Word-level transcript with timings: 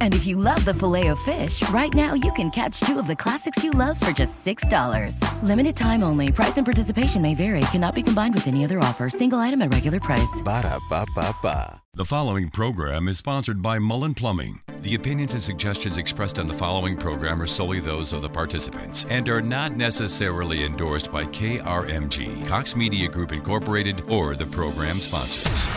And 0.00 0.12
if 0.14 0.26
you 0.26 0.34
love 0.34 0.64
the 0.64 0.74
Filet-O-Fish, 0.74 1.68
right 1.68 1.94
now 1.94 2.14
you 2.14 2.32
can 2.32 2.50
catch 2.50 2.80
two 2.80 2.98
of 2.98 3.06
the 3.06 3.14
classics 3.14 3.62
you 3.62 3.70
love 3.70 3.98
for 4.00 4.10
just 4.10 4.44
$6. 4.44 5.22
Limited 5.44 5.76
time 5.76 6.02
only. 6.02 6.32
Price 6.32 6.56
and 6.56 6.66
participation 6.66 7.22
may 7.22 7.36
vary. 7.36 7.60
Cannot 7.70 7.94
be 7.94 8.02
combined 8.02 8.34
with 8.34 8.48
any 8.48 8.64
other 8.64 8.80
offer. 8.80 9.08
Single 9.08 9.38
item 9.38 9.62
at 9.62 9.72
regular 9.72 10.00
price. 10.00 10.42
Ba 10.44 10.62
da 10.62 10.78
ba 10.90 11.06
ba 11.14 11.32
ba. 11.40 11.80
The 11.94 12.04
following 12.04 12.48
program 12.50 13.08
is 13.08 13.18
sponsored 13.18 13.60
by 13.60 13.78
Mullen 13.78 14.14
Plumbing. 14.14 14.60
The 14.82 14.94
opinions 14.94 15.32
and 15.32 15.42
suggestions 15.42 15.98
expressed 15.98 16.38
on 16.38 16.46
the 16.46 16.54
following 16.54 16.96
program 16.96 17.42
are 17.42 17.46
solely 17.46 17.80
those 17.80 18.12
of 18.12 18.22
the 18.22 18.28
participants 18.28 19.04
and 19.10 19.28
are 19.28 19.42
not 19.42 19.72
necessarily 19.72 20.64
endorsed 20.64 21.10
by 21.10 21.24
KRMG, 21.24 22.46
Cox 22.46 22.76
Media 22.76 23.08
Group 23.08 23.32
Incorporated, 23.32 24.02
or 24.08 24.36
the 24.36 24.46
program 24.46 24.98
sponsors. 25.00 25.68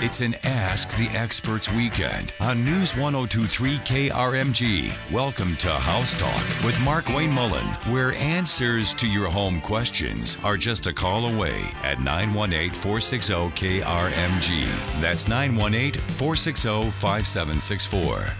It's 0.00 0.20
an 0.20 0.36
Ask 0.44 0.90
the 0.90 1.08
Experts 1.08 1.68
weekend 1.72 2.32
on 2.38 2.64
News 2.64 2.94
1023 2.94 3.78
KRMG. 3.78 4.96
Welcome 5.10 5.56
to 5.56 5.70
House 5.70 6.14
Talk 6.14 6.44
with 6.64 6.80
Mark 6.82 7.08
Wayne 7.08 7.32
Mullen, 7.32 7.66
where 7.92 8.12
answers 8.12 8.94
to 8.94 9.08
your 9.08 9.26
home 9.28 9.60
questions 9.60 10.38
are 10.44 10.56
just 10.56 10.86
a 10.86 10.92
call 10.92 11.34
away 11.34 11.62
at 11.82 11.98
918 11.98 12.74
460 12.74 13.34
KRMG. 13.56 14.66
That's 15.00 15.26
918 15.26 16.00
460 16.12 16.90
5764. 16.92 18.36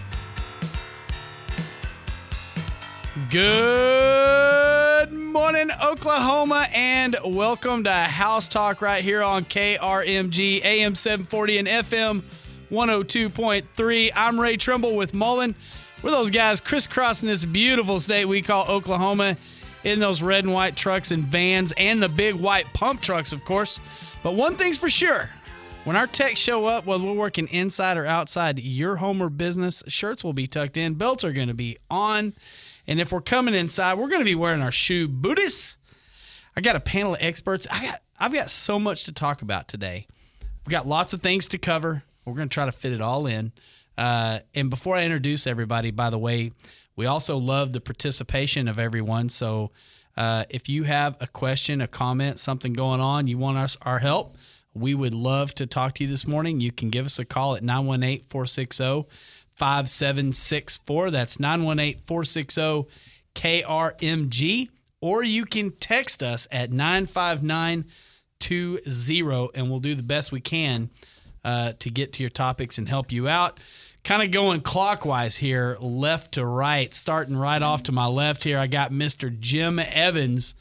Good 3.29 4.58
morning, 5.07 5.69
Oklahoma, 5.81 6.67
and 6.73 7.15
welcome 7.23 7.85
to 7.85 7.91
House 7.91 8.49
Talk 8.49 8.81
right 8.81 9.01
here 9.01 9.23
on 9.23 9.45
KRMG 9.45 10.61
AM 10.61 10.93
740 10.93 11.57
and 11.59 11.67
FM 11.69 12.21
102.3. 12.69 14.11
I'm 14.13 14.37
Ray 14.37 14.57
Trimble 14.57 14.97
with 14.97 15.13
Mullen. 15.13 15.55
We're 16.03 16.11
those 16.11 16.29
guys 16.29 16.59
crisscrossing 16.59 17.29
this 17.29 17.45
beautiful 17.45 18.01
state 18.01 18.25
we 18.25 18.41
call 18.41 18.67
Oklahoma 18.67 19.37
in 19.85 19.99
those 19.99 20.21
red 20.21 20.43
and 20.43 20.53
white 20.53 20.75
trucks 20.75 21.11
and 21.11 21.23
vans 21.23 21.71
and 21.77 22.03
the 22.03 22.09
big 22.09 22.35
white 22.35 22.65
pump 22.73 23.01
trucks, 23.01 23.31
of 23.31 23.45
course. 23.45 23.79
But 24.21 24.33
one 24.35 24.57
thing's 24.57 24.77
for 24.77 24.89
sure 24.89 25.29
when 25.85 25.95
our 25.95 26.07
techs 26.07 26.41
show 26.41 26.65
up, 26.65 26.85
whether 26.85 27.05
we're 27.05 27.13
working 27.13 27.47
inside 27.47 27.97
or 27.97 28.05
outside 28.05 28.59
your 28.59 28.97
home 28.97 29.23
or 29.23 29.29
business, 29.29 29.81
shirts 29.87 30.25
will 30.25 30.33
be 30.33 30.45
tucked 30.45 30.75
in, 30.75 30.95
belts 30.95 31.23
are 31.23 31.31
going 31.31 31.47
to 31.47 31.53
be 31.53 31.77
on. 31.89 32.33
And 32.89 32.99
if 32.99 33.11
we're 33.11 33.21
coming 33.21 33.53
inside, 33.53 33.99
we're 33.99 34.07
going 34.07 34.21
to 34.21 34.25
be 34.25 34.33
wearing 34.33 34.63
our 34.63 34.71
shoe 34.71 35.07
booties. 35.07 35.77
I 36.57 36.61
got 36.61 36.75
a 36.75 36.79
panel 36.79 37.13
of 37.13 37.21
experts. 37.21 37.67
I 37.71 37.85
got 37.85 38.01
I've 38.19 38.33
got 38.33 38.49
so 38.49 38.79
much 38.79 39.03
to 39.03 39.11
talk 39.11 39.43
about 39.43 39.67
today. 39.67 40.07
We've 40.65 40.71
got 40.71 40.87
lots 40.87 41.13
of 41.13 41.21
things 41.21 41.47
to 41.49 41.59
cover. 41.59 42.01
We're 42.25 42.33
going 42.33 42.49
to 42.49 42.53
try 42.53 42.65
to 42.65 42.71
fit 42.71 42.91
it 42.91 42.99
all 42.99 43.27
in. 43.27 43.51
Uh, 43.95 44.39
and 44.55 44.71
before 44.71 44.95
I 44.95 45.03
introduce 45.03 45.45
everybody, 45.45 45.91
by 45.91 46.09
the 46.09 46.17
way, 46.17 46.51
we 46.95 47.05
also 47.05 47.37
love 47.37 47.73
the 47.73 47.79
participation 47.79 48.67
of 48.67 48.79
everyone. 48.79 49.29
So 49.29 49.69
uh, 50.17 50.45
if 50.49 50.67
you 50.67 50.83
have 50.83 51.15
a 51.21 51.27
question, 51.27 51.81
a 51.81 51.87
comment, 51.87 52.39
something 52.39 52.73
going 52.73 53.01
on, 53.01 53.27
you 53.27 53.37
want 53.37 53.59
us 53.59 53.77
our 53.83 53.99
help, 53.99 54.35
we 54.73 54.95
would 54.95 55.13
love 55.13 55.53
to 55.55 55.67
talk 55.67 55.93
to 55.95 56.03
you 56.03 56.09
this 56.09 56.27
morning. 56.27 56.59
You 56.59 56.71
can 56.71 56.89
give 56.89 57.05
us 57.05 57.19
a 57.19 57.25
call 57.25 57.55
at 57.55 57.61
918 57.61 58.23
460 58.23 59.05
5764. 59.59 61.11
That's 61.11 61.39
918 61.39 62.01
460 62.05 62.87
KRMG. 63.35 64.69
Or 65.01 65.23
you 65.23 65.45
can 65.45 65.71
text 65.71 66.21
us 66.23 66.47
at 66.51 66.73
95920 66.73 69.49
and 69.53 69.69
we'll 69.69 69.79
do 69.79 69.95
the 69.95 70.03
best 70.03 70.31
we 70.31 70.41
can 70.41 70.89
uh, 71.43 71.73
to 71.79 71.89
get 71.89 72.13
to 72.13 72.23
your 72.23 72.29
topics 72.29 72.77
and 72.77 72.87
help 72.89 73.11
you 73.11 73.27
out. 73.27 73.59
Kind 74.03 74.21
of 74.23 74.31
going 74.31 74.61
clockwise 74.61 75.37
here, 75.37 75.77
left 75.81 76.33
to 76.33 76.45
right. 76.45 76.93
Starting 76.93 77.35
right 77.35 77.61
off 77.61 77.83
to 77.83 77.91
my 77.91 78.07
left 78.07 78.45
here, 78.45 78.57
I 78.57 78.67
got 78.67 78.91
Mr. 78.91 79.37
Jim 79.37 79.77
Evans 79.77 80.55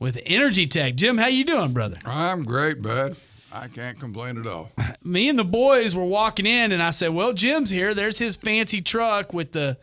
with 0.00 0.18
Energy 0.26 0.66
Tech. 0.66 0.96
Jim, 0.96 1.18
how 1.18 1.28
you 1.28 1.44
doing, 1.44 1.72
brother? 1.72 1.98
I'm 2.04 2.42
great, 2.42 2.82
bud. 2.82 3.14
I 3.52 3.68
can't 3.68 3.98
complain 4.00 4.38
at 4.38 4.46
all. 4.46 4.70
me 5.04 5.28
and 5.28 5.38
the 5.38 5.44
boys 5.44 5.94
were 5.94 6.04
walking 6.04 6.46
in 6.46 6.72
and 6.72 6.82
I 6.82 6.90
said, 6.90 7.08
"Well, 7.10 7.32
Jim's 7.32 7.70
here. 7.70 7.92
There's 7.94 8.18
his 8.18 8.36
fancy 8.36 8.80
truck 8.80 9.32
with 9.34 9.52
the 9.52 9.76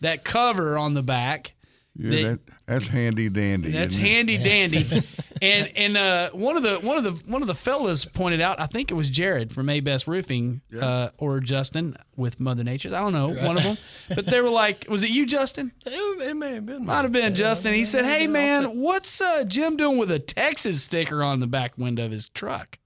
that 0.00 0.22
cover 0.24 0.78
on 0.78 0.94
the 0.94 1.02
back. 1.02 1.54
Yeah, 1.98 2.10
They- 2.10 2.22
that, 2.24 2.40
that's 2.66 2.88
handy 2.88 3.28
dandy. 3.28 3.70
That's 3.70 3.94
isn't 3.94 4.04
it? 4.04 4.08
handy 4.08 4.36
dandy." 4.38 4.86
and 5.42 5.70
and 5.76 5.96
uh, 5.96 6.30
one 6.30 6.56
of 6.56 6.62
the 6.62 6.76
one 6.80 6.98
of 6.98 7.04
the 7.04 7.12
one 7.30 7.40
of 7.42 7.48
the 7.48 7.54
fellas 7.54 8.04
pointed 8.04 8.40
out, 8.40 8.60
I 8.60 8.66
think 8.66 8.90
it 8.90 8.94
was 8.94 9.08
Jared 9.10 9.52
from 9.52 9.68
A 9.70 9.80
Best 9.80 10.06
Roofing 10.06 10.60
uh, 10.80 11.08
or 11.18 11.40
Justin 11.40 11.96
with 12.16 12.38
Mother 12.38 12.64
Nature's. 12.64 12.92
I 12.92 13.00
don't 13.00 13.12
know, 13.12 13.28
one 13.28 13.56
of 13.56 13.62
them. 13.62 13.76
But 14.14 14.26
they 14.26 14.40
were 14.40 14.50
like, 14.50 14.86
"Was 14.88 15.02
it 15.04 15.10
you, 15.10 15.26
Justin?" 15.26 15.72
It, 15.84 16.22
it 16.28 16.34
may 16.34 16.54
have 16.54 16.66
been. 16.66 16.84
Might 16.84 17.02
have 17.02 17.12
been 17.12 17.34
Justin. 17.34 17.72
He 17.74 17.84
said, 17.84 18.04
"Hey 18.04 18.26
man, 18.26 18.78
what's 18.78 19.20
uh, 19.20 19.44
Jim 19.44 19.76
doing 19.76 19.96
with 19.98 20.10
a 20.10 20.18
Texas 20.20 20.82
sticker 20.82 21.22
on 21.24 21.40
the 21.40 21.46
back 21.48 21.76
window 21.78 22.04
of 22.04 22.12
his 22.12 22.28
truck?" 22.28 22.78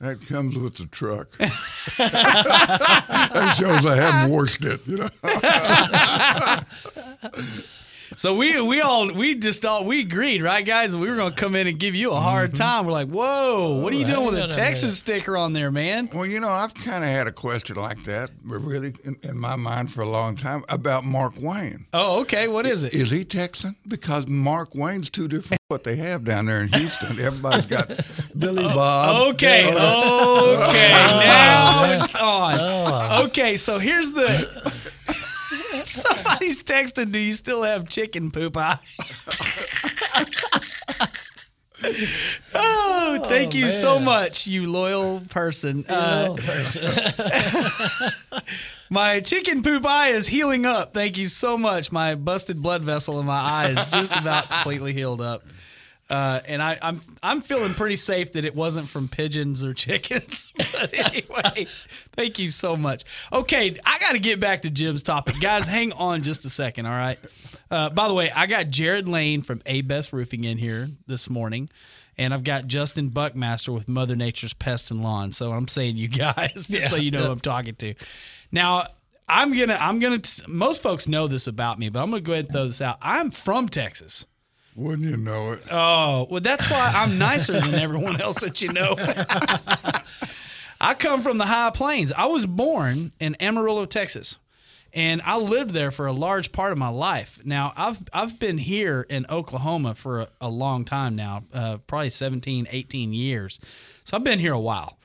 That 0.00 0.26
comes 0.26 0.56
with 0.56 0.76
the 0.76 0.86
truck. 0.86 1.30
that 1.38 1.54
shows 3.56 3.86
I 3.86 3.94
haven't 3.96 4.32
washed 4.32 4.64
it. 4.64 4.80
You 4.86 4.96
know. 4.98 5.08
So 8.16 8.34
we 8.34 8.60
we 8.60 8.80
all 8.80 9.12
we 9.12 9.34
just 9.34 9.64
all 9.66 9.84
we 9.84 10.00
agreed, 10.00 10.42
right, 10.42 10.64
guys? 10.64 10.96
We 10.96 11.08
were 11.08 11.16
gonna 11.16 11.34
come 11.34 11.56
in 11.56 11.66
and 11.66 11.78
give 11.78 11.94
you 11.94 12.12
a 12.12 12.16
hard 12.16 12.52
mm-hmm. 12.52 12.62
time. 12.62 12.86
We're 12.86 12.92
like, 12.92 13.08
whoa, 13.08 13.80
what 13.80 13.92
are 13.92 13.96
you 13.96 14.06
doing 14.06 14.26
with 14.26 14.34
a 14.36 14.38
Hang 14.38 14.50
on 14.50 14.52
a 14.52 14.54
Texas 14.54 14.98
sticker 14.98 15.36
on 15.36 15.52
there, 15.52 15.70
man? 15.70 16.08
Well, 16.12 16.26
you 16.26 16.40
know, 16.40 16.48
I've 16.48 16.74
kind 16.74 17.02
of 17.02 17.10
had 17.10 17.26
a 17.26 17.32
question 17.32 17.76
like 17.76 18.04
that, 18.04 18.30
really 18.44 18.94
in, 19.04 19.16
in 19.22 19.38
my 19.38 19.56
mind 19.56 19.92
for 19.92 20.02
a 20.02 20.08
long 20.08 20.36
time 20.36 20.64
about 20.68 21.04
Mark 21.04 21.34
Wayne. 21.40 21.86
Oh, 21.92 22.20
okay. 22.20 22.48
What 22.48 22.66
is 22.66 22.82
it? 22.82 22.94
Is 22.94 23.10
he 23.10 23.24
Texan? 23.24 23.76
Because 23.88 24.26
Mark 24.26 24.74
Wayne's 24.74 25.10
two 25.10 25.28
different 25.28 25.60
what 25.68 25.82
they 25.82 25.96
have 25.96 26.24
down 26.24 26.46
there 26.46 26.62
in 26.62 26.68
Houston. 26.68 27.24
Everybody's 27.24 27.66
got 27.66 27.88
Billy 28.38 28.62
Bob. 28.62 29.16
Oh, 29.18 29.30
Okay, 29.30 29.66
okay. 29.68 29.74
Now 31.24 31.82
it's 32.04 32.16
on. 32.16 32.54
Oh. 32.58 33.24
Okay, 33.24 33.56
so 33.56 33.78
here's 33.78 34.12
the. 34.12 34.72
Somebody's 35.88 36.62
texting. 36.62 37.12
Do 37.12 37.18
you 37.18 37.32
still 37.32 37.62
have 37.62 37.88
chicken 37.88 38.30
poop 38.30 38.56
eye? 38.56 38.78
oh, 42.54 43.20
thank 43.24 43.54
you 43.54 43.68
so 43.68 43.98
much, 43.98 44.46
you 44.46 44.70
loyal 44.70 45.20
person. 45.28 45.84
Uh, 45.88 46.36
My 48.90 49.20
chicken 49.20 49.62
poop 49.62 49.84
eye 49.84 50.08
is 50.10 50.26
healing 50.26 50.66
up. 50.66 50.94
Thank 50.94 51.18
you 51.18 51.28
so 51.28 51.58
much. 51.58 51.90
My 51.90 52.14
busted 52.14 52.62
blood 52.62 52.82
vessel 52.82 53.18
in 53.20 53.26
my 53.26 53.38
eye 53.38 53.70
is 53.70 53.92
just 53.92 54.16
about 54.16 54.48
completely 54.48 54.92
healed 54.92 55.20
up. 55.20 55.42
Uh, 56.10 56.40
and 56.46 56.62
I, 56.62 56.78
I'm 56.82 57.00
I'm 57.22 57.40
feeling 57.40 57.72
pretty 57.72 57.96
safe 57.96 58.32
that 58.32 58.44
it 58.44 58.54
wasn't 58.54 58.88
from 58.88 59.08
pigeons 59.08 59.64
or 59.64 59.72
chickens. 59.72 60.52
But 60.74 60.92
anyway, 60.92 61.66
thank 62.14 62.38
you 62.38 62.50
so 62.50 62.76
much. 62.76 63.04
Okay, 63.32 63.78
I 63.86 63.98
got 64.00 64.12
to 64.12 64.18
get 64.18 64.40
back 64.40 64.62
to 64.62 64.70
Jim's 64.70 65.02
topic, 65.04 65.40
guys. 65.40 65.66
Hang 65.66 65.92
on 65.92 66.22
just 66.22 66.44
a 66.44 66.50
second, 66.50 66.86
all 66.86 66.92
right? 66.92 67.18
Uh, 67.70 67.90
by 67.90 68.08
the 68.08 68.14
way, 68.14 68.30
I 68.32 68.46
got 68.46 68.70
Jared 68.70 69.08
Lane 69.08 69.40
from 69.40 69.62
A 69.66 69.82
Best 69.82 70.12
Roofing 70.12 70.44
in 70.44 70.58
here 70.58 70.88
this 71.06 71.30
morning, 71.30 71.70
and 72.18 72.34
I've 72.34 72.44
got 72.44 72.66
Justin 72.66 73.08
Buckmaster 73.08 73.72
with 73.72 73.88
Mother 73.88 74.16
Nature's 74.16 74.52
Pest 74.52 74.90
and 74.90 75.02
Lawn. 75.02 75.30
So 75.32 75.52
I'm 75.52 75.68
saying 75.68 75.96
you 75.96 76.08
guys, 76.08 76.66
just 76.70 76.90
so 76.90 76.96
you 76.96 77.12
know 77.12 77.22
who 77.22 77.32
I'm 77.32 77.40
talking 77.40 77.76
to. 77.76 77.94
Now. 78.52 78.88
I'm 79.26 79.56
gonna, 79.58 79.78
I'm 79.80 80.00
gonna. 80.00 80.20
Most 80.46 80.82
folks 80.82 81.08
know 81.08 81.28
this 81.28 81.46
about 81.46 81.78
me, 81.78 81.88
but 81.88 82.02
I'm 82.02 82.10
gonna 82.10 82.20
go 82.20 82.34
ahead 82.34 82.44
and 82.44 82.54
throw 82.54 82.66
this 82.66 82.82
out. 82.82 82.98
I'm 83.00 83.30
from 83.30 83.70
Texas. 83.70 84.26
Wouldn't 84.76 85.08
you 85.08 85.16
know 85.16 85.52
it? 85.52 85.62
Oh, 85.70 86.26
well, 86.30 86.40
that's 86.40 86.68
why 86.68 86.92
I'm 86.94 87.16
nicer 87.16 87.52
than 87.52 87.74
everyone 87.74 88.20
else 88.20 88.40
that 88.40 88.60
you 88.60 88.72
know. 88.72 88.96
I 90.80 90.94
come 90.94 91.22
from 91.22 91.38
the 91.38 91.46
high 91.46 91.70
plains. 91.70 92.12
I 92.12 92.26
was 92.26 92.44
born 92.44 93.12
in 93.20 93.36
Amarillo, 93.40 93.84
Texas, 93.84 94.38
and 94.92 95.22
I 95.24 95.38
lived 95.38 95.70
there 95.70 95.92
for 95.92 96.06
a 96.06 96.12
large 96.12 96.50
part 96.50 96.72
of 96.72 96.78
my 96.78 96.88
life. 96.88 97.40
Now, 97.44 97.72
I've 97.76 98.02
I've 98.12 98.40
been 98.40 98.58
here 98.58 99.06
in 99.08 99.26
Oklahoma 99.30 99.94
for 99.94 100.22
a, 100.22 100.28
a 100.40 100.48
long 100.48 100.84
time 100.84 101.14
now, 101.14 101.44
uh, 101.52 101.78
probably 101.86 102.10
17, 102.10 102.66
18 102.70 103.12
years. 103.12 103.60
So 104.02 104.16
I've 104.16 104.24
been 104.24 104.40
here 104.40 104.52
a 104.52 104.60
while. 104.60 104.98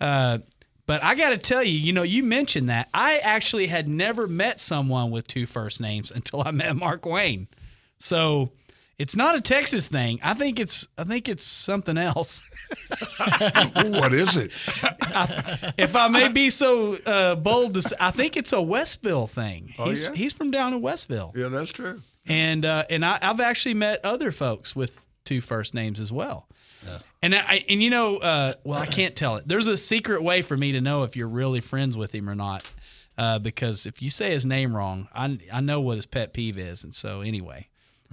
Uh, 0.00 0.38
but 0.86 1.02
I 1.02 1.16
got 1.16 1.30
to 1.30 1.38
tell 1.38 1.64
you, 1.64 1.76
you 1.76 1.92
know, 1.92 2.04
you 2.04 2.22
mentioned 2.22 2.68
that. 2.68 2.88
I 2.94 3.18
actually 3.18 3.66
had 3.66 3.88
never 3.88 4.28
met 4.28 4.60
someone 4.60 5.10
with 5.10 5.26
two 5.26 5.46
first 5.46 5.80
names 5.80 6.10
until 6.14 6.42
I 6.46 6.52
met 6.52 6.76
Mark 6.76 7.04
Wayne. 7.04 7.48
So 7.98 8.52
It's 8.98 9.14
not 9.14 9.36
a 9.36 9.42
Texas 9.42 9.86
thing. 9.86 10.18
I 10.22 10.32
think 10.32 10.58
it's 10.58 10.88
I 10.96 11.04
think 11.04 11.28
it's 11.28 11.44
something 11.44 11.98
else. 11.98 12.42
what 13.74 14.14
is 14.14 14.36
it? 14.36 14.52
if 15.76 15.94
I 15.94 16.08
may 16.08 16.32
be 16.32 16.48
so 16.48 16.94
uh, 17.04 17.34
bold 17.34 17.74
to 17.74 17.82
say, 17.82 17.96
I 18.00 18.10
think 18.10 18.36
it's 18.38 18.54
a 18.54 18.62
Westville 18.62 19.26
thing. 19.26 19.74
Oh, 19.78 19.88
he's 19.88 20.04
yeah? 20.04 20.14
he's 20.14 20.32
from 20.32 20.50
down 20.50 20.72
in 20.72 20.80
Westville. 20.80 21.32
Yeah, 21.36 21.48
that's 21.48 21.70
true. 21.70 22.00
and 22.26 22.64
uh, 22.64 22.84
and 22.88 23.04
I, 23.04 23.18
I've 23.20 23.40
actually 23.40 23.74
met 23.74 24.02
other 24.02 24.32
folks 24.32 24.74
with 24.74 25.06
two 25.24 25.42
first 25.42 25.74
names 25.74 26.00
as 26.00 26.10
well. 26.10 26.48
Yeah. 26.86 26.98
And 27.22 27.34
I 27.34 27.64
and 27.68 27.82
you 27.82 27.90
know, 27.90 28.16
uh, 28.16 28.54
well, 28.64 28.80
I 28.80 28.86
can't 28.86 29.14
tell 29.14 29.36
it. 29.36 29.46
There's 29.46 29.66
a 29.66 29.76
secret 29.76 30.22
way 30.22 30.40
for 30.40 30.56
me 30.56 30.72
to 30.72 30.80
know 30.80 31.02
if 31.02 31.16
you're 31.16 31.28
really 31.28 31.60
friends 31.60 31.98
with 31.98 32.14
him 32.14 32.30
or 32.30 32.34
not, 32.34 32.70
uh, 33.18 33.40
because 33.40 33.84
if 33.84 34.00
you 34.00 34.08
say 34.08 34.30
his 34.30 34.46
name 34.46 34.74
wrong, 34.74 35.08
I 35.14 35.38
I 35.52 35.60
know 35.60 35.82
what 35.82 35.96
his 35.96 36.06
pet 36.06 36.32
peeve 36.32 36.56
is, 36.56 36.82
and 36.82 36.94
so 36.94 37.20
anyway, 37.20 37.68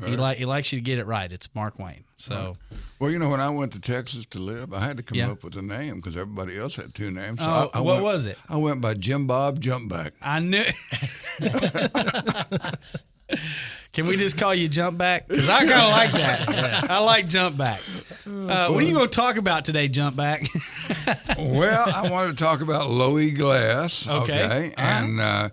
he 0.06 0.18
like 0.18 0.38
he 0.38 0.46
likes 0.46 0.72
you 0.72 0.80
to 0.80 0.84
get 0.84 1.00
it 1.00 1.06
right. 1.06 1.32
It's 1.32 1.48
Mark 1.56 1.78
Wayne. 1.80 2.04
So 2.16 2.56
Well, 3.00 3.12
you 3.12 3.20
know, 3.20 3.30
when 3.30 3.42
I 3.42 3.50
went 3.50 3.74
to 3.74 3.80
Texas 3.80 4.26
to 4.32 4.40
live, 4.40 4.74
I 4.74 4.80
had 4.80 4.98
to 4.98 5.04
come 5.04 5.18
Yeah. 5.18 5.32
up 5.32 5.44
with 5.44 5.56
a 5.58 5.62
name 5.62 5.96
because 5.98 6.16
everybody 6.16 6.58
else 6.58 6.76
had 6.76 6.94
two 6.96 7.12
names. 7.12 7.40
So 7.40 7.46
Oh, 7.46 7.70
I, 7.74 7.78
I 7.78 7.82
what 7.82 7.94
went- 7.96 8.04
was 8.04 8.26
it? 8.26 8.38
I 8.50 8.58
went 8.58 8.82
by 8.82 8.94
Jim 8.94 9.28
Bob 9.28 9.60
Jumpback. 9.60 10.12
I 10.22 10.40
knew. 10.40 10.64
Can 13.94 14.08
we 14.08 14.18
just 14.18 14.38
call 14.40 14.54
you 14.56 14.68
jump 14.68 14.98
back? 14.98 15.28
Because 15.28 15.48
I 15.50 15.60
kind 15.60 15.72
of 15.72 15.92
like 15.92 16.12
that. 16.14 16.90
I 16.92 17.00
like 17.00 17.28
jump 17.28 17.58
back. 17.58 17.80
Uh, 18.26 18.70
what 18.70 18.84
are 18.84 18.88
you 18.88 18.94
going 18.96 19.08
to 19.10 19.16
talk 19.16 19.38
about 19.38 19.66
today, 19.66 19.88
jump 19.88 20.16
back? 20.16 20.48
well, 21.38 21.86
I 21.96 22.10
wanted 22.10 22.36
to 22.38 22.44
talk 22.44 22.62
about 22.62 22.90
Lowy 22.90 23.36
Glass. 23.36 24.08
Okay. 24.08 24.46
Okay. 24.46 24.74
And, 24.78 25.20
uh, 25.20 25.50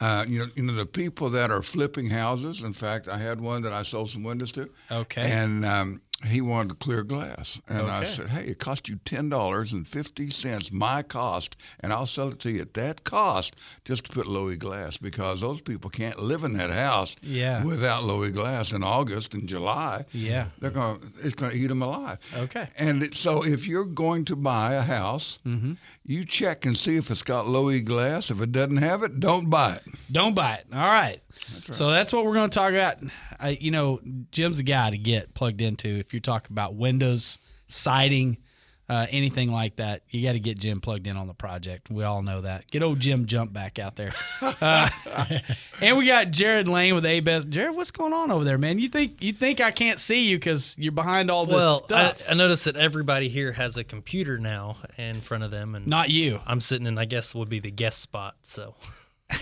uh, 0.00 0.24
you 0.28 0.40
know, 0.40 0.46
you 0.54 0.62
know 0.62 0.74
the 0.74 0.86
people 0.86 1.30
that 1.30 1.50
are 1.50 1.62
flipping 1.62 2.10
houses. 2.10 2.62
In 2.62 2.74
fact, 2.74 3.08
I 3.08 3.16
had 3.16 3.40
one 3.40 3.62
that 3.62 3.72
I 3.72 3.82
sold 3.82 4.10
some 4.10 4.24
windows 4.24 4.52
to. 4.52 4.68
Okay. 4.90 5.30
And 5.30 5.64
um, 5.64 6.02
he 6.24 6.40
wanted 6.40 6.68
to 6.70 6.74
clear 6.76 7.02
glass, 7.02 7.60
and 7.68 7.88
I 7.90 8.04
said, 8.04 8.30
"Hey, 8.30 8.44
it 8.46 8.58
cost 8.58 8.88
you 8.88 8.96
ten 9.04 9.28
dollars 9.28 9.72
and 9.72 9.86
fifty 9.86 10.30
cents, 10.30 10.72
my 10.72 11.02
cost, 11.02 11.56
and 11.80 11.92
I'll 11.92 12.06
sell 12.06 12.28
it 12.28 12.38
to 12.40 12.50
you 12.50 12.62
at 12.62 12.72
that 12.74 13.04
cost, 13.04 13.54
just 13.84 14.04
to 14.04 14.12
put 14.12 14.26
Lowy 14.26 14.58
glass, 14.58 14.96
because 14.96 15.40
those 15.42 15.60
people 15.60 15.90
can't 15.90 16.18
live 16.22 16.42
in 16.42 16.54
that 16.54 16.70
house 16.70 17.16
Yeah. 17.22 17.62
without 17.64 18.02
Lowy 18.04 18.32
glass 18.32 18.72
in 18.72 18.82
August 18.82 19.34
and 19.34 19.46
July. 19.46 20.06
Yeah. 20.12 20.46
they're 20.58 20.70
to 20.70 20.98
It's 21.22 21.34
going 21.34 21.52
to 21.52 21.58
eat 21.58 21.66
them 21.66 21.82
alive. 21.82 22.18
Okay. 22.34 22.66
And 22.78 23.02
it, 23.02 23.14
so, 23.14 23.44
if 23.44 23.66
you're 23.66 23.84
going 23.84 24.24
to 24.26 24.36
buy 24.36 24.72
a 24.74 24.82
house, 24.82 25.38
Mm-hmm. 25.46 25.74
you 26.06 26.24
check 26.24 26.64
and 26.64 26.76
see 26.76 26.96
if 26.96 27.10
it's 27.10 27.22
got 27.22 27.44
Lowy 27.46 27.84
glass. 27.84 28.30
If 28.30 28.40
it 28.40 28.52
doesn't 28.52 28.78
have 28.78 29.02
it, 29.02 29.20
don't 29.20 29.50
buy 29.50 29.74
it. 29.74 29.82
Don't 30.10 30.34
buy 30.34 30.54
it. 30.54 30.66
All 30.72 30.78
right. 30.88 31.20
So 31.70 31.90
that's 31.90 32.12
what 32.12 32.24
we're 32.24 32.34
going 32.34 32.48
to 32.50 32.54
talk 32.58 32.70
about. 32.72 32.96
I, 33.38 33.50
you 33.60 33.70
know, 33.70 34.00
Jim's 34.30 34.58
a 34.58 34.62
guy 34.62 34.90
to 34.90 34.98
get 34.98 35.34
plugged 35.34 35.60
into. 35.60 35.88
If 35.88 36.12
you're 36.12 36.20
talking 36.20 36.52
about 36.52 36.74
windows, 36.74 37.38
siding, 37.68 38.38
uh, 38.88 39.06
anything 39.10 39.50
like 39.50 39.76
that, 39.76 40.02
you 40.10 40.22
got 40.22 40.34
to 40.34 40.40
get 40.40 40.58
Jim 40.58 40.80
plugged 40.80 41.08
in 41.08 41.16
on 41.16 41.26
the 41.26 41.34
project. 41.34 41.90
We 41.90 42.04
all 42.04 42.22
know 42.22 42.42
that. 42.42 42.70
Get 42.70 42.82
old 42.84 43.00
Jim 43.00 43.26
Jump 43.26 43.52
back 43.52 43.78
out 43.78 43.96
there. 43.96 44.12
Uh, 44.60 44.88
and 45.82 45.98
we 45.98 46.06
got 46.06 46.30
Jared 46.30 46.68
Lane 46.68 46.94
with 46.94 47.04
A 47.04 47.20
Best. 47.20 47.50
Jared, 47.50 47.74
what's 47.74 47.90
going 47.90 48.12
on 48.12 48.30
over 48.30 48.44
there, 48.44 48.56
man? 48.56 48.78
You 48.78 48.88
think 48.88 49.22
you 49.22 49.32
think 49.32 49.60
I 49.60 49.70
can't 49.70 49.98
see 49.98 50.28
you 50.30 50.36
because 50.36 50.74
you're 50.78 50.92
behind 50.92 51.30
all 51.30 51.44
this 51.46 51.56
stuff? 51.56 51.90
Well, 51.90 52.06
I, 52.06 52.12
stuff? 52.12 52.30
I 52.30 52.34
noticed 52.34 52.64
that 52.64 52.76
everybody 52.76 53.28
here 53.28 53.52
has 53.52 53.76
a 53.76 53.84
computer 53.84 54.38
now 54.38 54.76
in 54.96 55.20
front 55.20 55.44
of 55.44 55.50
them, 55.50 55.74
and 55.74 55.86
Not 55.86 56.10
you. 56.10 56.40
I'm 56.46 56.60
sitting 56.60 56.86
in, 56.86 56.96
I 56.96 57.04
guess, 57.04 57.34
would 57.34 57.48
be 57.48 57.58
the 57.58 57.70
guest 57.70 58.00
spot. 58.00 58.36
So 58.42 58.74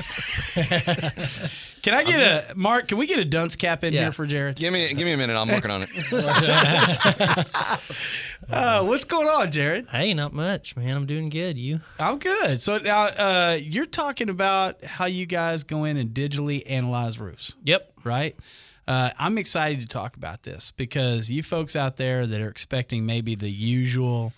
Can 1.83 1.93
I 1.93 2.03
get 2.05 2.51
a 2.51 2.55
Mark? 2.57 2.89
Can 2.89 2.97
we 2.97 3.07
get 3.07 3.19
a 3.19 3.25
dunce 3.25 3.57
cap 3.57 3.85
in 3.85 3.93
Yeah. 3.93 4.03
here 4.05 4.13
for 4.13 4.25
Jared? 4.27 4.57
Give 4.57 4.73
me, 4.73 4.89
give 4.95 5.05
me 5.05 5.13
a 5.13 5.17
minute. 5.19 5.37
I'm 5.37 5.49
working 5.49 5.71
on 5.71 5.87
it. 5.87 5.91
Uh, 8.51 8.85
what's 8.85 9.05
going 9.05 9.27
on, 9.27 9.51
Jared? 9.51 9.87
hey, 9.91 10.13
not 10.13 10.35
much, 10.35 10.77
man. 10.77 10.95
I'm 10.95 11.07
doing 11.07 11.31
good. 11.31 11.57
You? 11.57 11.81
I'm 11.99 12.19
good. 12.19 12.61
So 12.61 12.77
now 12.77 13.05
uh, 13.05 13.59
you're 13.59 13.87
talking 13.87 14.29
about 14.29 14.85
how 14.85 15.07
you 15.07 15.25
guys 15.25 15.65
go 15.65 15.85
in 15.85 15.97
and 15.97 16.11
digitally 16.11 16.63
analyze 16.67 17.19
roofs, 17.19 17.57
Yep. 17.65 17.93
right? 18.05 18.37
Uh, 18.87 19.11
I'm 19.19 19.39
excited 19.39 19.81
to 19.81 19.87
talk 19.87 20.15
about 20.19 20.43
this 20.43 20.73
because 20.73 21.31
you 21.31 21.43
folks 21.43 21.75
out 21.75 21.97
there 21.97 22.27
that 22.27 22.39
are 22.43 22.51
expecting 22.51 23.07
maybe 23.07 23.35
the 23.35 23.51
usual 23.51 24.35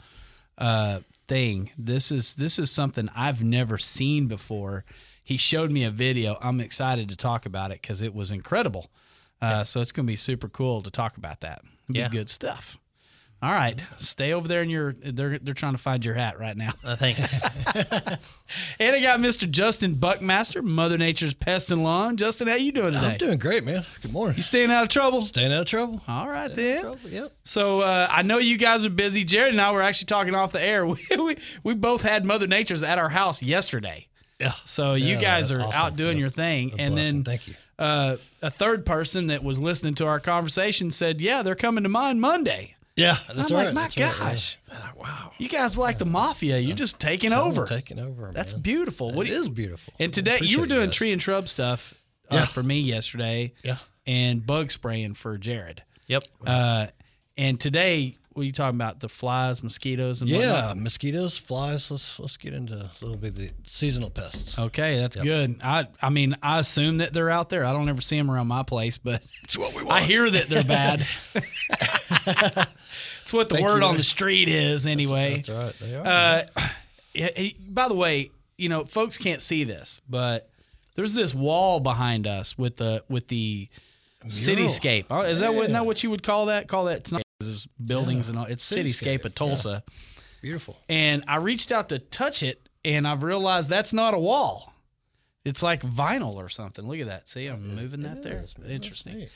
uh, 0.56 1.00
thing, 1.26 1.70
this 1.76 2.12
is 2.12 2.36
this 2.36 2.60
is 2.60 2.70
something 2.70 3.08
I've 3.16 3.42
never 3.42 3.76
seen 3.76 4.28
before. 4.28 4.84
He 5.26 5.36
showed 5.36 5.72
me 5.72 5.82
a 5.82 5.90
video. 5.90 6.38
I'm 6.40 6.60
excited 6.60 7.08
to 7.08 7.16
talk 7.16 7.46
about 7.46 7.72
it 7.72 7.82
because 7.82 8.00
it 8.00 8.14
was 8.14 8.30
incredible. 8.30 8.90
Uh, 9.42 9.64
So 9.64 9.80
it's 9.80 9.90
going 9.90 10.06
to 10.06 10.10
be 10.10 10.14
super 10.16 10.48
cool 10.48 10.82
to 10.82 10.90
talk 10.90 11.16
about 11.16 11.40
that. 11.40 11.62
It'll 11.90 12.00
Yeah. 12.00 12.08
Good 12.08 12.30
stuff. 12.30 12.78
All 13.42 13.50
right, 13.52 13.78
stay 13.98 14.32
over 14.32 14.48
there 14.48 14.62
in 14.62 14.70
your. 14.70 14.94
They're 14.94 15.38
they're 15.38 15.52
trying 15.52 15.72
to 15.74 15.78
find 15.78 16.02
your 16.02 16.14
hat 16.14 16.38
right 16.38 16.56
now. 16.56 16.72
Uh, 16.82 16.96
thanks. 16.96 17.44
And 18.80 18.96
I 18.96 19.00
got 19.00 19.20
Mr. 19.20 19.48
Justin 19.50 19.94
Buckmaster, 19.94 20.62
Mother 20.62 20.96
Nature's 20.96 21.34
Pest 21.34 21.70
and 21.70 21.82
Lawn. 21.82 22.16
Justin, 22.16 22.48
how 22.48 22.54
you 22.54 22.72
doing 22.72 22.94
today? 22.94 23.06
I'm 23.12 23.18
doing 23.18 23.38
great, 23.38 23.64
man. 23.64 23.84
Good 24.00 24.12
morning. 24.12 24.36
You 24.38 24.42
staying 24.42 24.70
out 24.70 24.84
of 24.84 24.88
trouble? 24.88 25.22
Staying 25.22 25.52
out 25.52 25.60
of 25.62 25.66
trouble. 25.66 26.00
All 26.08 26.28
right 26.28 26.54
then. 26.54 26.80
Trouble, 26.82 27.10
yep. 27.10 27.32
So 27.42 27.80
uh, 27.80 28.08
I 28.10 28.22
know 28.22 28.38
you 28.38 28.56
guys 28.56 28.84
are 28.86 28.90
busy. 28.90 29.22
Jared 29.24 29.52
and 29.52 29.60
I 29.60 29.70
were 29.72 29.82
actually 29.82 30.06
talking 30.06 30.34
off 30.34 30.52
the 30.52 30.62
air. 30.62 30.86
We, 30.96 30.98
we, 31.18 31.36
we 31.62 31.74
both 31.74 32.02
had 32.02 32.24
Mother 32.24 32.46
Nature's 32.46 32.82
at 32.82 32.98
our 32.98 33.10
house 33.10 33.42
yesterday. 33.42 34.06
Yeah. 34.40 34.52
So 34.64 34.94
you 34.94 35.16
guys 35.16 35.50
are 35.50 35.60
awesome. 35.62 35.72
out 35.72 35.96
doing 35.96 36.16
Yeah. 36.16 36.20
your 36.22 36.30
thing. 36.30 36.70
And 36.78 36.94
blessing. 36.94 36.96
then 36.96 37.24
Thank 37.24 37.48
you. 37.48 37.54
Uh, 37.78 38.16
a 38.42 38.50
third 38.50 38.86
person 38.86 39.26
that 39.28 39.42
was 39.44 39.58
listening 39.58 39.94
to 39.96 40.06
our 40.06 40.18
conversation 40.20 40.90
said, 40.90 41.20
"Yeah, 41.20 41.42
they're 41.42 41.54
coming 41.54 41.82
to 41.84 41.90
mine 41.90 42.20
Monday." 42.20 42.74
Yeah, 42.96 43.18
that's 43.34 43.50
I'm 43.50 43.56
right. 43.58 43.64
like, 43.66 43.74
my 43.74 43.82
that's 43.82 43.96
right, 43.98 44.06
yeah. 44.06 44.18
gosh, 44.18 44.58
Wow. 44.96 45.32
you 45.36 45.48
guys 45.50 45.76
are 45.76 45.80
like 45.82 45.98
the 45.98 46.06
mafia. 46.06 46.56
You're 46.58 46.74
just 46.76 46.98
taking 46.98 47.30
'em 47.34 47.40
over. 47.40 47.66
Taking 47.66 47.98
over. 47.98 48.30
That's 48.34 48.54
man. 48.54 48.62
beautiful. 48.62 49.12
What 49.12 49.26
It 49.26 49.30
do 49.32 49.42
you- 49.42 49.50
beautiful. 49.50 49.92
And 50.00 50.10
today 50.14 50.38
you 50.40 50.60
were 50.60 50.66
doing 50.66 50.90
tree 50.90 51.12
and 51.12 51.22
shrub 51.22 51.46
stuff 51.48 51.92
uh, 52.30 52.36
Yeah. 52.36 52.46
for 52.46 52.62
me 52.62 52.80
yesterday. 52.80 53.52
Yeah. 53.62 53.76
And 54.06 54.46
bug 54.46 54.70
spraying 54.70 55.12
for 55.14 55.36
Jared. 55.36 55.82
yep. 56.06 56.24
Uh, 56.46 56.86
and 57.36 57.60
today, 57.60 58.16
what 58.36 58.42
are 58.42 58.46
you 58.46 58.52
talking 58.52 58.76
about? 58.76 59.00
The 59.00 59.08
flies, 59.08 59.62
mosquitoes, 59.62 60.20
and 60.20 60.28
Yeah, 60.30 60.38
whatnot? 60.68 60.76
mosquitoes, 60.78 61.38
flies. 61.38 61.90
Let's 61.90 62.18
let's 62.18 62.36
get 62.36 62.52
into 62.52 62.74
a 62.74 62.90
little 63.00 63.16
bit 63.16 63.28
of 63.30 63.36
the 63.36 63.50
seasonal 63.64 64.10
pests. 64.10 64.58
Okay, 64.58 64.98
that's 64.98 65.16
good. 65.16 65.58
I 65.62 65.86
I 66.02 66.10
mean, 66.10 66.36
I 66.42 66.58
assume 66.58 66.98
that 66.98 67.12
they're 67.12 67.30
out 67.30 67.48
there. 67.48 67.64
I 67.64 67.72
don't 67.72 67.88
ever 67.88 68.00
see 68.02 68.16
them 68.18 68.30
around 68.30 68.46
my 68.48 68.62
place, 68.62 68.98
but 68.98 69.22
That's 69.42 69.56
what 69.56 69.74
we 69.74 69.82
want. 69.84 69.92
I 69.92 70.02
hear 70.02 70.28
that 70.28 70.48
they're 70.48 70.64
bad. 70.64 71.06
It's 73.22 73.32
what 73.32 73.48
the 73.48 73.56
Thank 73.56 73.66
word 73.66 73.82
you. 73.82 73.88
on 73.88 73.96
the 73.96 74.04
street 74.04 74.48
is, 74.48 74.86
anyway. 74.86 75.42
That's 75.44 75.48
right. 75.48 75.74
They 75.80 75.96
are. 75.96 76.06
Uh, 76.56 76.68
yeah, 77.12 77.48
by 77.68 77.88
the 77.88 77.94
way, 77.94 78.30
you 78.56 78.68
know, 78.68 78.84
folks 78.84 79.18
can't 79.18 79.42
see 79.42 79.64
this, 79.64 80.00
but 80.08 80.48
there's 80.94 81.12
this 81.12 81.34
wall 81.34 81.80
behind 81.80 82.28
us 82.28 82.56
with 82.56 82.76
the 82.76 83.02
with 83.08 83.26
the 83.26 83.68
cityscape. 84.28 85.06
Oh, 85.10 85.22
Is 85.22 85.40
that 85.40 85.54
what, 85.54 85.62
isn't 85.62 85.72
that 85.72 85.86
what 85.86 86.04
you 86.04 86.10
would 86.10 86.22
call 86.22 86.46
that? 86.46 86.68
Call 86.68 86.84
that? 86.84 87.10
There's 87.40 87.66
buildings 87.66 88.28
and 88.28 88.38
all. 88.38 88.46
It's 88.46 88.70
cityscape 88.70 89.24
of 89.24 89.34
Tulsa. 89.34 89.82
Beautiful. 90.40 90.76
And 90.88 91.24
I 91.28 91.36
reached 91.36 91.70
out 91.72 91.88
to 91.90 91.98
touch 91.98 92.42
it, 92.42 92.68
and 92.84 93.06
I've 93.06 93.22
realized 93.22 93.68
that's 93.68 93.92
not 93.92 94.14
a 94.14 94.18
wall. 94.18 94.72
It's 95.44 95.62
like 95.62 95.82
vinyl 95.82 96.34
or 96.34 96.48
something. 96.48 96.86
Look 96.86 96.98
at 96.98 97.06
that. 97.06 97.28
See, 97.28 97.46
I'm 97.46 97.74
moving 97.74 98.02
that 98.02 98.22
there. 98.22 98.42
is. 98.44 98.54
Interesting. 98.68 99.26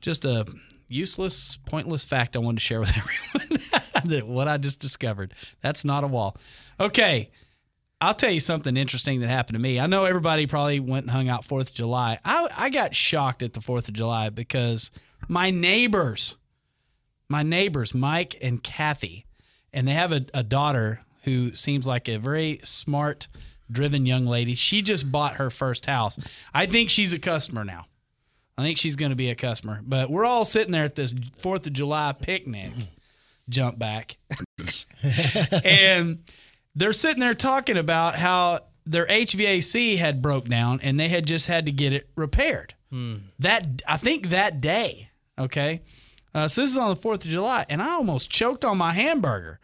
Just 0.00 0.24
a 0.24 0.46
useless, 0.88 1.56
pointless 1.56 2.04
fact 2.04 2.36
I 2.36 2.38
wanted 2.38 2.58
to 2.58 2.64
share 2.64 2.80
with 2.80 2.92
everyone. 3.34 3.62
that 4.04 4.26
what 4.26 4.48
I 4.48 4.56
just 4.56 4.78
discovered. 4.78 5.34
That's 5.62 5.84
not 5.84 6.04
a 6.04 6.06
wall. 6.06 6.36
Okay. 6.78 7.30
I'll 8.00 8.14
tell 8.14 8.30
you 8.30 8.40
something 8.40 8.76
interesting 8.76 9.20
that 9.20 9.28
happened 9.28 9.54
to 9.56 9.60
me. 9.60 9.80
I 9.80 9.86
know 9.86 10.04
everybody 10.04 10.46
probably 10.46 10.80
went 10.80 11.04
and 11.04 11.10
hung 11.10 11.28
out 11.30 11.46
Fourth 11.46 11.70
of 11.70 11.74
July. 11.74 12.18
I, 12.26 12.48
I 12.54 12.70
got 12.70 12.94
shocked 12.94 13.42
at 13.42 13.54
the 13.54 13.62
Fourth 13.62 13.88
of 13.88 13.94
July 13.94 14.28
because 14.28 14.90
my 15.28 15.50
neighbors, 15.50 16.36
my 17.28 17.42
neighbors, 17.42 17.94
Mike 17.94 18.36
and 18.40 18.62
Kathy, 18.62 19.26
and 19.72 19.86
they 19.86 19.92
have 19.92 20.12
a, 20.12 20.26
a 20.32 20.42
daughter 20.42 21.00
who 21.24 21.54
seems 21.54 21.86
like 21.86 22.08
a 22.08 22.18
very 22.18 22.60
smart, 22.62 23.28
driven 23.70 24.06
young 24.06 24.26
lady. 24.26 24.54
She 24.54 24.82
just 24.82 25.10
bought 25.10 25.36
her 25.36 25.50
first 25.50 25.86
house. 25.86 26.18
I 26.54 26.66
think 26.66 26.90
she's 26.90 27.12
a 27.12 27.18
customer 27.18 27.64
now. 27.64 27.86
I 28.58 28.62
think 28.62 28.78
she's 28.78 28.96
going 28.96 29.10
to 29.10 29.16
be 29.16 29.28
a 29.28 29.34
customer. 29.34 29.80
But 29.84 30.08
we're 30.08 30.24
all 30.24 30.44
sitting 30.44 30.72
there 30.72 30.84
at 30.84 30.94
this 30.94 31.14
Fourth 31.40 31.66
of 31.66 31.72
July 31.72 32.14
picnic. 32.18 32.72
Jump 33.48 33.78
back, 33.78 34.16
and 35.64 36.18
they're 36.74 36.92
sitting 36.92 37.20
there 37.20 37.32
talking 37.32 37.76
about 37.76 38.16
how 38.16 38.58
their 38.84 39.06
HVAC 39.06 39.98
had 39.98 40.20
broke 40.20 40.48
down 40.48 40.80
and 40.82 40.98
they 40.98 41.06
had 41.06 41.26
just 41.26 41.46
had 41.46 41.66
to 41.66 41.72
get 41.72 41.92
it 41.92 42.08
repaired. 42.16 42.74
Hmm. 42.90 43.16
That 43.38 43.82
I 43.86 43.98
think 43.98 44.30
that 44.30 44.60
day. 44.60 45.10
Okay, 45.38 45.82
uh, 46.36 46.48
so 46.48 46.60
this 46.60 46.70
is 46.70 46.78
on 46.78 46.90
the 46.90 46.96
Fourth 46.96 47.24
of 47.24 47.30
July, 47.30 47.64
and 47.68 47.80
I 47.82 47.90
almost 47.92 48.30
choked 48.30 48.64
on 48.64 48.78
my 48.78 48.92
hamburger 48.92 49.58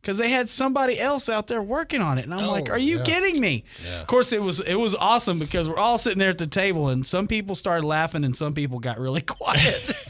because 0.00 0.18
they 0.18 0.28
had 0.30 0.48
somebody 0.48 1.00
else 1.00 1.28
out 1.28 1.46
there 1.46 1.62
working 1.62 2.00
on 2.02 2.18
it, 2.18 2.24
and 2.24 2.32
I'm 2.34 2.46
like, 2.46 2.68
Oh, 2.68 2.72
"Are 2.72 2.78
you 2.78 2.98
yeah. 2.98 3.02
kidding 3.04 3.40
me?" 3.40 3.64
Yeah. 3.84 4.00
Of 4.02 4.06
course, 4.06 4.32
it 4.32 4.42
was 4.42 4.60
it 4.60 4.74
was 4.76 4.94
awesome 4.94 5.38
because 5.38 5.68
we're 5.68 5.78
all 5.78 5.98
sitting 5.98 6.18
there 6.18 6.30
at 6.30 6.38
the 6.38 6.46
table, 6.46 6.88
and 6.88 7.06
some 7.06 7.26
people 7.26 7.54
started 7.54 7.86
laughing, 7.86 8.24
and 8.24 8.36
some 8.36 8.54
people 8.54 8.78
got 8.80 8.98
really 8.98 9.20
quiet. 9.38 9.92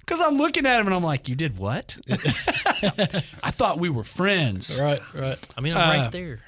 Because 0.00 0.20
I'm 0.26 0.36
looking 0.38 0.66
at 0.66 0.80
him 0.80 0.86
and 0.86 0.94
I'm 0.94 1.04
like, 1.04 1.28
"You 1.28 1.36
did 1.36 1.56
what?" 1.56 1.96
I 2.10 3.50
thought 3.52 3.78
we 3.78 3.88
were 3.88 4.02
friends. 4.04 4.80
Right, 4.82 5.00
right. 5.14 5.48
I 5.56 5.60
mean, 5.60 5.74
I'm 5.76 5.80
Uh, 6.00 6.02
right 6.02 6.12
there. 6.12 6.40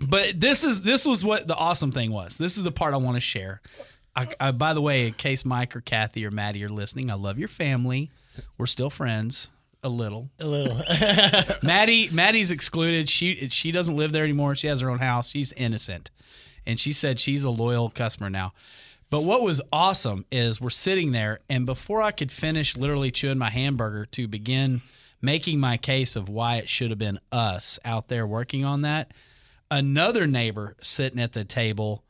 But 0.00 0.38
this 0.38 0.62
is 0.64 0.82
this 0.82 1.06
was 1.06 1.24
what 1.24 1.48
the 1.48 1.56
awesome 1.56 1.90
thing 1.92 2.12
was. 2.12 2.36
This 2.36 2.56
is 2.58 2.62
the 2.62 2.70
part 2.70 2.92
I 2.94 2.98
want 2.98 3.16
to 3.16 3.20
share. 3.20 3.62
I, 4.16 4.28
I, 4.38 4.50
by 4.52 4.74
the 4.74 4.80
way, 4.80 5.06
in 5.06 5.14
case 5.14 5.44
Mike 5.44 5.74
or 5.76 5.80
Kathy 5.80 6.24
or 6.26 6.30
Maddie 6.30 6.64
are 6.64 6.68
listening, 6.68 7.10
I 7.10 7.14
love 7.14 7.38
your 7.38 7.48
family. 7.48 8.10
We're 8.58 8.66
still 8.66 8.90
friends, 8.90 9.50
a 9.82 9.88
little. 9.88 10.30
A 10.38 10.46
little. 10.46 10.80
Maddie, 11.62 12.08
Maddie's 12.10 12.50
excluded. 12.50 13.08
She 13.08 13.48
she 13.48 13.72
doesn't 13.72 13.96
live 13.96 14.12
there 14.12 14.24
anymore. 14.24 14.54
She 14.54 14.66
has 14.66 14.80
her 14.80 14.90
own 14.90 14.98
house. 14.98 15.30
She's 15.30 15.52
innocent, 15.52 16.10
and 16.66 16.78
she 16.78 16.92
said 16.92 17.20
she's 17.20 17.44
a 17.44 17.50
loyal 17.50 17.90
customer 17.90 18.30
now. 18.30 18.52
But 19.10 19.24
what 19.24 19.42
was 19.42 19.60
awesome 19.72 20.24
is 20.30 20.60
we're 20.60 20.70
sitting 20.70 21.12
there, 21.12 21.40
and 21.48 21.66
before 21.66 22.00
I 22.00 22.12
could 22.12 22.30
finish 22.30 22.76
literally 22.76 23.10
chewing 23.10 23.38
my 23.38 23.50
hamburger 23.50 24.06
to 24.06 24.28
begin 24.28 24.82
making 25.22 25.60
my 25.60 25.76
case 25.76 26.16
of 26.16 26.28
why 26.28 26.56
it 26.56 26.68
should 26.68 26.90
have 26.90 26.98
been 26.98 27.20
us 27.30 27.78
out 27.84 28.08
there 28.08 28.26
working 28.26 28.64
on 28.64 28.82
that, 28.82 29.12
another 29.70 30.26
neighbor 30.26 30.76
sitting 30.80 31.20
at 31.20 31.32
the 31.32 31.44
table 31.44 32.04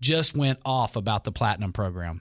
just 0.00 0.36
went 0.36 0.58
off 0.64 0.96
about 0.96 1.24
the 1.24 1.32
platinum 1.32 1.72
program 1.72 2.20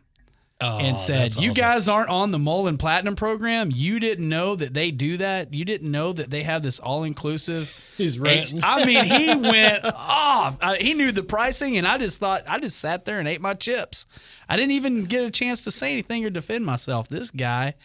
Oh, 0.61 0.77
and 0.77 0.99
said, 0.99 1.37
"You 1.37 1.51
awesome. 1.51 1.53
guys 1.53 1.87
aren't 1.87 2.09
on 2.09 2.31
the 2.31 2.37
Mullen 2.37 2.77
Platinum 2.77 3.15
program. 3.15 3.71
You 3.73 3.97
didn't 3.97 4.27
know 4.27 4.57
that 4.57 4.73
they 4.73 4.91
do 4.91 5.15
that. 5.15 5.53
You 5.53 5.63
didn't 5.63 5.89
know 5.89 6.11
that 6.11 6.31
they 6.31 6.43
have 6.43 6.63
this 6.63 6.79
all-inclusive." 6.81 7.73
He's 7.97 8.19
ranting. 8.19 8.59
I 8.61 8.83
mean, 8.83 9.05
he 9.05 9.27
went 9.35 9.85
off. 9.85 10.57
I, 10.61 10.75
he 10.75 10.93
knew 10.95 11.13
the 11.13 11.23
pricing, 11.23 11.77
and 11.77 11.87
I 11.87 11.97
just 11.97 12.19
thought 12.19 12.43
I 12.45 12.59
just 12.59 12.77
sat 12.77 13.05
there 13.05 13.19
and 13.19 13.27
ate 13.29 13.39
my 13.39 13.53
chips. 13.53 14.05
I 14.49 14.57
didn't 14.57 14.73
even 14.73 15.05
get 15.05 15.23
a 15.23 15.31
chance 15.31 15.63
to 15.63 15.71
say 15.71 15.93
anything 15.93 16.25
or 16.25 16.29
defend 16.29 16.65
myself. 16.65 17.07
This 17.07 17.31
guy, 17.31 17.75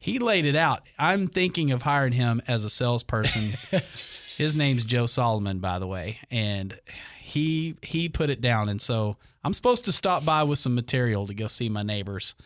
he 0.00 0.18
laid 0.18 0.44
it 0.44 0.56
out. 0.56 0.82
I'm 0.98 1.28
thinking 1.28 1.70
of 1.70 1.82
hiring 1.82 2.14
him 2.14 2.42
as 2.48 2.64
a 2.64 2.70
salesperson. 2.70 3.56
His 4.36 4.56
name's 4.56 4.82
Joe 4.82 5.06
Solomon, 5.06 5.60
by 5.60 5.78
the 5.78 5.86
way, 5.86 6.18
and 6.32 6.76
he 7.34 7.74
he 7.82 8.08
put 8.08 8.30
it 8.30 8.40
down. 8.40 8.68
And 8.68 8.80
so 8.80 9.16
I'm 9.42 9.52
supposed 9.52 9.84
to 9.86 9.92
stop 9.92 10.24
by 10.24 10.44
with 10.44 10.60
some 10.60 10.74
material 10.74 11.26
to 11.26 11.34
go 11.34 11.48
see 11.48 11.68
my 11.68 11.82
neighbors. 11.82 12.36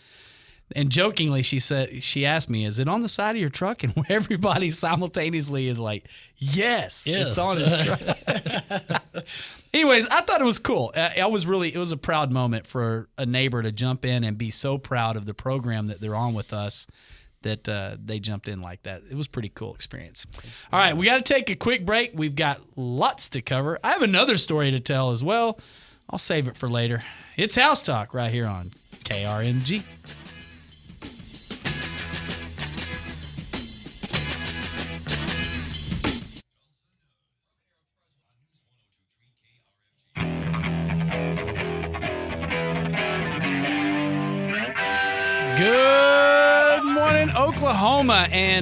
And 0.74 0.90
jokingly, 0.90 1.42
she 1.42 1.58
said 1.60 2.02
she 2.02 2.24
asked 2.24 2.48
me, 2.48 2.64
"Is 2.64 2.78
it 2.78 2.88
on 2.88 3.02
the 3.02 3.08
side 3.08 3.36
of 3.36 3.40
your 3.40 3.50
truck?" 3.50 3.84
And 3.84 3.94
everybody 4.08 4.70
simultaneously 4.70 5.68
is 5.68 5.78
like, 5.78 6.08
"Yes, 6.38 7.06
it's 7.06 7.36
on 7.36 7.58
his 7.58 7.70
truck." 7.70 9.02
Anyways, 9.74 10.08
I 10.08 10.22
thought 10.22 10.40
it 10.40 10.44
was 10.44 10.58
cool. 10.58 10.92
I, 10.96 11.20
I 11.20 11.26
was 11.26 11.46
really 11.46 11.74
it 11.74 11.78
was 11.78 11.92
a 11.92 11.96
proud 11.98 12.32
moment 12.32 12.66
for 12.66 13.08
a 13.18 13.26
neighbor 13.26 13.62
to 13.62 13.70
jump 13.70 14.06
in 14.06 14.24
and 14.24 14.38
be 14.38 14.50
so 14.50 14.78
proud 14.78 15.16
of 15.16 15.26
the 15.26 15.34
program 15.34 15.86
that 15.88 16.00
they're 16.00 16.16
on 16.16 16.32
with 16.32 16.54
us 16.54 16.86
that 17.42 17.68
uh, 17.68 17.96
they 18.04 18.18
jumped 18.18 18.48
in 18.48 18.60
like 18.60 18.82
that. 18.82 19.02
It 19.10 19.14
was 19.14 19.26
a 19.26 19.30
pretty 19.30 19.50
cool 19.50 19.74
experience. 19.74 20.26
All 20.72 20.78
right, 20.78 20.96
we 20.96 21.06
got 21.06 21.24
to 21.24 21.34
take 21.34 21.50
a 21.50 21.56
quick 21.56 21.86
break. 21.86 22.12
We've 22.14 22.36
got 22.36 22.60
lots 22.76 23.28
to 23.30 23.42
cover. 23.42 23.78
I 23.82 23.92
have 23.92 24.02
another 24.02 24.36
story 24.38 24.70
to 24.70 24.80
tell 24.80 25.10
as 25.10 25.22
well. 25.22 25.58
I'll 26.10 26.18
save 26.18 26.48
it 26.48 26.56
for 26.56 26.68
later. 26.68 27.02
It's 27.36 27.54
House 27.54 27.82
Talk 27.82 28.14
right 28.14 28.32
here 28.32 28.46
on 28.46 28.72
KRMG. 29.04 29.82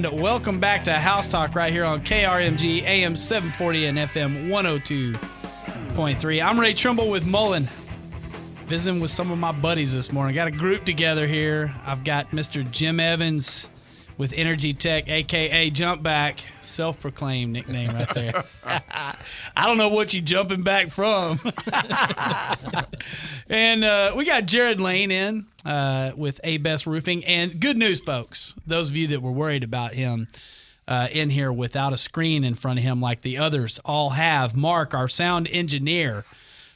And 0.04 0.20
welcome 0.20 0.60
back 0.60 0.84
to 0.84 0.92
House 0.92 1.26
Talk 1.26 1.54
right 1.54 1.72
here 1.72 1.86
on 1.86 2.02
KRMG 2.02 2.82
AM 2.82 3.16
740 3.16 3.86
and 3.86 3.96
FM 3.96 4.48
102.3. 4.48 6.44
I'm 6.44 6.60
Ray 6.60 6.74
Trimble 6.74 7.08
with 7.08 7.24
Mullen, 7.24 7.66
visiting 8.66 9.00
with 9.00 9.10
some 9.10 9.30
of 9.30 9.38
my 9.38 9.52
buddies 9.52 9.94
this 9.94 10.12
morning. 10.12 10.34
Got 10.34 10.48
a 10.48 10.50
group 10.50 10.84
together 10.84 11.26
here. 11.26 11.74
I've 11.86 12.04
got 12.04 12.30
Mr. 12.32 12.70
Jim 12.70 13.00
Evans 13.00 13.70
with 14.18 14.32
Energy 14.35 14.73
Tech, 14.73 15.08
aka 15.08 15.70
Jump 15.70 16.02
Back, 16.02 16.40
self 16.61 17.00
proclaimed 17.00 17.52
nickname 17.52 17.90
right 17.90 18.08
there. 18.14 18.44
I 18.64 19.66
don't 19.66 19.78
know 19.78 19.88
what 19.88 20.14
you 20.14 20.20
jumping 20.20 20.62
back 20.62 20.88
from. 20.88 21.38
And 23.49 23.85
uh, 23.85 24.12
we 24.16 24.25
got 24.25 24.46
Jared 24.46 24.80
Lane 24.80 25.11
in 25.11 25.46
uh, 25.64 26.12
with 26.16 26.40
A 26.42 26.58
Best 26.58 26.87
Roofing. 26.87 27.25
And 27.25 27.61
good 27.61 27.76
news, 27.76 28.00
folks. 28.00 28.54
Those 28.66 28.90
of 28.90 28.96
you 28.96 29.06
that 29.08 29.23
were 29.23 29.30
worried 29.30 29.62
about 29.62 29.94
him 29.94 30.28
uh, 30.88 31.08
in 31.12 31.30
here 31.30 31.52
without 31.52 31.92
a 31.92 31.96
screen 31.96 32.42
in 32.44 32.54
front 32.54 32.78
of 32.78 32.85
him 32.85 33.00
like 33.00 33.23
the 33.23 33.38
others 33.38 33.80
all 33.85 34.11
have, 34.11 34.56
Mark, 34.56 34.94
our 34.94 35.08
sound 35.08 35.49
engineer, 35.50 36.25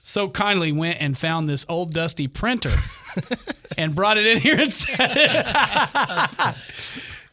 so 0.02 0.28
kindly 0.28 0.72
went 0.72 1.00
and 1.00 1.18
found 1.18 1.48
this 1.48 1.66
old 1.68 1.92
dusty 1.92 2.26
printer 2.28 2.74
and 3.76 3.94
brought 3.94 4.16
it 4.16 4.26
in 4.26 4.38
here 4.38 4.58
and 4.58 4.72
set 4.72 5.12
it. 5.16 6.56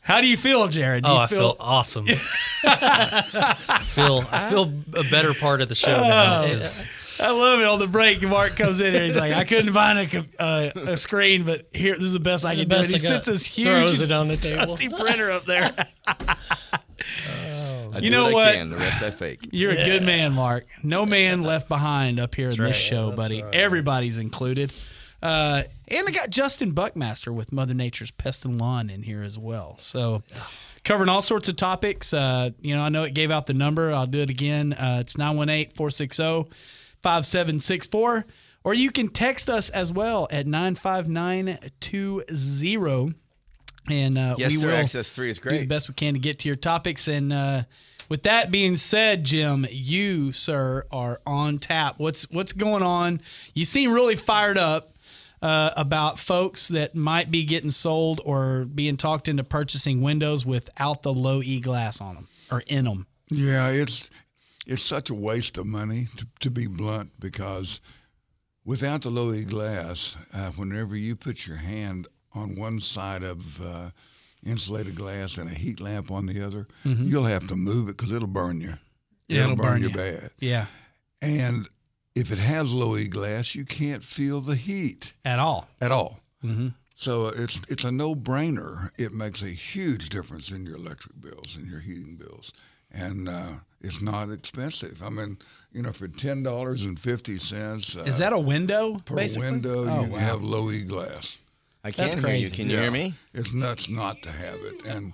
How 0.08 0.22
do 0.22 0.28
you 0.28 0.38
feel, 0.38 0.68
Jared? 0.70 1.04
Do 1.04 1.10
Oh, 1.10 1.14
you 1.16 1.20
I 1.20 1.28
feel 1.28 1.56
awesome. 1.60 2.06
I 2.64 3.82
feel 3.88 4.24
I 4.32 4.50
feel 4.50 4.74
a 4.96 5.04
better 5.12 5.34
part 5.34 5.60
of 5.62 5.68
the 5.70 5.76
show 5.76 6.00
now. 6.02 6.44
Oh. 6.44 6.48
'cause 6.48 6.84
I 7.20 7.32
love 7.32 7.60
it. 7.60 7.66
On 7.66 7.78
the 7.80 7.88
break, 7.88 8.22
Mark 8.22 8.56
comes 8.56 8.80
in 8.80 8.94
here. 8.94 9.04
He's 9.04 9.16
like, 9.18 9.34
I 9.34 9.44
couldn't 9.44 9.74
find 9.74 9.98
a, 10.14 10.26
uh, 10.42 10.70
a 10.92 10.96
screen, 10.98 11.44
but 11.44 11.68
here, 11.74 11.96
this 11.96 12.04
is 12.06 12.14
the 12.14 12.20
best 12.20 12.46
I 12.46 12.56
can 12.56 12.70
do. 12.70 12.76
And 12.78 12.86
he 12.86 12.98
sits 13.00 13.26
this 13.26 13.44
huge 13.46 13.68
Throws 13.68 14.02
it 14.02 14.12
on 14.12 14.28
the 14.28 14.38
table. 14.38 14.66
dusty 14.68 14.88
printer 14.88 15.32
up 15.32 15.44
there. 15.46 15.70
I 16.08 17.96
You 17.96 18.02
do 18.02 18.10
know 18.12 18.26
what, 18.26 18.34
what? 18.34 18.48
I 18.50 18.56
can. 18.56 18.70
The 18.70 18.78
rest 18.78 19.02
I 19.02 19.12
fake. 19.12 19.50
You're 19.52 19.72
a 19.72 19.84
good 19.84 20.04
man, 20.04 20.34
Mark. 20.34 20.68
No 20.84 21.06
man 21.06 21.42
left 21.42 21.68
behind 21.68 22.20
up 22.20 22.36
here 22.36 22.46
in 22.50 22.52
this 22.52 22.60
right. 22.60 22.76
show, 22.76 23.12
buddy. 23.12 23.44
Everybody's 23.52 24.18
included. 24.20 24.72
Uh, 25.22 25.64
and 25.88 26.08
I 26.08 26.12
got 26.12 26.30
Justin 26.30 26.72
Buckmaster 26.72 27.34
with 27.34 27.52
Mother 27.52 27.74
Nature's 27.74 28.12
Pest 28.12 28.46
and 28.46 28.58
Lawn 28.60 28.90
in 28.90 29.02
here 29.04 29.24
as 29.24 29.38
well. 29.40 29.76
So, 29.80 30.22
covering 30.84 31.10
all 31.10 31.22
sorts 31.24 31.50
of 31.50 31.56
topics. 31.56 32.14
Uh, 32.14 32.52
you 32.62 32.76
know, 32.76 32.84
I 32.84 32.90
know 32.90 33.04
it 33.04 33.14
gave 33.16 33.32
out 33.32 33.48
the 33.48 33.54
number. 33.56 33.92
I'll 33.94 34.06
do 34.08 34.20
it 34.20 34.30
again. 34.30 34.74
Uh, 34.74 35.00
it's 35.02 35.18
918 35.18 35.72
460 35.76 36.52
5764. 37.02 38.26
Or 38.64 38.74
you 38.74 38.92
can 38.92 39.08
text 39.08 39.50
us 39.50 39.70
as 39.70 39.94
well 39.94 40.28
at 40.30 40.46
95920. 40.46 43.14
And 43.90 44.18
uh, 44.18 44.36
Yes, 44.38 44.52
we 44.52 44.58
sir. 44.58 44.68
will 44.68 44.76
Access 44.76 45.10
three 45.12 45.30
is 45.30 45.40
great. 45.40 45.54
do 45.54 45.60
the 45.62 45.66
best 45.68 45.88
we 45.88 45.94
can 45.94 46.14
to 46.14 46.20
get 46.20 46.40
to 46.40 46.50
your 46.50 46.58
topics. 46.58 47.08
And 47.08 47.32
uh, 47.32 47.64
with 48.10 48.24
that 48.24 48.52
being 48.52 48.76
said, 48.76 49.24
Jim, 49.24 49.66
you 49.72 50.34
sir 50.34 50.86
are 50.92 51.22
on 51.26 51.60
tap. 51.60 51.96
What's 51.98 52.30
what's 52.30 52.52
going 52.52 52.84
on? 52.84 53.22
You 53.54 53.64
seem 53.64 53.94
really 53.94 54.18
fired 54.18 54.58
up 54.58 54.92
uh, 55.42 55.72
about 55.76 56.20
folks 56.20 56.68
that 56.70 56.96
might 56.96 57.30
be 57.32 57.44
getting 57.44 57.72
sold 57.72 58.22
or 58.26 58.66
being 58.66 58.98
talked 58.98 59.28
into 59.28 59.44
purchasing 59.44 60.02
windows 60.02 60.46
without 60.46 61.04
the 61.04 61.14
low 61.14 61.42
E 61.42 61.60
glass 61.60 62.02
on 62.02 62.16
them 62.16 62.28
or 62.52 62.62
in 62.68 62.86
them. 62.86 63.08
Yeah, 63.30 63.70
it's 63.70 64.10
it's 64.66 64.82
such 64.84 65.10
a 65.10 65.14
waste 65.14 65.58
of 65.58 65.66
money 65.66 66.08
to, 66.18 66.28
to 66.42 66.50
be 66.50 66.68
blunt 66.68 67.12
because 67.20 67.80
without 68.66 69.02
the 69.04 69.10
low 69.10 69.34
E 69.34 69.44
glass, 69.44 70.18
uh, 70.34 70.52
whenever 70.52 70.96
you 70.96 71.16
put 71.16 71.46
your 71.48 71.58
hand 71.58 72.08
on 72.34 72.56
one 72.56 72.80
side 72.80 73.24
of 73.24 73.62
uh, 73.62 73.90
insulated 74.46 74.96
glass 74.96 75.38
and 75.38 75.50
a 75.50 75.54
heat 75.54 75.80
lamp 75.80 76.12
on 76.12 76.26
the 76.26 76.46
other, 76.46 76.68
you'll 76.84 77.24
have 77.26 77.48
to 77.48 77.56
move 77.56 77.90
it 77.90 77.98
because 77.98 78.12
it'll 78.14 78.28
burn 78.28 78.60
you. 78.62 78.74
Yeah, 79.28 79.40
it'll, 79.40 79.54
it'll 79.54 79.64
burn, 79.64 79.82
burn 79.82 79.82
you. 79.84 79.90
bad. 79.92 80.32
Yeah, 80.40 80.66
And 81.22 81.68
if 82.20 82.32
it 82.32 82.40
has 82.40 82.74
low 82.74 82.98
E 82.98 83.08
glass, 83.08 83.56
you 83.56 83.66
can't 83.66 84.04
feel 84.04 84.42
the 84.42 84.56
heat 84.56 85.14
at 85.24 85.40
all. 85.40 85.68
at 85.80 85.92
all. 85.92 86.20
Mm-hmm. 86.44 86.70
So 86.96 87.28
it's 87.28 87.62
it's 87.70 87.84
a 87.84 87.92
no 87.92 88.16
brainer. 88.16 88.90
It 88.98 89.14
makes 89.14 89.42
a 89.44 89.50
huge 89.50 90.10
difference 90.10 90.50
in 90.52 90.66
your 90.66 90.76
electric 90.78 91.22
bills 91.22 91.56
and 91.56 91.66
your 91.68 91.80
heating 91.80 92.16
bills, 92.16 92.52
and 92.92 93.30
uh, 93.30 93.52
it's 93.82 94.02
not 94.02 94.32
expensive. 94.32 95.04
I 95.04 95.10
mean, 95.10 95.38
you 95.72 95.82
know, 95.84 95.92
for 95.94 96.08
ten 96.08 96.42
dollars 96.44 96.84
and 96.84 97.00
fifty 97.00 97.38
cents 97.38 97.96
uh, 97.96 98.04
Is 98.04 98.18
that 98.18 98.34
a 98.34 98.40
window? 98.40 99.00
per 99.06 99.16
basically? 99.16 99.52
window, 99.52 99.88
Oh, 99.88 100.06
you 100.06 100.12
wow. 100.14 100.18
have 100.20 100.42
low 100.42 100.72
E 100.72 100.82
glass. 100.82 101.38
I 101.84 101.92
That's 101.92 102.16
can 102.16 102.24
hear 102.24 102.34
you. 102.34 102.42
crazy. 102.48 102.56
Can 102.56 102.70
you 102.70 102.78
hear 102.78 102.92
me? 102.92 103.14
It's 103.34 103.54
nuts 103.54 103.88
not 103.90 104.22
to 104.24 104.32
have 104.32 104.60
it, 104.62 104.86
and 104.88 105.14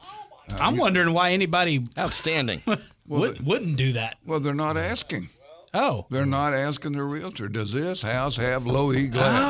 uh, 0.51 0.57
I'm 0.61 0.77
wondering 0.77 1.13
why 1.13 1.31
anybody 1.33 1.85
Outstanding. 1.97 2.61
would, 3.07 3.45
wouldn't 3.45 3.75
do 3.75 3.91
that. 3.93 4.17
well, 4.25 4.39
they're 4.39 4.53
not 4.55 4.77
asking. 4.77 5.27
Oh. 5.73 6.05
They're 6.09 6.25
not 6.25 6.53
asking 6.53 6.93
their 6.93 7.05
realtor. 7.05 7.47
Does 7.47 7.73
this 7.73 8.01
house 8.01 8.37
have 8.37 8.65
low 8.65 8.93
E 8.93 9.07
glass? 9.07 9.41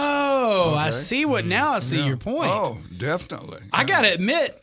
Oh, 0.46 0.74
I 0.76 0.90
see 0.90 1.26
what 1.26 1.42
mm-hmm. 1.42 1.50
now 1.50 1.72
I 1.74 1.80
see 1.80 2.04
your 2.04 2.18
point. 2.18 2.52
Oh, 2.52 2.78
definitely. 2.98 3.62
I 3.72 3.84
got 3.84 4.02
to 4.02 4.14
admit, 4.14 4.62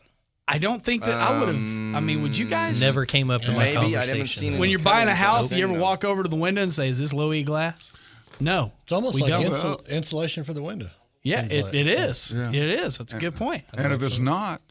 I 0.49 0.59
don't 0.59 0.83
think 0.85 1.05
that 1.05 1.19
I 1.19 1.39
would 1.39 1.49
have. 1.49 1.57
I 1.57 1.99
um, 1.99 2.07
mean, 2.07 2.23
would 2.23 2.37
you 2.37 2.47
guys 2.47 2.81
Never 2.81 3.07
came 3.07 3.31
up 3.31 3.43
in 3.43 3.55
my 3.55 3.59
Maybe. 3.59 3.71
I 3.71 3.75
conversation. 3.83 4.09
haven't 4.09 4.27
seen 4.29 4.59
When 4.59 4.71
you're 4.71 4.79
buying 4.79 5.09
a 5.09 5.15
house, 5.15 5.49
do 5.49 5.57
you 5.57 5.65
ever 5.65 5.75
though. 5.75 5.81
walk 5.81 6.05
over 6.05 6.23
to 6.23 6.29
the 6.29 6.37
window 6.37 6.63
and 6.63 6.73
say, 6.73 6.89
"Is 6.89 6.99
this 6.99 7.13
low 7.13 7.33
E 7.33 7.43
glass?" 7.43 7.93
No, 8.41 8.73
It's 8.83 8.93
almost 8.93 9.17
we 9.17 9.23
like 9.23 9.31
don't. 9.31 9.45
insul- 9.45 9.87
insulation 9.87 10.45
for 10.45 10.55
the 10.55 10.63
window. 10.63 10.89
yeah, 11.23 11.45
it, 11.45 11.65
like. 11.67 11.75
it 11.75 11.87
is. 11.87 12.33
Yeah. 12.35 12.49
It 12.49 12.81
is. 12.81 12.97
That's 12.97 13.13
a 13.13 13.19
good 13.19 13.37
point. 13.37 13.65
And 13.75 13.93
if 13.93 14.03
it's 14.03 14.19
not, 14.19 14.63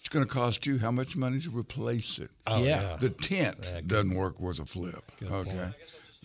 it's 0.00 0.08
going 0.08 0.24
to 0.24 0.30
cost 0.30 0.66
you 0.66 0.78
how 0.78 0.90
much 0.90 1.14
money 1.14 1.40
to 1.40 1.50
replace 1.50 2.18
it? 2.18 2.30
Oh, 2.48 2.62
yeah. 2.62 2.96
The 2.98 3.10
tent 3.10 3.58
doesn't 3.86 4.14
work 4.14 4.40
worth 4.40 4.58
a 4.58 4.66
flip. 4.66 5.12
Okay. 5.22 5.70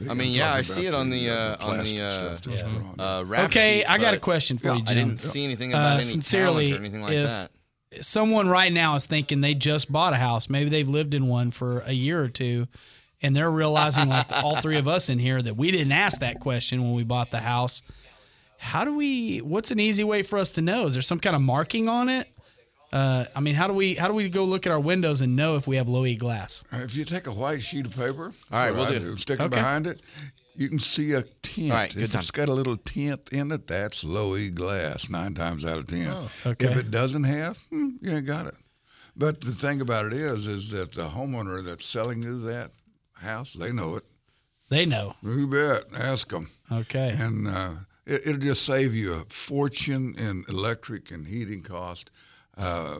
I 0.09 0.13
mean, 0.13 0.31
yeah, 0.33 0.53
I 0.53 0.61
see 0.61 0.85
it 0.85 0.93
on 0.93 1.09
the, 1.09 1.29
uh, 1.29 1.57
on 1.65 1.83
the, 1.83 2.01
uh, 2.01 2.09
stuff 2.09 2.41
that's 2.41 2.61
put 2.61 2.71
on 2.73 2.95
it. 2.97 3.01
Uh, 3.01 3.23
rap 3.25 3.45
Okay, 3.45 3.79
sheet, 3.79 3.85
I 3.85 3.97
got 3.97 4.13
a 4.13 4.17
but 4.17 4.21
question 4.21 4.57
for 4.59 4.67
Yeah, 4.67 4.73
you, 4.75 4.81
I 4.81 4.85
Jim. 4.85 5.07
didn't 5.09 5.19
see 5.19 5.43
anything 5.43 5.73
Uh, 5.73 5.77
about 5.77 5.93
any 5.95 6.03
sincerely, 6.03 6.67
talent 6.67 6.81
or 6.81 6.85
anything 6.85 7.01
like 7.01 7.13
if- 7.13 7.27
that. 7.27 7.51
someone 8.01 8.47
right 8.47 8.71
now 8.71 8.93
is 8.95 9.05
thinking 9.05 9.41
they 9.41 9.55
just 9.55 9.91
bought 9.91 10.13
a 10.13 10.17
house. 10.17 10.49
Maybe 10.49 10.69
they've 10.69 10.87
lived 10.87 11.13
in 11.15 11.27
one 11.27 11.49
for 11.49 11.79
a 11.79 11.93
year 11.93 12.21
or 12.23 12.27
two, 12.29 12.67
and 13.23 13.35
they're 13.35 13.49
realizing, 13.49 14.09
like 14.09 14.31
all 14.31 14.57
three 14.61 14.77
of 14.77 14.87
us 14.87 15.09
in 15.09 15.17
here, 15.17 15.41
that 15.41 15.57
we 15.57 15.71
didn't 15.71 15.93
ask 15.93 16.19
that 16.19 16.39
question 16.39 16.83
when 16.83 16.93
we 16.93 17.03
bought 17.03 17.31
the 17.31 17.39
house. 17.39 17.81
How 18.59 18.85
do 18.85 18.93
we? 18.93 19.39
What's 19.39 19.71
an 19.71 19.79
easy 19.79 20.03
way 20.03 20.21
for 20.21 20.37
us 20.37 20.51
to 20.51 20.61
know? 20.61 20.85
Is 20.85 20.93
there 20.93 21.01
some 21.01 21.19
kind 21.19 21.35
of 21.35 21.41
marking 21.41 21.89
on 21.89 22.09
it? 22.09 22.27
Uh, 22.91 23.25
I 23.35 23.41
mean, 23.41 23.55
how 23.55 23.67
do 23.67 23.73
we 23.73 23.95
how 23.95 24.07
do 24.07 24.13
we 24.13 24.29
go 24.29 24.45
look 24.45 24.65
at 24.65 24.71
our 24.71 24.79
windows 24.79 25.21
and 25.21 25.35
know 25.35 25.55
if 25.57 25.67
we 25.67 25.75
have 25.75 25.89
low 25.89 26.05
E 26.05 26.15
glass? 26.15 26.63
Uh, 26.71 26.77
If 26.77 26.95
you 26.95 27.03
take 27.05 27.27
a 27.27 27.31
white 27.33 27.61
sheet 27.61 27.85
of 27.85 27.91
paper, 27.93 28.33
All 28.51 28.59
right, 28.59 28.71
we'll 28.73 28.83
I 28.85 28.97
do. 28.99 29.17
stick 29.17 29.39
it 29.39 29.43
Okay. 29.43 29.55
behind 29.57 29.87
it, 29.87 29.99
you 30.55 30.69
can 30.69 30.79
see 30.79 31.11
a 31.11 31.23
tint. 31.43 31.71
All 31.71 31.77
right, 31.77 31.93
good 31.93 32.03
if 32.03 32.11
time. 32.13 32.19
it's 32.21 32.31
got 32.31 32.47
a 32.49 32.53
little 32.53 32.77
tint 32.77 33.27
in 33.31 33.51
it, 33.51 33.67
that's 33.67 34.03
low 34.05 34.37
E 34.37 34.49
glass 34.49 35.09
nine 35.09 35.33
times 35.33 35.65
out 35.65 35.79
of 35.79 35.87
ten. 35.87 36.07
Oh, 36.07 36.29
okay. 36.45 36.65
If 36.67 36.77
it 36.77 36.89
doesn't 36.89 37.25
have, 37.25 37.57
hmm, 37.69 37.89
you 38.01 38.11
ain't 38.11 38.25
got 38.25 38.45
it. 38.47 38.55
But 39.17 39.41
the 39.41 39.51
thing 39.51 39.81
about 39.81 40.05
it 40.05 40.13
is, 40.13 40.47
is 40.47 40.71
that 40.71 40.93
the 40.93 41.09
homeowner 41.09 41.65
that's 41.65 41.85
selling 41.85 42.21
you 42.23 42.39
that 42.43 42.71
house, 43.15 43.51
they 43.53 43.71
know 43.71 43.95
it. 43.97 44.03
They 44.69 44.85
know. 44.85 45.15
You 45.23 45.47
bet. 45.47 45.85
Ask 45.97 46.29
them. 46.29 46.49
Okay. 46.71 47.15
And 47.17 47.47
uh, 47.47 47.71
it, 48.05 48.27
it'll 48.27 48.37
just 48.41 48.63
save 48.63 48.93
you 48.93 49.13
a 49.13 49.23
fortune 49.29 50.13
in 50.17 50.45
electric 50.47 51.09
and 51.09 51.25
heating 51.27 51.63
cost. 51.63 52.11
Uh, 52.57 52.99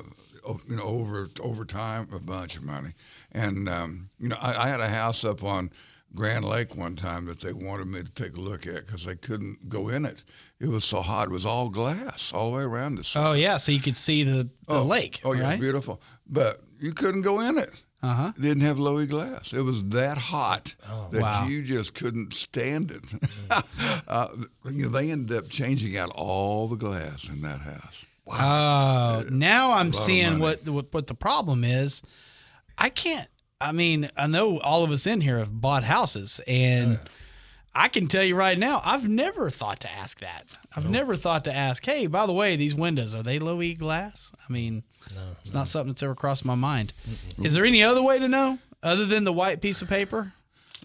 you 0.68 0.76
know, 0.78 0.84
over 0.84 1.28
over 1.42 1.66
time, 1.66 2.08
a 2.14 2.20
bunch 2.20 2.56
of 2.58 2.64
money. 2.64 2.94
And 3.32 3.68
um, 3.68 4.10
you 4.20 4.30
know, 4.30 4.38
I, 4.42 4.66
I 4.66 4.68
had 4.70 4.80
a 4.80 4.88
house 4.90 5.24
up 5.26 5.44
on 5.44 5.72
Grand 6.16 6.46
Lake 6.46 6.76
one 6.76 6.96
time 6.96 7.26
that 7.26 7.42
they 7.42 7.52
wanted 7.52 7.88
me 7.88 8.02
to 8.02 8.10
take 8.12 8.38
a 8.38 8.40
look 8.40 8.66
at 8.66 8.86
because 8.86 9.04
they 9.06 9.16
couldn't 9.16 9.68
go 9.70 9.90
in 9.90 10.06
it. 10.06 10.24
It 10.60 10.70
was 10.70 10.86
so 10.86 11.02
hot. 11.02 11.28
It 11.28 11.32
was 11.32 11.46
all 11.46 11.70
glass 11.70 12.32
all 12.34 12.52
the 12.52 12.58
way 12.58 12.64
around 12.64 12.96
the. 12.96 13.04
Side. 13.04 13.28
Oh 13.28 13.34
yeah, 13.34 13.58
so 13.58 13.72
you 13.72 13.80
could 13.82 13.98
see 13.98 14.24
the, 14.24 14.50
the 14.68 14.82
lake. 14.84 15.22
Oh 15.24 15.34
yeah, 15.34 15.50
right? 15.50 15.60
beautiful. 15.60 16.02
But 16.26 16.62
you 16.80 16.94
couldn't 16.94 17.22
go 17.24 17.40
in 17.42 17.58
it. 17.58 17.72
Uh 18.02 18.14
huh. 18.14 18.32
It 18.38 18.42
didn't 18.42 18.62
have 18.62 18.78
low 18.78 19.00
E 19.00 19.06
glass. 19.06 19.54
It 19.54 19.62
was 19.64 19.84
that 19.86 20.18
hot 20.18 20.76
that 21.12 21.22
Wow. 21.22 21.48
you 21.48 21.64
just 21.64 21.94
couldn't 21.96 22.34
stand 22.34 22.92
it. 22.92 23.04
uh, 24.08 24.28
you 24.66 24.84
know, 24.84 24.90
they 24.90 25.12
ended 25.12 25.36
up 25.36 25.50
changing 25.50 25.98
out 25.98 26.12
all 26.16 26.68
the 26.68 26.76
glass 26.76 27.28
in 27.28 27.42
that 27.42 27.62
house. 27.62 28.06
Oh, 28.32 29.26
now 29.30 29.74
I'm 29.74 29.94
seeing 29.94 30.40
what, 30.40 30.68
what 30.68 30.94
what 30.94 31.08
the 31.08 31.14
problem 31.14 31.64
is. 31.64 32.02
I 32.78 32.90
can't. 32.90 33.28
I 33.60 33.72
mean, 33.72 34.10
I 34.16 34.28
know 34.28 34.60
all 34.60 34.84
of 34.84 34.92
us 34.92 35.08
in 35.08 35.22
here 35.22 35.40
have 35.40 35.62
bought 35.62 35.84
houses, 35.84 36.40
and 36.48 37.00
I 37.74 37.88
can 37.88 38.08
tell 38.08 38.24
you 38.24 38.36
right 38.36 38.58
now, 38.58 38.82
I've 38.84 39.08
never 39.08 39.50
thought 39.50 39.80
to 39.82 39.92
ask 39.92 40.20
that. 40.20 40.46
I've 40.76 40.90
never 40.90 41.16
thought 41.16 41.44
to 41.46 41.54
ask, 41.56 41.84
hey, 41.86 42.06
by 42.08 42.26
the 42.28 42.34
way, 42.34 42.56
these 42.56 42.76
windows 42.76 43.16
are 43.16 43.24
they 43.24 43.40
low 43.40 43.62
E 43.62 43.74
glass? 43.74 44.32
I 44.48 44.52
mean, 44.52 44.84
it's 45.42 45.54
not 45.54 45.68
something 45.68 45.94
that's 45.94 46.04
ever 46.04 46.14
crossed 46.16 46.46
my 46.46 46.56
mind. 46.56 46.94
Is 47.42 47.56
there 47.56 47.66
any 47.66 47.82
other 47.82 48.04
way 48.04 48.20
to 48.20 48.28
know 48.28 48.60
other 48.84 49.06
than 49.06 49.24
the 49.24 49.34
white 49.34 49.62
piece 49.62 49.82
of 49.82 49.88
paper? 49.88 50.34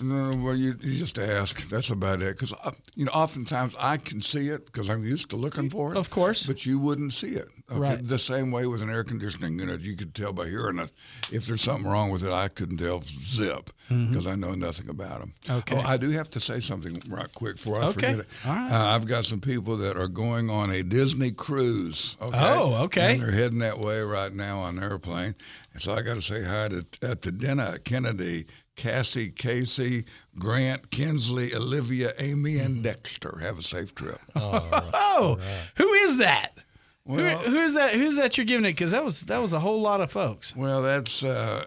No, 0.02 0.36
well, 0.44 0.56
you, 0.56 0.74
you 0.80 0.98
just 0.98 1.18
ask. 1.18 1.68
That's 1.68 1.90
about 1.90 2.20
it. 2.22 2.38
Because 2.38 2.52
you 2.94 3.04
know, 3.06 3.12
oftentimes 3.12 3.74
I 3.78 3.96
can 3.96 4.20
see 4.20 4.48
it 4.48 4.66
because 4.66 4.88
I'm 4.90 5.04
used 5.04 5.30
to 5.30 5.36
looking 5.36 5.70
for 5.70 5.92
it. 5.92 5.96
Of 5.96 6.10
course. 6.10 6.46
but 6.46 6.66
you 6.66 6.78
wouldn't 6.78 7.14
see 7.14 7.28
it. 7.34 7.48
Okay? 7.70 7.80
Right. 7.80 8.04
The 8.06 8.18
same 8.18 8.50
way 8.50 8.66
with 8.66 8.82
an 8.82 8.90
air 8.90 9.04
conditioning 9.04 9.58
unit, 9.58 9.80
you 9.80 9.96
could 9.96 10.14
tell 10.14 10.32
by 10.32 10.48
hearing 10.48 10.78
it. 10.78 10.90
If 11.30 11.46
there's 11.46 11.62
something 11.62 11.88
wrong 11.90 12.10
with 12.10 12.22
it, 12.22 12.30
I 12.30 12.48
couldn't 12.48 12.78
tell 12.78 13.02
zip 13.24 13.70
because 13.88 14.26
I 14.26 14.36
know 14.36 14.54
nothing 14.54 14.88
about 14.88 15.20
them. 15.20 15.32
Mm-hmm. 15.44 15.58
Okay. 15.58 15.76
Oh, 15.76 15.80
I 15.86 15.96
do 15.98 16.08
have 16.10 16.30
to 16.30 16.40
say 16.40 16.60
something 16.60 17.00
right 17.10 17.32
quick 17.34 17.56
before 17.56 17.78
I 17.78 17.86
Okay. 17.88 17.92
forget 17.92 18.18
it. 18.20 18.26
All 18.46 18.54
right. 18.54 18.72
Uh, 18.72 18.94
I've 18.94 19.06
got 19.06 19.26
some 19.26 19.40
people 19.40 19.76
that 19.78 19.96
are 19.98 20.08
going 20.08 20.48
on 20.48 20.70
a 20.70 20.82
Disney 20.82 21.30
cruise. 21.30 22.16
Okay? 22.20 22.38
Oh, 22.38 22.74
okay. 22.84 23.12
And 23.14 23.20
they're 23.22 23.30
heading 23.30 23.58
that 23.58 23.78
way 23.78 24.00
right 24.00 24.32
now 24.32 24.60
on 24.60 24.78
an 24.78 24.82
airplane. 24.84 25.34
And 25.74 25.82
so 25.82 25.92
I 25.92 26.00
got 26.02 26.14
to 26.14 26.22
say 26.22 26.42
hi 26.42 26.68
to, 26.68 26.86
uh, 27.02 27.14
to 27.16 27.32
Denna 27.32 27.78
Kennedy, 27.84 28.46
Cassie, 28.76 29.30
Casey, 29.30 30.04
Grant, 30.38 30.90
Kinsley, 30.90 31.54
Olivia, 31.54 32.12
Amy, 32.18 32.58
and 32.58 32.82
Dexter. 32.82 33.38
Have 33.40 33.58
a 33.58 33.62
safe 33.62 33.94
trip. 33.94 34.18
Oh, 34.34 35.38
who 35.76 35.88
is 35.92 36.18
that? 36.18 36.56
Well- 37.04 37.38
who, 37.38 37.50
who 37.50 37.56
is 37.58 37.74
that? 37.74 37.94
Who's 37.94 38.16
that 38.16 38.36
you're 38.38 38.46
giving 38.46 38.64
it? 38.64 38.70
Because 38.72 38.92
that 38.92 39.04
was 39.04 39.22
that 39.22 39.38
was 39.42 39.52
a 39.52 39.60
whole 39.60 39.80
lot 39.80 40.00
of 40.00 40.10
folks. 40.10 40.54
Well, 40.56 40.80
that's 40.82 41.22
uh, 41.22 41.64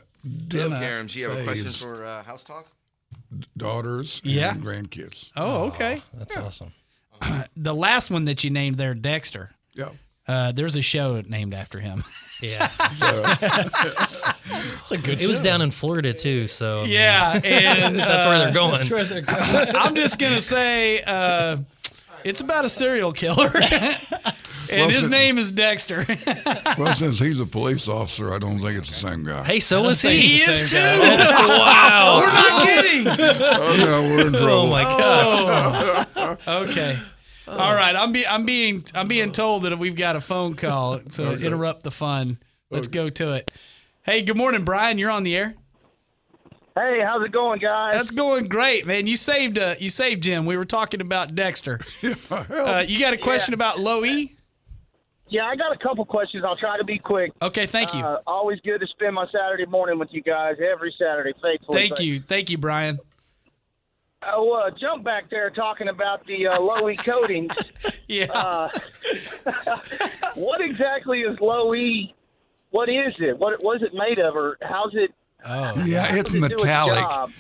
Denna. 0.47 0.79
Karen, 0.79 1.07
do 1.07 1.19
you 1.19 1.29
have 1.29 1.39
a 1.39 1.43
question 1.43 1.71
for 1.71 2.03
uh, 2.05 2.23
House 2.23 2.43
Talk? 2.43 2.67
daughters 3.57 4.21
Yeah. 4.23 4.53
and 4.53 4.63
grandkids. 4.63 5.31
Oh, 5.35 5.65
okay. 5.65 6.01
That's 6.13 6.35
awesome. 6.37 6.73
The 7.57 7.73
last 7.73 8.11
one 8.11 8.25
that 8.25 8.43
you 8.43 8.49
named 8.49 8.75
there, 8.75 8.93
Dexter. 8.93 9.51
Yeah. 9.73 9.89
Uh, 10.27 10.51
there's 10.51 10.75
a 10.75 10.81
show 10.81 11.21
named 11.21 11.53
after 11.53 11.79
him. 11.79 12.03
Yeah. 12.41 12.69
It's 14.81 14.91
a 14.91 14.97
good 14.97 15.21
It 15.21 15.27
was 15.27 15.37
show. 15.37 15.43
down 15.43 15.61
in 15.61 15.71
Florida 15.71 16.13
too, 16.13 16.47
so 16.47 16.79
I 16.79 16.83
mean, 16.83 16.91
Yeah, 16.91 17.33
and 17.43 17.95
that's 17.99 18.25
where 18.25 18.37
they're 18.37 18.51
going. 18.53 18.71
That's 18.71 18.89
where 18.89 19.03
they're 19.03 19.21
going. 19.21 19.75
I'm 19.75 19.95
just 19.95 20.19
gonna 20.19 20.41
say 20.41 21.01
uh, 21.03 21.57
it's 22.23 22.41
about 22.41 22.65
a 22.65 22.69
serial 22.69 23.13
killer, 23.13 23.47
and 23.55 24.91
his 24.91 25.01
since- 25.01 25.07
name 25.11 25.37
is 25.37 25.51
Dexter. 25.51 26.05
Well, 26.77 26.93
since 26.93 27.19
he's 27.19 27.39
a 27.39 27.45
police 27.45 27.87
officer, 27.87 28.33
I 28.33 28.37
don't 28.39 28.59
think 28.59 28.77
it's 28.77 28.89
the 28.89 28.95
same 29.07 29.23
guy. 29.23 29.43
Hey, 29.43 29.59
so 29.59 29.81
was 29.83 30.01
he. 30.01 30.15
he 30.17 30.35
is 30.41 30.69
too. 30.71 30.77
wow. 30.77 32.19
We're 32.21 32.33
not 32.33 32.65
kidding. 32.67 33.07
Oh, 33.07 33.75
no, 33.79 34.01
we're 34.15 34.27
in 34.27 34.33
trouble. 34.33 34.47
Oh 34.49 34.69
my 34.69 34.83
gosh. 34.83 36.47
Okay. 36.47 36.99
All 37.47 37.75
right, 37.75 37.95
I'm 37.95 38.11
be, 38.11 38.25
I'm 38.25 38.43
being 38.43 38.83
I'm 38.93 39.07
being 39.07 39.31
told 39.31 39.63
that 39.63 39.77
we've 39.77 39.95
got 39.95 40.15
a 40.15 40.21
phone 40.21 40.55
call, 40.55 41.01
so 41.09 41.31
interrupt 41.33 41.83
the 41.83 41.91
fun. 41.91 42.37
Let's 42.69 42.87
go 42.87 43.09
to 43.09 43.33
it. 43.33 43.51
Hey, 44.03 44.21
good 44.23 44.37
morning, 44.37 44.65
Brian. 44.65 44.97
You're 44.97 45.11
on 45.11 45.23
the 45.23 45.35
air. 45.35 45.55
Hey, 46.75 47.01
how's 47.05 47.23
it 47.23 47.31
going, 47.31 47.59
guys? 47.59 47.93
That's 47.93 48.11
going 48.11 48.47
great, 48.47 48.85
man. 48.85 49.07
You 49.07 49.15
saved 49.15 49.57
uh, 49.57 49.75
you 49.79 49.89
saved 49.89 50.23
Jim. 50.23 50.45
We 50.45 50.57
were 50.57 50.65
talking 50.65 51.01
about 51.01 51.35
Dexter. 51.35 51.79
Uh, 52.31 52.83
you 52.85 52.99
got 52.99 53.13
a 53.13 53.17
question 53.17 53.53
about 53.53 53.79
low 53.79 54.03
E? 54.03 54.35
yeah, 55.29 55.45
I 55.45 55.55
got 55.55 55.71
a 55.71 55.77
couple 55.77 56.05
questions. 56.05 56.43
I'll 56.43 56.55
try 56.55 56.77
to 56.77 56.83
be 56.83 56.97
quick. 56.97 57.31
Okay, 57.41 57.65
thank 57.65 57.93
you. 57.93 58.01
Uh, 58.01 58.19
always 58.27 58.59
good 58.61 58.81
to 58.81 58.87
spend 58.87 59.15
my 59.15 59.27
Saturday 59.31 59.65
morning 59.65 59.99
with 59.99 60.09
you 60.11 60.21
guys 60.21 60.55
every 60.59 60.93
Saturday, 60.97 61.33
faithfully. 61.41 61.87
Thank 61.87 61.99
you. 61.99 62.19
Thank 62.19 62.49
you, 62.49 62.57
Brian. 62.57 62.99
Oh, 64.27 64.51
uh, 64.53 64.71
jump 64.71 65.03
back 65.03 65.29
there 65.29 65.49
talking 65.49 65.87
about 65.87 66.25
the 66.25 66.47
uh, 66.47 66.59
low 66.59 66.89
E 66.89 66.95
coatings. 66.97 67.51
Yeah. 68.07 68.25
Uh, 68.31 68.69
what 70.35 70.61
exactly 70.61 71.21
is 71.21 71.39
low 71.39 71.73
E? 71.75 72.13
What 72.71 72.89
is 72.89 73.13
it? 73.19 73.37
What 73.37 73.61
was 73.63 73.81
it 73.81 73.93
made 73.93 74.19
of, 74.19 74.35
or 74.35 74.57
how's 74.61 74.93
it? 74.95 75.13
oh. 75.45 75.83
Yeah, 75.85 76.15
it's 76.15 76.33
it 76.33 76.39
metallic. 76.39 77.31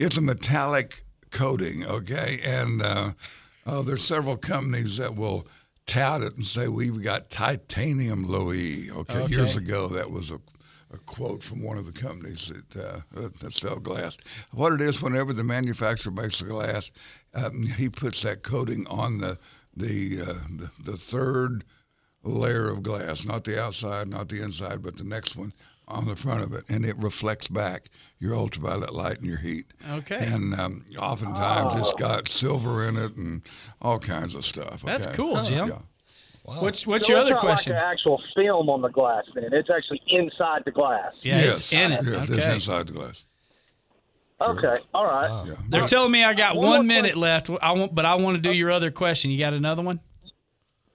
It's 0.00 0.16
a 0.16 0.22
metallic 0.22 1.04
coating, 1.30 1.84
okay? 1.84 2.40
And 2.44 2.82
uh, 2.82 3.12
uh, 3.66 3.82
there's 3.82 4.04
several 4.04 4.36
companies 4.36 4.96
that 4.98 5.14
will 5.16 5.46
tout 5.86 6.22
it 6.22 6.36
and 6.36 6.46
say 6.46 6.68
we've 6.68 7.02
got 7.02 7.30
titanium 7.30 8.28
low 8.28 8.52
E. 8.52 8.90
Okay, 8.90 9.26
years 9.26 9.56
ago 9.56 9.88
that 9.88 10.10
was 10.10 10.30
a, 10.30 10.40
a 10.92 10.98
quote 10.98 11.42
from 11.42 11.62
one 11.62 11.78
of 11.78 11.86
the 11.86 11.92
companies 11.92 12.50
that, 12.50 12.84
uh, 12.84 13.00
that 13.12 13.40
that 13.40 13.54
sell 13.54 13.78
glass. 13.78 14.16
What 14.52 14.72
it 14.72 14.80
is, 14.80 15.02
whenever 15.02 15.32
the 15.32 15.44
manufacturer 15.44 16.12
makes 16.12 16.38
the 16.38 16.46
glass, 16.46 16.90
um, 17.34 17.62
he 17.62 17.88
puts 17.88 18.22
that 18.22 18.42
coating 18.42 18.86
on 18.88 19.18
the 19.18 19.38
the, 19.74 20.20
uh, 20.20 20.34
the 20.50 20.70
the 20.82 20.96
third 20.96 21.64
layer 22.22 22.68
of 22.68 22.82
glass, 22.82 23.24
not 23.24 23.44
the 23.44 23.60
outside, 23.60 24.08
not 24.08 24.28
the 24.28 24.42
inside, 24.42 24.82
but 24.82 24.96
the 24.96 25.04
next 25.04 25.34
one 25.34 25.52
on 25.88 26.06
the 26.06 26.16
front 26.16 26.42
of 26.42 26.52
it, 26.52 26.64
and 26.68 26.84
it 26.84 26.96
reflects 26.96 27.48
back 27.48 27.90
your 28.18 28.34
ultraviolet 28.34 28.94
light 28.94 29.16
and 29.18 29.26
your 29.26 29.38
heat. 29.38 29.66
Okay. 29.90 30.16
And 30.16 30.54
um, 30.54 30.84
oftentimes 30.98 31.80
it's 31.80 31.94
got 31.94 32.28
silver 32.28 32.86
in 32.86 32.96
it 32.96 33.16
and 33.16 33.42
all 33.80 33.98
kinds 33.98 34.34
of 34.34 34.44
stuff. 34.44 34.82
That's 34.82 35.08
cool, 35.08 35.42
Jim. 35.44 35.68
Yeah. 35.68 35.78
What's 36.44 36.86
what's 36.86 37.06
So 37.06 37.12
your 37.12 37.20
it's 37.20 37.26
other 37.26 37.34
not 37.34 37.40
question? 37.40 37.72
Like 37.72 37.82
an 37.82 37.90
actual 37.92 38.20
film 38.34 38.68
on 38.68 38.82
the 38.82 38.88
glass, 38.88 39.24
then 39.34 39.52
it's 39.52 39.70
actually 39.70 40.02
inside 40.08 40.62
the 40.64 40.72
glass. 40.72 41.12
yeah, 41.22 41.38
it's 41.38 41.72
in 41.72 41.92
it. 41.92 42.04
Yes, 42.04 42.28
it's 42.28 42.46
inside 42.46 42.88
the 42.88 42.92
glass. 42.94 43.22
Okay, 44.40 44.76
all 44.92 45.04
right. 45.06 45.44
Yeah. 45.46 45.54
They're 45.68 45.86
telling 45.86 46.10
me 46.10 46.24
I 46.24 46.34
got 46.34 46.56
One 46.56 46.66
one 46.66 46.86
minute 46.88 47.14
question. 47.14 47.20
left. 47.20 47.50
I 47.62 47.70
want, 47.72 47.94
but 47.94 48.04
I 48.04 48.16
want 48.16 48.36
to 48.36 48.40
do 48.42 48.48
uh, 48.48 48.52
your 48.52 48.72
other 48.72 48.90
question. 48.90 49.30
You 49.30 49.38
got 49.38 49.54
another 49.54 49.82
one? 49.82 50.00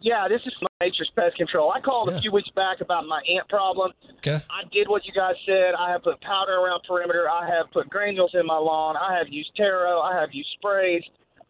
Yeah, 0.01 0.27
this 0.27 0.41
is 0.45 0.53
Nature's 0.81 1.09
Pest 1.15 1.37
Control. 1.37 1.71
I 1.71 1.79
called 1.79 2.09
Yeah. 2.11 2.17
a 2.17 2.21
few 2.21 2.31
weeks 2.33 2.49
back 2.55 2.81
about 2.81 3.07
my 3.07 3.21
ant 3.35 3.47
problem. 3.47 3.93
Okay. 4.17 4.35
I 4.49 4.63
did 4.73 4.89
what 4.89 5.05
you 5.05 5.13
guys 5.13 5.35
said. 5.45 5.73
I 5.79 5.91
have 5.91 6.03
put 6.03 6.19
powder 6.21 6.55
around 6.55 6.81
perimeter. 6.85 7.29
I 7.29 7.47
have 7.47 7.71
put 7.71 7.89
granules 7.89 8.31
in 8.33 8.45
my 8.45 8.57
lawn. 8.57 8.95
I 8.97 9.17
have 9.17 9.27
used 9.29 9.51
Terro. 9.55 10.01
I 10.01 10.19
have 10.19 10.29
used 10.33 10.49
sprays. 10.59 11.03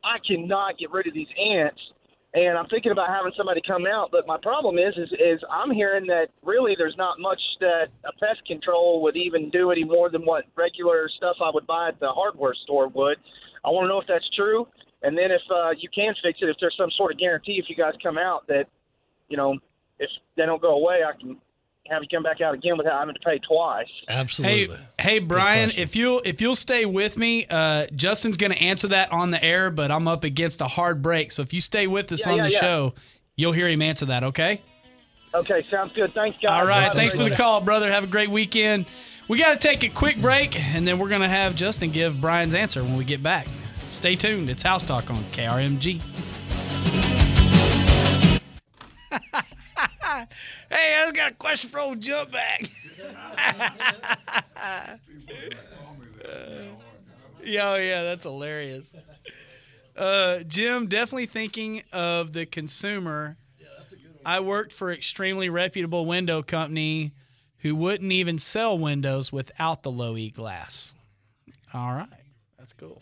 I 0.04 0.18
cannot 0.26 0.78
get 0.78 0.92
rid 0.92 1.08
of 1.08 1.14
these 1.16 1.28
ants, 1.44 1.82
and 2.34 2.58
I'm 2.58 2.68
thinking 2.68 2.92
about 2.92 3.10
having 3.10 3.32
somebody 3.38 3.62
come 3.66 3.86
out. 3.86 4.10
But 4.12 4.28
my 4.28 4.38
problem 4.42 4.78
is, 4.78 4.94
is, 4.98 5.10
is 5.14 5.40
I'm 5.50 5.72
hearing 5.72 6.06
that 6.08 6.28
really 6.44 6.76
there's 6.78 6.98
not 6.98 7.20
much 7.20 7.42
that 7.62 7.88
a 8.06 8.12
pest 8.20 8.46
control 8.46 9.02
would 9.04 9.16
even 9.16 9.50
do 9.50 9.72
any 9.72 9.84
more 9.84 10.10
than 10.10 10.24
what 10.24 10.46
regular 10.56 11.10
stuff 11.18 11.38
I 11.44 11.50
would 11.54 11.66
buy 11.66 11.90
at 11.90 12.00
the 12.00 12.10
hardware 12.10 12.54
store 12.64 12.90
would. 12.90 13.18
I 13.66 13.70
want 13.70 13.86
to 13.86 13.90
know 13.90 14.02
if 14.02 14.08
that's 14.08 14.30
true, 14.36 14.68
and 15.04 15.18
then 15.18 15.32
if 15.32 15.42
uh, 15.50 15.72
you 15.78 15.90
can 15.94 16.14
fix 16.22 16.40
it, 16.42 16.50
if 16.50 16.58
there's 16.60 16.76
some 16.78 16.92
sort 16.98 17.12
of 17.12 17.18
guarantee 17.18 17.60
if 17.64 17.70
you 17.70 17.76
guys 17.76 17.94
come 18.04 18.18
out 18.18 18.48
that, 18.48 18.66
you 19.30 19.38
know, 19.38 19.58
if 20.00 20.10
they 20.36 20.46
don't 20.46 20.62
go 20.62 20.76
away, 20.76 21.00
I 21.08 21.20
can 21.20 21.38
have 21.90 22.04
you 22.04 22.10
come 22.12 22.24
back 22.24 22.42
out 22.42 22.54
again 22.54 22.78
without 22.78 23.00
having 23.00 23.14
to 23.16 23.20
pay 23.22 23.40
twice. 23.40 23.88
Absolutely. 24.08 24.76
Hey, 24.76 24.82
hey, 25.00 25.20
Brian, 25.20 25.72
if 25.78 25.96
you'll 25.96 26.22
if 26.26 26.42
you'll 26.42 26.56
stay 26.56 26.86
with 26.86 27.18
me, 27.18 27.46
uh, 27.50 27.88
Justin's 27.96 28.38
going 28.38 28.52
to 28.52 28.58
answer 28.62 28.88
that 28.90 29.12
on 29.12 29.32
the 29.32 29.44
air, 29.44 29.70
but 29.72 29.92
I'm 29.92 30.08
up 30.08 30.24
against 30.24 30.62
a 30.62 30.68
hard 30.68 31.02
break. 31.02 31.32
So 31.32 31.42
if 31.42 31.54
you 31.54 31.62
stay 31.62 31.88
with 31.88 32.12
us 32.12 32.26
Yeah, 32.26 32.32
on 32.32 32.38
yeah, 32.38 32.44
the 32.44 32.52
yeah. 32.52 32.60
show, 32.60 32.94
you'll 33.36 33.54
hear 33.54 33.68
him 33.68 33.82
answer 33.82 34.06
that. 34.06 34.24
Okay. 34.24 34.62
Okay, 35.34 35.66
sounds 35.70 35.94
good. 35.94 36.14
Thanks, 36.14 36.38
guys. 36.42 36.62
All 36.62 36.68
right. 36.68 36.92
Thanks 36.94 37.16
for 37.16 37.24
the 37.24 37.36
call, 37.36 37.62
brother. 37.62 37.92
Have 37.92 38.04
a 38.04 38.08
great 38.08 38.30
weekend. 38.30 38.86
We 39.28 39.38
got 39.38 39.60
to 39.60 39.68
take 39.68 39.84
a 39.84 39.90
quick 39.90 40.22
break, 40.22 40.58
and 40.74 40.88
then 40.88 41.00
we're 41.00 41.10
going 41.10 41.22
to 41.22 41.28
have 41.28 41.54
Justin 41.56 41.92
give 41.92 42.22
Brian's 42.22 42.54
answer 42.56 42.82
when 42.82 42.96
we 42.98 43.04
get 43.04 43.22
back. 43.22 43.46
Stay 43.90 44.16
tuned. 44.16 44.50
It's 44.50 44.64
House 44.64 44.84
Talk 44.84 45.10
on 45.10 45.24
KRMG. 45.34 46.02
Hey, 50.70 51.04
I 51.06 51.12
got 51.12 51.32
a 51.32 51.36
question 51.36 51.70
for 51.70 51.80
old 51.80 52.02
Jump 52.02 52.32
Back. 52.32 52.70
Yeah, 57.44 57.72
oh, 57.72 57.76
yeah, 57.76 58.04
that's 58.04 58.24
hilarious. 58.24 58.94
Uh, 59.96 60.40
Jim, 60.40 60.88
definitely 60.88 61.28
thinking 61.28 61.82
of 61.94 62.34
the 62.34 62.46
consumer. 62.46 63.38
Yeah, 63.60 63.68
I 64.26 64.42
worked 64.42 64.74
for 64.74 64.92
extremely 64.92 65.48
reputable 65.50 66.06
window 66.06 66.44
company 66.44 67.14
who 67.60 67.74
wouldn't 67.74 68.12
even 68.12 68.38
sell 68.38 68.78
windows 68.78 69.32
without 69.32 69.84
the 69.84 69.92
low 69.92 70.18
E 70.18 70.30
glass. 70.30 70.94
All 71.74 71.94
right, 71.94 72.08
that's 72.60 72.74
cool. 72.74 73.02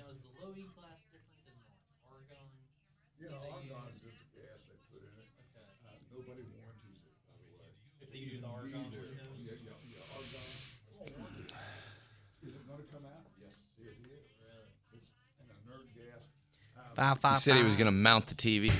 Five, 16.95 17.17
He 17.17 17.21
five, 17.21 17.37
said 17.41 17.57
he 17.57 17.63
was 17.63 17.75
going 17.75 17.87
to 17.87 17.91
mount 17.91 18.27
the 18.27 18.35
TV. 18.35 18.71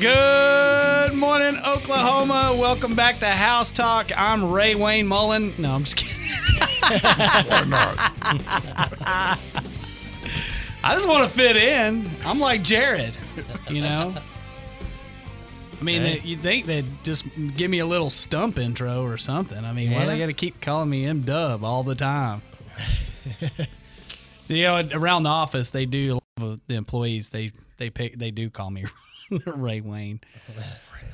Good 0.00 1.14
morning, 1.14 1.56
Oklahoma. 1.66 2.54
Welcome 2.58 2.94
back 2.94 3.20
to 3.20 3.26
House 3.26 3.70
Talk. 3.70 4.10
I'm 4.18 4.50
Ray 4.50 4.74
Wayne 4.74 5.06
Mullen. 5.06 5.52
No, 5.58 5.72
I'm 5.74 5.84
just 5.84 5.96
kidding. 5.96 6.20
Why 6.80 7.64
not? 7.66 7.94
I 10.82 10.94
just 10.94 11.06
want 11.08 11.24
to 11.30 11.34
fit 11.34 11.56
in. 11.56 12.08
I'm 12.24 12.40
like 12.40 12.62
Jared, 12.62 13.16
you 13.68 13.82
know. 13.82 14.14
I 15.80 15.84
mean, 15.84 16.02
Hey. 16.02 16.20
you'd 16.24 16.40
think 16.40 16.66
they'd 16.66 16.86
just 17.04 17.26
give 17.56 17.70
me 17.70 17.78
a 17.80 17.86
little 17.86 18.10
stump 18.10 18.58
intro 18.58 19.04
or 19.04 19.16
something. 19.18 19.64
I 19.64 19.72
mean, 19.72 19.92
why 19.92 20.06
they 20.06 20.14
Yeah. 20.14 20.20
got 20.20 20.26
to 20.26 20.32
keep 20.32 20.60
calling 20.60 20.88
me 20.90 21.04
M 21.06 21.20
Dub 21.22 21.62
all 21.64 21.82
the 21.82 21.94
time? 21.94 22.42
you 24.48 24.62
know, 24.62 24.88
around 24.92 25.24
the 25.24 25.30
office, 25.30 25.70
they 25.70 25.86
do. 25.86 26.18
The 26.36 26.74
employees 26.74 27.28
they 27.28 27.52
they 27.78 27.90
pick 27.90 28.18
they 28.18 28.32
do 28.32 28.50
call 28.50 28.70
me 28.70 28.84
Ray 29.46 29.80
Wayne. 29.80 30.20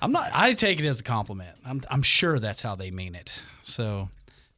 I'm 0.01 0.12
not. 0.12 0.31
I 0.33 0.55
take 0.55 0.81
it 0.81 0.87
as 0.87 1.01
a 1.01 1.03
compliment. 1.03 1.57
I'm 1.64 1.83
I'm 1.90 2.03
sure 2.03 2.38
that's 2.38 2.62
how 2.62 2.75
they 2.75 2.90
mean 2.90 3.14
it. 3.14 3.33
So 3.61 4.09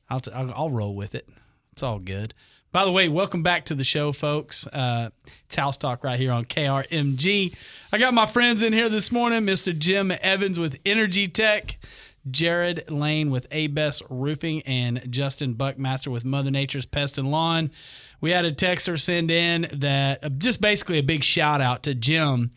I'll 0.09 0.21
t- 0.21 0.31
I'll, 0.33 0.53
I'll 0.55 0.71
roll 0.71 0.95
with 0.95 1.17
it. 1.17 1.29
It's 1.73 1.83
all 1.83 1.99
good. 1.99 2.33
By 2.71 2.87
the 2.87 2.93
way, 2.93 3.09
welcome 3.09 3.43
back 3.43 3.67
to 3.67 3.75
the 3.75 3.85
show, 3.85 4.13
folks. 4.13 4.67
Uh, 4.69 5.11
it's 5.45 5.57
House 5.57 5.77
Talk 5.77 6.03
right 6.03 6.19
here 6.19 6.33
on 6.33 6.47
KRMG. 6.47 7.55
I 7.93 7.99
got 7.99 8.15
my 8.15 8.25
friends 8.25 8.63
in 8.63 8.73
here 8.73 8.89
this 8.89 9.13
morning 9.13 9.41
Mr. 9.43 9.77
Jim 9.79 10.11
Evans 10.23 10.59
with 10.59 10.81
Energy 10.87 11.29
Tech, 11.29 11.77
Jared 12.31 12.91
Lane 12.91 13.31
with 13.31 13.47
A 13.51 13.67
Best 13.67 14.03
Roofing, 14.09 14.63
and 14.63 15.11
Justin 15.11 15.55
Buckmaster 15.55 16.11
with 16.11 16.25
Mother 16.25 16.51
Nature's 16.51 16.87
Pest 16.87 17.19
and 17.19 17.31
Lawn. 17.31 17.71
We 18.21 18.31
had 18.31 18.45
a 18.45 18.53
texter 18.53 18.99
send 18.99 19.31
in 19.31 19.69
that 19.73 20.23
uh, 20.23 20.29
just 20.29 20.61
basically 20.61 20.99
a 20.99 21.03
big 21.03 21.25
shout 21.25 21.61
out 21.61 21.83
to 21.85 21.95
Jim 21.95 22.51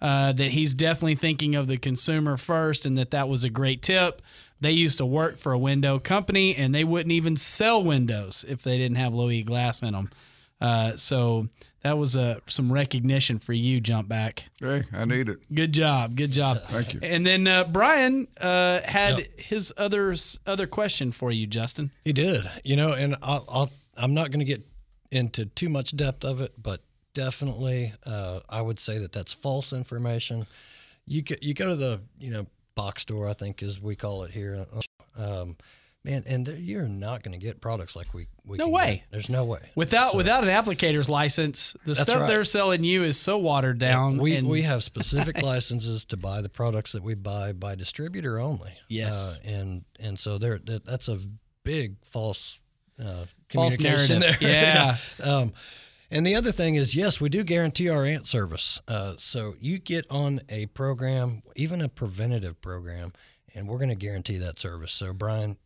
uh, 0.00 0.32
that 0.32 0.52
he's 0.52 0.74
definitely 0.74 1.16
thinking 1.16 1.56
of 1.56 1.66
the 1.66 1.76
consumer 1.76 2.36
first 2.36 2.86
and 2.86 2.96
that 2.96 3.10
that 3.10 3.28
was 3.28 3.42
a 3.42 3.50
great 3.50 3.82
tip. 3.82 4.22
They 4.60 4.72
used 4.72 4.98
to 4.98 5.06
work 5.06 5.38
for 5.38 5.52
a 5.52 5.58
window 5.58 5.98
company 5.98 6.54
and 6.54 6.74
they 6.74 6.84
wouldn't 6.84 7.12
even 7.12 7.36
sell 7.36 7.82
windows 7.82 8.44
if 8.48 8.62
they 8.62 8.78
didn't 8.78 8.96
have 8.96 9.12
low 9.14 9.30
E 9.30 9.42
glass 9.42 9.82
in 9.82 9.92
them. 9.92 10.10
Uh, 10.60 10.96
so 10.96 11.48
that 11.82 11.96
was 11.96 12.16
uh, 12.16 12.40
some 12.46 12.72
recognition 12.72 13.38
for 13.38 13.52
you, 13.52 13.80
Jump 13.80 14.08
Back. 14.08 14.44
Hey, 14.60 14.82
I 14.92 15.04
need 15.04 15.28
it. 15.28 15.38
Good 15.54 15.72
job, 15.72 16.16
good 16.16 16.32
job. 16.32 16.64
Thank 16.64 16.94
you. 16.94 17.00
And 17.02 17.24
then 17.26 17.46
uh, 17.46 17.64
Brian 17.64 18.26
uh, 18.40 18.80
had 18.82 19.18
Yep. 19.18 19.40
his 19.40 19.72
other 19.76 20.14
other 20.46 20.66
question 20.66 21.12
for 21.12 21.30
you, 21.30 21.46
Justin. 21.46 21.92
He 22.04 22.12
did, 22.12 22.50
you 22.64 22.76
know, 22.76 22.92
and 22.92 23.16
I'll, 23.22 23.44
I'll 23.48 23.70
I'm 23.96 24.14
not 24.14 24.30
going 24.30 24.40
to 24.40 24.44
get 24.46 24.66
into 25.10 25.46
too 25.46 25.68
much 25.68 25.96
depth 25.96 26.24
of 26.24 26.40
it, 26.40 26.52
but 26.60 26.82
definitely, 27.14 27.94
uh, 28.04 28.40
I 28.48 28.60
would 28.60 28.78
say 28.80 28.98
that 28.98 29.12
that's 29.12 29.32
false 29.32 29.72
information. 29.72 30.46
You 31.06 31.22
go, 31.22 31.34
you 31.40 31.54
go 31.54 31.68
to 31.68 31.76
the 31.76 32.00
you 32.18 32.30
know 32.30 32.46
box 32.74 33.02
store, 33.02 33.28
I 33.28 33.32
think 33.32 33.62
as 33.62 33.80
we 33.80 33.96
call 33.96 34.24
it 34.24 34.30
here, 34.32 34.66
um, 35.16 35.56
man, 36.04 36.22
and 36.26 36.46
there, 36.46 36.56
you're 36.56 36.88
not 36.88 37.22
going 37.22 37.32
to 37.32 37.44
get 37.44 37.60
products 37.60 37.94
like 37.96 38.12
we 38.14 38.26
we 38.44 38.56
No 38.58 38.68
way. 38.68 38.96
get. 38.96 39.04
There's 39.10 39.28
no 39.28 39.44
way 39.44 39.60
Without 39.74 40.12
So- 40.12 40.16
without 40.16 40.44
an 40.44 40.50
applicator's 40.50 41.08
license, 41.08 41.76
the 41.84 41.94
stuff 41.94 42.20
right. 42.20 42.28
they're 42.28 42.44
selling 42.44 42.84
you 42.84 43.04
is 43.04 43.18
so 43.18 43.38
watered 43.38 43.78
down. 43.78 44.18
We 44.18 44.36
and 44.36 44.48
we 44.48 44.62
have 44.62 44.82
specific 44.92 45.42
licenses 45.42 46.04
to 46.06 46.16
buy 46.16 46.40
the 46.42 46.48
products 46.48 46.92
that 46.92 47.02
we 47.02 47.14
buy 47.14 47.52
by 47.52 47.74
distributor 47.74 48.38
only. 48.38 48.72
Yes. 48.88 49.40
uh, 49.44 49.48
and 49.50 49.84
and 50.00 50.18
so 50.18 50.38
there 50.38 50.58
that, 50.58 50.84
that's 50.84 51.08
a 51.08 51.18
big 51.64 51.96
false 52.04 52.58
uh, 53.00 53.24
False 53.52 53.76
communication 53.76 54.20
narrative. 54.20 54.40
there. 54.40 54.96
Yeah. 55.20 55.30
um, 55.32 55.52
and 56.10 56.26
the 56.26 56.34
other 56.36 56.52
thing 56.52 56.74
is, 56.76 56.94
yes, 56.96 57.20
we 57.20 57.28
do 57.28 57.44
guarantee 57.44 57.90
our 57.90 58.04
ant 58.06 58.26
service. 58.26 58.80
Uh, 58.88 59.14
so 59.18 59.56
you 59.60 59.78
get 59.78 60.06
on 60.10 60.40
a 60.48 60.64
program, 60.66 61.42
even 61.54 61.82
a 61.82 61.88
preventative 61.90 62.60
program, 62.62 63.12
and 63.54 63.68
we're 63.68 63.76
going 63.76 63.90
to 63.90 63.94
guarantee 63.94 64.38
that 64.38 64.58
service. 64.58 64.92
So 64.92 65.12
Brian, 65.12 65.58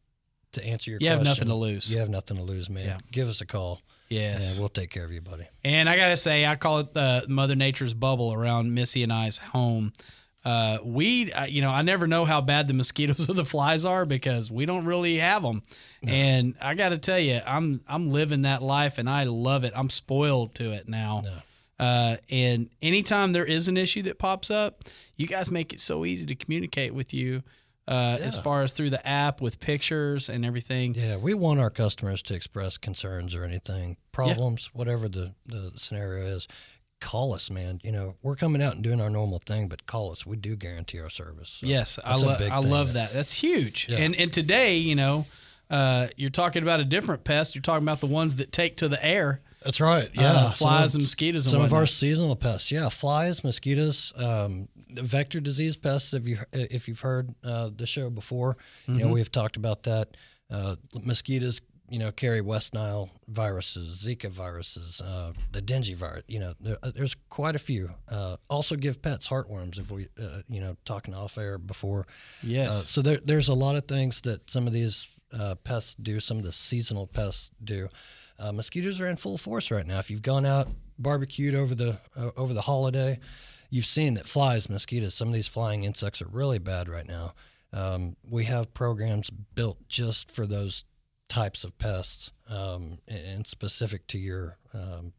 to 0.52 0.64
answer 0.64 0.90
your 0.90 1.00
You 1.00 1.08
have 1.08 1.22
nothing 1.22 1.48
to 1.48 1.54
lose. 1.54 1.92
You 1.92 2.00
have 2.00 2.10
nothing 2.10 2.36
to 2.36 2.42
lose, 2.42 2.68
man. 2.70 2.86
Yeah. 2.86 2.98
Give 3.10 3.28
us 3.28 3.40
a 3.40 3.46
call. 3.46 3.80
Yes. 4.08 4.52
and 4.52 4.60
we'll 4.60 4.68
take 4.68 4.90
care 4.90 5.04
of 5.04 5.12
you, 5.12 5.22
buddy. 5.22 5.46
And 5.64 5.88
I 5.88 5.96
gotta 5.96 6.16
say, 6.18 6.44
I 6.44 6.56
call 6.56 6.80
it 6.80 6.92
the 6.92 7.24
Mother 7.28 7.56
Nature's 7.56 7.94
bubble 7.94 8.32
around 8.32 8.74
Missy 8.74 9.02
and 9.02 9.12
I's 9.12 9.38
home. 9.38 9.92
Uh, 10.44 10.78
we, 10.84 11.32
uh, 11.32 11.44
you 11.44 11.62
know, 11.62 11.70
I 11.70 11.82
never 11.82 12.06
know 12.06 12.24
how 12.24 12.40
bad 12.40 12.66
the 12.68 12.74
mosquitoes 12.74 13.26
or 13.30 13.34
the 13.34 13.44
flies 13.44 13.84
are 13.84 14.04
because 14.04 14.50
we 14.50 14.66
don't 14.66 14.84
really 14.84 15.18
have 15.18 15.42
them. 15.42 15.62
And 16.04 16.56
I 16.60 16.74
got 16.74 16.90
to 16.90 16.98
tell 16.98 17.18
you, 17.18 17.40
I'm 17.46 17.80
I'm 17.88 18.10
living 18.10 18.42
that 18.42 18.60
life 18.62 18.98
and 18.98 19.08
I 19.08 19.24
love 19.24 19.64
it. 19.64 19.72
I'm 19.76 19.88
spoiled 19.88 20.54
to 20.56 20.72
it 20.72 20.88
now. 20.88 21.22
Uh, 21.78 22.16
and 22.30 22.68
anytime 22.82 23.32
there 23.32 23.44
is 23.46 23.66
an 23.68 23.76
issue 23.76 24.02
that 24.02 24.18
pops 24.18 24.50
up, 24.50 24.80
you 25.16 25.26
guys 25.26 25.50
make 25.50 25.72
it 25.72 25.80
so 25.80 26.04
easy 26.04 26.26
to 26.26 26.34
communicate 26.34 26.92
with 26.92 27.14
you. 27.14 27.42
Uh, 27.88 28.16
as 28.20 28.38
far 28.38 28.62
as 28.62 28.72
through 28.72 28.90
the 28.90 29.04
app 29.06 29.40
with 29.40 29.58
pictures 29.58 30.28
and 30.28 30.44
everything. 30.44 30.94
Yeah, 30.94 31.16
we 31.16 31.34
want 31.34 31.58
our 31.58 31.68
customers 31.70 32.22
to 32.22 32.34
express 32.34 32.78
concerns 32.78 33.34
or 33.34 33.44
anything, 33.44 33.96
problems, 34.12 34.70
whatever 34.72 35.08
the, 35.08 35.32
the 35.46 35.72
scenario 35.74 36.24
is. 36.26 36.46
Call 37.00 37.34
us, 37.34 37.50
man. 37.50 37.80
You 37.82 37.90
know, 37.90 38.14
we're 38.22 38.36
coming 38.36 38.62
out 38.62 38.74
and 38.74 38.84
doing 38.84 39.00
our 39.00 39.10
normal 39.10 39.40
thing, 39.44 39.66
but 39.66 39.86
call 39.86 40.12
us. 40.12 40.24
We 40.24 40.36
do 40.36 40.54
guarantee 40.54 41.00
our 41.00 41.10
service. 41.10 41.58
So 41.60 41.66
Yes, 41.66 41.98
I, 42.04 42.14
lo- 42.16 42.36
I 42.40 42.60
love 42.60 42.92
that. 42.92 43.12
That's 43.12 43.34
huge. 43.34 43.88
Yeah. 43.88 43.98
And 43.98 44.14
and 44.14 44.32
today, 44.32 44.76
you 44.76 44.94
know, 44.94 45.26
uh, 45.68 46.06
you're 46.16 46.30
talking 46.30 46.62
about 46.62 46.78
a 46.78 46.84
different 46.84 47.24
pest. 47.24 47.56
You're 47.56 47.62
talking 47.62 47.82
about 47.82 47.98
the 47.98 48.06
ones 48.06 48.36
that 48.36 48.52
take 48.52 48.76
to 48.76 48.88
the 48.88 49.04
air. 49.04 49.40
That's 49.64 49.80
right. 49.80 50.06
Uh, 50.16 50.22
Yeah, 50.22 50.42
Some 50.50 50.52
flies 50.52 50.90
of- 50.90 50.94
and 50.96 51.02
mosquitoes. 51.02 51.46
And 51.46 51.50
Some 51.52 51.62
of 51.62 51.72
our 51.72 51.86
seasonal 51.86 52.36
pests, 52.36 52.70
yeah, 52.70 52.88
flies, 52.88 53.42
mosquitoes, 53.42 54.12
um, 54.16 54.68
vector 54.94 55.40
disease 55.40 55.76
pests. 55.76 56.12
If 56.14 56.26
you 56.28 56.38
if 56.52 56.88
you've 56.88 57.00
heard 57.00 57.34
uh, 57.44 57.70
the 57.74 57.86
show 57.86 58.10
before, 58.10 58.56
you 58.86 58.94
Mm-hmm. 58.94 59.02
know 59.02 59.12
we've 59.12 59.32
talked 59.32 59.56
about 59.56 59.82
that. 59.84 60.16
Uh, 60.50 60.76
mosquitoes, 61.02 61.62
you 61.88 61.98
know 61.98 62.12
carry 62.12 62.40
West 62.42 62.74
Nile 62.74 63.08
viruses, 63.28 64.04
Zika 64.04 64.28
viruses, 64.30 65.00
uh, 65.00 65.32
the 65.52 65.60
dengue 65.62 65.96
virus. 65.96 66.24
You 66.28 66.40
know, 66.40 66.54
there, 66.60 66.76
uh, 66.82 66.90
there's 66.94 67.14
quite 67.30 67.56
a 67.56 67.58
few. 67.58 67.90
Uh, 68.08 68.36
also, 68.50 68.76
give 68.76 69.00
pets 69.00 69.28
heartworms. 69.28 69.78
If 69.78 69.90
we, 69.90 70.08
uh, 70.22 70.42
you 70.48 70.60
know, 70.60 70.76
talking 70.84 71.14
off 71.14 71.38
air 71.38 71.56
before. 71.58 72.06
Yes. 72.42 72.68
Uh, 72.68 72.72
so 72.86 73.02
there, 73.02 73.18
there's 73.24 73.48
a 73.48 73.54
lot 73.54 73.76
of 73.76 73.86
things 73.86 74.20
that 74.22 74.50
some 74.50 74.66
of 74.66 74.72
these 74.74 75.06
uh, 75.32 75.54
pests 75.64 75.94
do. 75.94 76.20
Some 76.20 76.36
of 76.38 76.44
the 76.44 76.52
seasonal 76.52 77.06
pests 77.06 77.50
do. 77.64 77.88
Uh, 78.38 78.52
mosquitoes 78.52 79.00
are 79.00 79.06
in 79.06 79.16
full 79.16 79.38
force 79.38 79.70
right 79.70 79.86
now. 79.86 79.98
If 79.98 80.10
you've 80.10 80.22
gone 80.22 80.44
out 80.44 80.68
barbecued 80.98 81.54
over 81.54 81.74
the 81.74 81.98
uh, 82.16 82.30
over 82.36 82.52
the 82.52 82.60
holiday, 82.62 83.18
you've 83.72 83.86
seen 83.86 84.14
that 84.14 84.28
flies, 84.28 84.68
mosquitoes, 84.68 85.14
some 85.14 85.28
of 85.28 85.34
these 85.34 85.48
flying 85.48 85.84
insects 85.84 86.20
are 86.20 86.28
really 86.28 86.58
bad 86.58 86.90
right 86.90 87.08
now. 87.08 87.32
Um, 87.72 88.16
we 88.28 88.44
have 88.44 88.74
programs 88.74 89.30
built 89.30 89.78
just 89.88 90.30
for 90.30 90.46
those 90.46 90.84
types 91.30 91.64
of 91.64 91.76
pests 91.78 92.30
um, 92.50 92.98
and 93.08 93.46
specific 93.46 94.06
to 94.08 94.18
your, 94.18 94.58
um, 94.74 95.14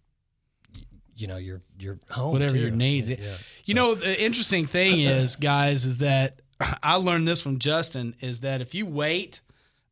you 1.16 1.26
know, 1.26 1.38
your 1.38 1.63
your 1.80 1.98
home, 2.12 2.32
whatever 2.32 2.54
too. 2.54 2.60
your 2.60 2.70
needs. 2.70 3.10
Yeah, 3.10 3.16
yeah. 3.20 3.38
You 3.66 3.74
know, 3.74 3.96
the 3.96 4.22
interesting 4.22 4.68
thing 4.68 5.00
is, 5.00 5.36
guys, 5.52 5.86
is 5.86 5.98
that 5.98 6.42
I 6.84 6.96
learned 6.98 7.28
this 7.28 7.42
from 7.42 7.58
Justin 7.58 8.16
is 8.22 8.42
that 8.42 8.62
if 8.62 8.76
you 8.76 8.86
wait 8.86 9.42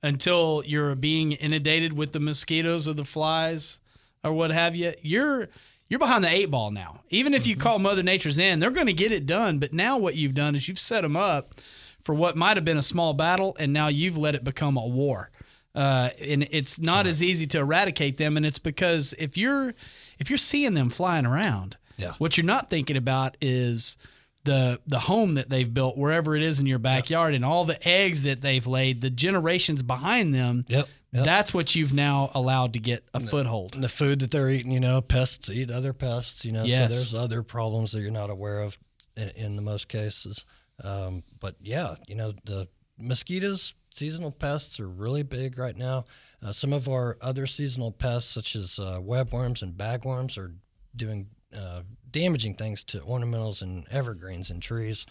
until 0.04 0.62
you're 0.68 0.94
being 0.94 1.32
inundated 1.32 1.94
with 1.94 2.12
the 2.12 2.20
mosquitoes 2.20 2.88
or 2.88 2.94
the 2.94 3.06
flies 3.06 3.80
or 4.24 4.34
what 4.34 4.52
have 4.52 4.76
you, 4.76 4.94
you're 5.02 5.50
you're 5.92 6.00
behind 6.00 6.24
the 6.24 6.30
eight 6.30 6.50
ball 6.50 6.72
now. 6.72 7.02
Even 7.10 7.34
if 7.36 7.46
you 7.46 7.54
Mm-hmm. 7.56 7.62
call 7.62 7.80
Mother 7.80 8.02
Nature's 8.02 8.40
in, 8.40 8.60
they're 8.60 8.72
going 8.72 8.88
to 8.88 8.94
get 8.94 9.12
it 9.12 9.28
done. 9.28 9.60
But 9.60 9.74
now 9.74 9.98
what 10.00 10.16
you've 10.16 10.34
done 10.34 10.56
is 10.56 10.68
you've 10.68 10.80
set 10.80 11.02
them 11.02 11.16
up 11.18 11.54
for 12.02 12.16
what 12.16 12.36
might 12.38 12.56
have 12.58 12.64
been 12.66 12.78
a 12.78 12.82
small 12.82 13.14
battle, 13.14 13.56
and 13.60 13.74
now 13.74 13.90
you've 13.90 14.18
let 14.18 14.34
it 14.34 14.44
become 14.44 14.78
a 14.78 14.88
war. 14.88 15.30
Uh, 15.76 16.10
and 16.22 16.48
it's 16.52 16.80
not 16.80 17.06
as 17.08 17.22
easy 17.22 17.46
to 17.48 17.60
eradicate 17.60 18.18
them, 18.18 18.38
and 18.38 18.46
it's 18.46 18.60
because 18.60 19.14
if 19.20 19.38
you're 19.38 19.74
if 20.18 20.30
you're 20.30 20.38
seeing 20.38 20.74
them 20.74 20.90
flying 20.90 21.26
around, 21.26 21.78
Yeah. 21.98 22.14
what 22.18 22.38
you're 22.38 22.46
not 22.46 22.70
thinking 22.70 22.98
about 22.98 23.36
is 23.42 23.98
the 24.44 24.80
the 24.88 25.00
home 25.00 25.36
that 25.36 25.50
they've 25.50 25.74
built 25.74 25.98
wherever 25.98 26.36
it 26.36 26.42
is 26.42 26.60
in 26.60 26.66
your 26.66 26.80
backyard 26.80 27.34
and 27.34 27.46
all 27.46 27.64
the 27.66 27.86
eggs 27.88 28.24
that 28.24 28.42
they've 28.42 28.66
laid, 28.66 29.02
the 29.02 29.10
generations 29.10 29.84
behind 29.84 30.34
them. 30.34 30.66
Yep. 30.68 30.88
Yep. 31.12 31.26
That's 31.26 31.54
what 31.54 31.76
you've 31.76 31.94
now 31.94 32.32
allowed 32.34 32.74
to 32.74 32.80
get 32.80 33.04
a 33.14 33.20
foothold. 33.20 33.76
And 33.76 33.84
the 33.84 33.90
food 33.90 34.20
that 34.20 34.32
they're 34.32 34.50
eating, 34.50 34.72
you 34.72 34.80
know, 34.80 35.02
pests 35.02 35.50
eat 35.50 35.70
other 35.72 35.94
pests, 35.94 36.46
you 36.46 36.52
know, 36.52 36.64
Yes. 36.64 36.90
so 36.92 36.96
there's 36.96 37.14
other 37.14 37.44
problems 37.44 37.92
that 37.92 38.02
you're 38.02 38.12
not 38.12 38.30
aware 38.30 38.62
of 38.62 38.78
in, 39.18 39.30
in 39.36 39.56
the 39.56 39.62
most 39.62 39.88
cases. 39.88 40.44
Um, 40.84 41.24
but 41.40 41.56
yeah, 41.62 41.96
you 42.08 42.16
know, 42.16 42.34
the 42.46 42.68
mosquitoes, 42.98 43.74
seasonal 43.94 44.32
pests 44.32 44.80
are 44.80 44.88
really 44.90 45.24
big 45.24 45.58
right 45.58 45.76
now. 45.78 46.06
Uh, 46.44 46.52
some 46.52 46.74
of 46.74 46.88
our 46.88 47.18
other 47.22 47.46
seasonal 47.46 47.92
pests, 47.92 48.32
such 48.32 48.56
as 48.56 48.80
uh, 48.80 49.00
webworms 49.00 49.62
and 49.62 49.74
bagworms, 49.76 50.38
are 50.38 50.54
doing 50.96 51.28
uh, 51.56 51.82
damaging 52.10 52.56
things 52.56 52.84
to 52.86 53.00
ornamentals 53.00 53.62
and 53.62 53.86
evergreens 53.92 54.50
and 54.50 54.62
trees 54.62 55.06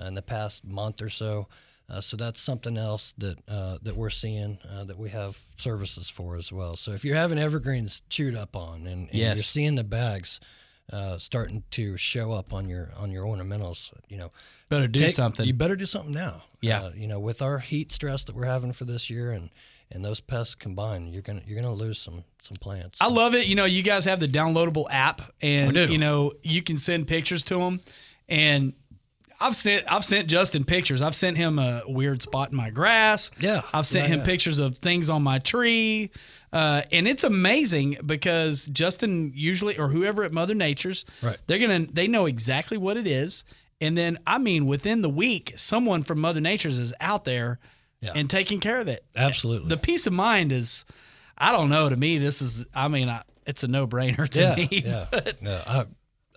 uh, 0.00 0.04
in 0.04 0.14
the 0.14 0.22
past 0.22 0.64
month 0.64 1.00
or 1.02 1.08
so. 1.08 1.48
Uh, 1.88 2.00
so 2.00 2.16
that's 2.16 2.40
something 2.40 2.76
else 2.76 3.14
that 3.18 3.36
uh, 3.48 3.78
that 3.82 3.96
we're 3.96 4.10
seeing 4.10 4.58
uh, 4.72 4.84
that 4.84 4.98
we 4.98 5.08
have 5.10 5.38
services 5.56 6.08
for 6.08 6.36
as 6.36 6.50
well. 6.52 6.76
So 6.76 6.92
if 6.92 7.04
you're 7.04 7.16
having 7.16 7.38
evergreens 7.38 8.02
chewed 8.08 8.34
up 8.34 8.56
on 8.56 8.86
and, 8.86 9.08
and 9.08 9.14
you're 9.14 9.36
seeing 9.36 9.76
the 9.76 9.84
bags 9.84 10.40
uh, 10.92 11.18
starting 11.18 11.62
to 11.72 11.96
show 11.96 12.32
up 12.32 12.52
on 12.52 12.68
your 12.68 12.90
on 12.96 13.10
your 13.12 13.24
ornamentals, 13.24 13.92
you 14.08 14.16
know, 14.16 14.32
Better 14.68 14.88
do 14.88 14.98
take- 15.00 15.10
something. 15.10 15.46
You 15.46 15.54
better 15.54 15.76
do 15.76 15.86
something 15.86 16.12
now. 16.12 16.42
Yeah. 16.60 16.82
Uh, 16.82 16.90
you 16.96 17.06
know, 17.06 17.20
with 17.20 17.40
our 17.40 17.58
heat 17.60 17.92
stress 17.92 18.24
that 18.24 18.34
we're 18.34 18.46
having 18.46 18.72
for 18.72 18.84
this 18.84 19.08
year 19.08 19.30
and 19.30 19.50
and 19.92 20.04
those 20.04 20.20
pests 20.20 20.56
combined, 20.56 21.12
you're 21.12 21.22
gonna 21.22 21.42
you're 21.46 21.60
gonna 21.60 21.72
lose 21.72 22.00
some 22.00 22.24
some 22.40 22.56
plants. 22.56 22.98
I 23.00 23.08
love 23.08 23.34
it. 23.36 23.46
You 23.46 23.54
know, 23.54 23.64
you 23.64 23.84
guys 23.84 24.04
have 24.06 24.18
the 24.18 24.26
downloadable 24.26 24.86
app, 24.90 25.22
and 25.40 25.76
you 25.76 25.98
know 25.98 26.32
you 26.42 26.62
can 26.62 26.78
send 26.78 27.06
pictures 27.06 27.44
to 27.44 27.58
them. 27.58 27.80
And 28.28 28.72
I've 29.40 29.56
sent 29.56 29.90
I've 29.92 30.04
sent 30.04 30.28
Justin 30.28 30.64
pictures. 30.64 31.02
I've 31.02 31.14
sent 31.14 31.36
him 31.36 31.58
a 31.58 31.82
weird 31.86 32.22
spot 32.22 32.50
in 32.50 32.56
my 32.56 32.70
grass. 32.70 33.30
Yeah. 33.38 33.62
I've 33.72 33.86
sent 33.86 34.08
Yeah, 34.08 34.14
him 34.14 34.18
yeah. 34.20 34.24
pictures 34.26 34.58
of 34.58 34.78
things 34.78 35.10
on 35.10 35.22
my 35.22 35.38
tree. 35.38 36.10
Uh, 36.52 36.82
and 36.90 37.06
it's 37.06 37.24
amazing 37.24 37.98
because 38.06 38.66
Justin 38.66 39.32
usually 39.34 39.76
or 39.78 39.88
whoever 39.88 40.24
at 40.24 40.32
Mother 40.32 40.54
Nature's, 40.54 41.04
Right. 41.22 41.36
they're 41.46 41.58
gonna 41.58 41.86
they 41.92 42.08
know 42.08 42.26
exactly 42.26 42.78
what 42.78 42.96
it 42.96 43.06
is. 43.06 43.44
And 43.80 43.96
then 43.98 44.18
I 44.26 44.38
mean 44.38 44.66
within 44.66 45.02
the 45.02 45.10
week, 45.10 45.52
someone 45.56 46.02
from 46.02 46.20
Mother 46.20 46.40
Nature's 46.40 46.78
is 46.78 46.94
out 47.00 47.24
there 47.24 47.58
Yeah. 48.00 48.12
and 48.14 48.30
taking 48.30 48.60
care 48.60 48.80
of 48.80 48.88
it. 48.88 49.04
Absolutely. 49.14 49.68
The 49.68 49.76
peace 49.76 50.06
of 50.06 50.12
mind 50.14 50.50
is 50.52 50.84
I 51.36 51.52
don't 51.52 51.68
know. 51.68 51.90
To 51.90 51.96
me, 51.96 52.16
this 52.16 52.40
is. 52.40 52.64
I 52.74 52.88
mean, 52.88 53.10
I, 53.10 53.20
it's 53.46 53.62
a 53.62 53.68
no 53.68 53.86
brainer 53.86 54.26
to 54.26 54.40
yeah, 54.40 54.54
me. 54.54 54.68
yeah. 54.86 55.06
but- 55.10 55.42
No, 55.42 55.62
I, 55.66 55.84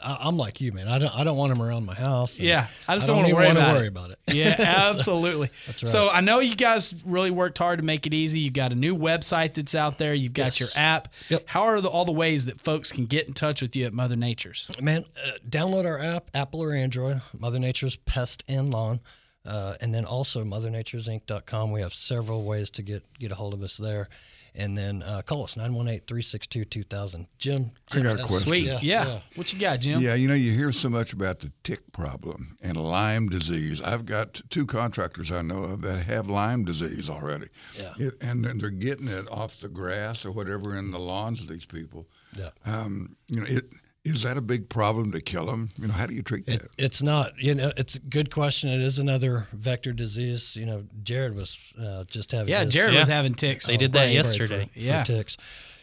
I, 0.01 0.17
I'm 0.21 0.37
like 0.37 0.61
you, 0.61 0.71
man. 0.71 0.87
I 0.87 0.99
don't 0.99 1.13
I 1.15 1.23
don't 1.23 1.37
want 1.37 1.49
them 1.51 1.61
around 1.61 1.85
my 1.85 1.93
house. 1.93 2.39
yeah. 2.39 2.67
I 2.87 2.95
just 2.95 3.07
don't, 3.07 3.17
don't 3.17 3.23
want 3.25 3.29
to 3.29 3.35
worry, 3.35 3.49
about, 3.51 3.75
worry 3.75 3.85
it. 3.85 3.89
about 3.89 4.11
it. 4.11 4.19
Yeah, 4.31 4.55
absolutely. 4.59 5.49
That's 5.67 5.83
right. 5.83 5.89
So 5.89 6.09
I 6.09 6.21
know 6.21 6.39
you 6.39 6.55
guys 6.55 6.95
really 7.05 7.31
worked 7.31 7.57
hard 7.57 7.79
to 7.79 7.85
make 7.85 8.05
it 8.07 8.13
easy. 8.13 8.39
You've 8.39 8.53
got 8.53 8.71
a 8.71 8.75
new 8.75 8.95
website 8.97 9.55
that's 9.55 9.75
out 9.75 9.97
there. 9.97 10.13
You've 10.13 10.33
got 10.33 10.45
Yes. 10.45 10.59
your 10.59 10.69
app. 10.75 11.09
Yep. 11.29 11.43
How 11.47 11.63
are 11.63 11.81
the, 11.81 11.89
all 11.89 12.05
the 12.05 12.11
ways 12.11 12.45
that 12.45 12.61
folks 12.61 12.91
can 12.91 13.05
get 13.05 13.27
in 13.27 13.33
touch 13.33 13.61
with 13.61 13.75
you 13.75 13.85
at 13.85 13.93
Mother 13.93 14.15
Nature's? 14.15 14.69
Man, 14.81 15.05
uh, 15.25 15.31
download 15.49 15.85
our 15.85 15.99
app, 15.99 16.29
Apple 16.33 16.61
or 16.63 16.73
Android, 16.73 17.21
Mother 17.37 17.59
Nature's 17.59 17.95
Pest 17.95 18.43
and 18.47 18.71
Lawn. 18.71 18.99
Uh, 19.45 19.75
and 19.81 19.95
then 19.95 20.05
also 20.05 20.43
mothernaturesinc.com. 20.43 21.71
We 21.71 21.81
have 21.81 21.93
several 21.93 22.43
ways 22.43 22.69
to 22.71 22.81
get, 22.81 23.03
get 23.19 23.31
a 23.31 23.35
hold 23.35 23.53
of 23.53 23.61
us 23.63 23.77
there. 23.77 24.09
And 24.55 24.77
then 24.77 25.03
uh, 25.03 25.21
call 25.21 25.43
us 25.43 25.55
918 25.55 26.05
362 26.07 26.65
2000. 26.65 27.27
Jim, 27.37 27.71
I 27.91 27.99
got 27.99 28.19
a 28.19 28.23
question. 28.23 28.47
Sweet. 28.47 28.83
Yeah. 28.83 29.19
What 29.35 29.53
you 29.53 29.59
got, 29.59 29.79
Jim? 29.79 30.01
Yeah, 30.01 30.15
you 30.15 30.27
know, 30.27 30.33
you 30.33 30.53
hear 30.53 30.71
so 30.71 30.89
much 30.89 31.13
about 31.13 31.39
the 31.39 31.51
tick 31.63 31.91
problem 31.91 32.57
and 32.61 32.77
Lyme 32.77 33.29
disease. 33.29 33.81
I've 33.81 34.05
got 34.05 34.41
two 34.49 34.65
contractors 34.65 35.31
I 35.31 35.41
know 35.41 35.63
of 35.63 35.81
that 35.81 36.03
have 36.03 36.27
Lyme 36.27 36.65
disease 36.65 37.09
already. 37.09 37.47
Yeah. 37.77 37.93
It, 37.97 38.15
and 38.21 38.43
then 38.43 38.57
they're 38.57 38.69
getting 38.69 39.07
it 39.07 39.29
off 39.31 39.59
the 39.59 39.69
grass 39.69 40.25
or 40.25 40.31
whatever 40.31 40.75
in 40.75 40.91
the 40.91 40.99
lawns 40.99 41.41
of 41.41 41.47
these 41.47 41.65
people. 41.65 42.07
Yeah. 42.37 42.49
Um, 42.65 43.15
you 43.27 43.39
know, 43.39 43.45
it 43.47 43.65
is 44.05 44.23
that 44.23 44.37
a 44.37 44.41
big 44.41 44.69
problem 44.69 45.11
to 45.11 45.21
kill 45.21 45.45
them? 45.45 45.69
You 45.77 45.87
know, 45.87 45.93
how 45.93 46.05
do 46.05 46.13
you 46.13 46.21
treat 46.23 46.47
It, 46.47 46.61
that? 46.61 46.69
it's 46.77 47.01
not. 47.01 47.33
You 47.37 47.53
know, 47.55 47.71
it's 47.77 47.95
a 47.95 47.99
good 47.99 48.31
question. 48.31 48.69
It 48.69 48.81
is 48.81 48.97
another 48.99 49.47
vector 49.53 49.91
disease. 49.93 50.55
You 50.55 50.65
know, 50.65 50.83
Jared 51.03 51.35
was 51.35 51.57
uh, 51.79 52.05
just 52.05 52.31
having. 52.31 52.49
Yeah, 52.49 52.63
his- 52.65 52.73
Jared 52.73 52.93
Yeah. 52.93 52.99
was 52.99 53.07
having 53.09 53.33
ticks. 53.35 53.67
They 53.67 53.77
did 53.77 53.93
that 53.93 54.11
yesterday. 54.11 54.65
For, 54.67 54.73
for 54.73 54.79
Yeah. 54.79 55.03
ticks. 55.03 55.37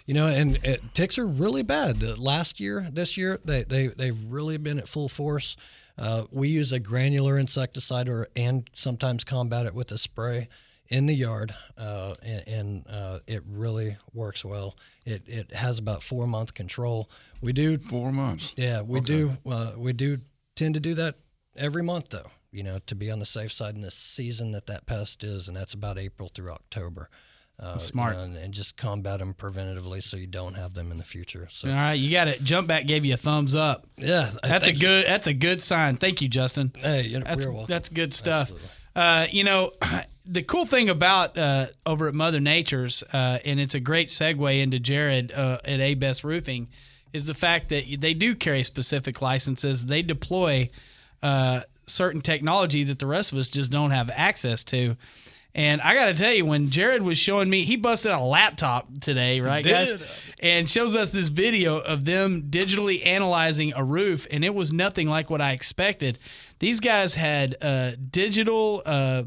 You 0.07 0.15
know, 0.15 0.29
and 0.29 0.59
uh, 0.67 0.77
ticks 0.95 1.19
are 1.19 1.27
really 1.27 1.63
bad. 1.63 1.99
The 2.01 2.15
last 2.21 2.61
year, 2.61 2.89
this 2.93 3.17
year, 3.17 3.41
they 3.45 3.65
they 3.65 3.89
they've 3.89 4.23
really 4.25 4.57
been 4.57 4.79
at 4.79 4.89
full 4.89 5.09
force. 5.09 5.57
Uh, 5.99 6.25
we 6.31 6.49
use 6.49 6.71
a 6.73 6.79
granular 6.79 7.37
insecticide, 7.39 8.09
or 8.09 8.29
and 8.37 8.71
sometimes 8.73 9.25
combat 9.25 9.67
it 9.67 9.75
with 9.75 9.91
a 9.91 9.99
spray 9.99 10.49
in 10.89 11.07
the 11.07 11.15
yard, 11.15 11.55
uh, 11.77 12.15
and, 12.23 12.49
and 12.49 12.87
uh, 12.89 13.19
it 13.27 13.43
really 13.47 13.97
works 14.15 14.45
well. 14.45 14.77
It 15.05 15.23
it 15.27 15.55
has 15.55 15.79
about 15.79 16.03
four 16.03 16.27
month 16.27 16.55
control. 16.55 17.11
We 17.41 17.53
do 17.53 17.79
Four 17.79 18.13
months. 18.13 18.53
yeah, 18.57 18.83
we 18.83 19.01
do. 19.01 19.37
Uh, 19.45 19.73
we 19.77 19.93
do 19.93 20.19
tend 20.55 20.75
to 20.75 20.81
do 20.81 20.95
that 20.95 21.17
every 21.57 21.83
month, 21.83 22.11
though. 22.11 22.31
You 22.53 22.63
know, 22.63 22.79
to 22.87 22.95
be 22.95 23.11
on 23.11 23.19
the 23.19 23.27
safe 23.27 23.53
side 23.53 23.75
in 23.75 23.83
the 23.83 23.91
season 23.91 24.53
that 24.53 24.67
that 24.67 24.87
pest 24.87 25.23
is, 25.25 25.49
and 25.49 25.57
that's 25.57 25.75
about 25.75 25.99
April 25.99 26.31
through 26.35 26.51
October. 26.53 27.11
Uh, 27.59 27.73
you 27.75 27.81
Smart. 27.81 28.17
know, 28.17 28.23
and, 28.23 28.37
and 28.37 28.53
just 28.53 28.77
combat 28.77 29.19
them 29.19 29.33
preventatively 29.33 30.03
so 30.03 30.17
you 30.17 30.27
don't 30.27 30.55
have 30.55 30.75
them 30.75 30.91
in 30.91 30.99
the 30.99 31.05
future. 31.05 31.49
So 31.51 31.69
All 31.69 31.75
right, 31.75 31.95
you 31.95 32.11
got 32.11 32.29
it. 32.29 32.43
Jump 32.45 32.69
back 32.69 32.87
gave 32.87 33.07
you 33.07 33.15
a 33.15 33.17
thumbs 33.17 33.55
up. 33.55 33.87
yeah, 33.97 34.31
That's 34.43 34.65
a 34.65 34.67
thank 34.67 34.75
you. 34.75 34.81
good. 34.81 35.07
That's 35.07 35.27
a 35.27 35.33
good 35.33 35.63
sign. 35.63 35.97
Thank 35.97 36.21
you, 36.21 36.29
Justin. 36.29 36.71
Hey, 36.77 37.03
you 37.07 37.21
That's 37.21 37.47
that's 37.67 37.89
good 37.89 38.13
stuff. 38.13 38.53
Uh, 38.95 39.27
you 39.31 39.43
know, 39.45 39.73
the 40.27 40.43
cool 40.43 40.67
thing 40.67 40.89
about 40.89 41.39
uh, 41.39 41.67
over 41.85 42.09
at 42.09 42.15
Mother 42.15 42.41
Nature's, 42.41 43.03
uh, 43.13 43.39
and 43.45 43.61
it's 43.61 43.75
a 43.75 43.81
great 43.81 44.09
segue 44.09 44.61
into 44.61 44.79
Jared 44.79 45.33
uh, 45.33 45.59
at 45.65 45.81
A 45.81 45.95
Best 45.95 46.25
Roofing, 46.25 46.69
is 47.13 47.27
the 47.27 47.35
fact 47.35 47.69
that 47.69 47.85
they 48.01 48.15
do 48.15 48.35
carry 48.35 48.63
specific 48.63 49.23
licenses. 49.23 49.87
They 49.87 50.03
deploy 50.03 50.69
uh, 51.23 51.63
certain 51.87 52.21
technology 52.21 52.85
that 52.85 52.99
the 52.99 53.07
rest 53.07 53.33
of 53.33 53.39
us 53.39 53.49
just 53.49 53.71
don't 53.71 53.93
have 53.93 54.11
access 54.15 54.65
to. 54.65 54.97
And 55.55 55.81
I 55.81 55.95
got 55.95 56.07
to 56.07 56.15
tell 56.15 56.35
you, 56.35 56.45
when 56.45 56.69
Jared 56.69 57.03
was 57.03 57.17
showing 57.17 57.49
me, 57.49 57.63
he 57.63 57.77
busted 57.77 58.13
out 58.13 58.21
a 58.21 58.25
laptop 58.25 58.89
today, 59.01 59.41
right, 59.41 59.65
guys? 59.65 59.95
And 60.41 60.69
shows 60.69 60.95
us 60.95 61.13
this 61.13 61.31
video 61.31 61.79
of 61.79 62.05
them 62.05 62.43
digitally 62.51 63.07
analyzing 63.07 63.73
a 63.73 63.83
roof, 63.83 64.27
and 64.31 64.45
it 64.45 64.55
was 64.55 64.71
nothing 64.71 65.09
like 65.09 65.31
what 65.31 65.41
I 65.41 65.53
expected. 65.53 66.19
These 66.59 66.81
guys 66.81 67.15
had 67.15 67.57
uh, 67.63 67.93
digital 68.11 68.83
uh, 68.85 69.23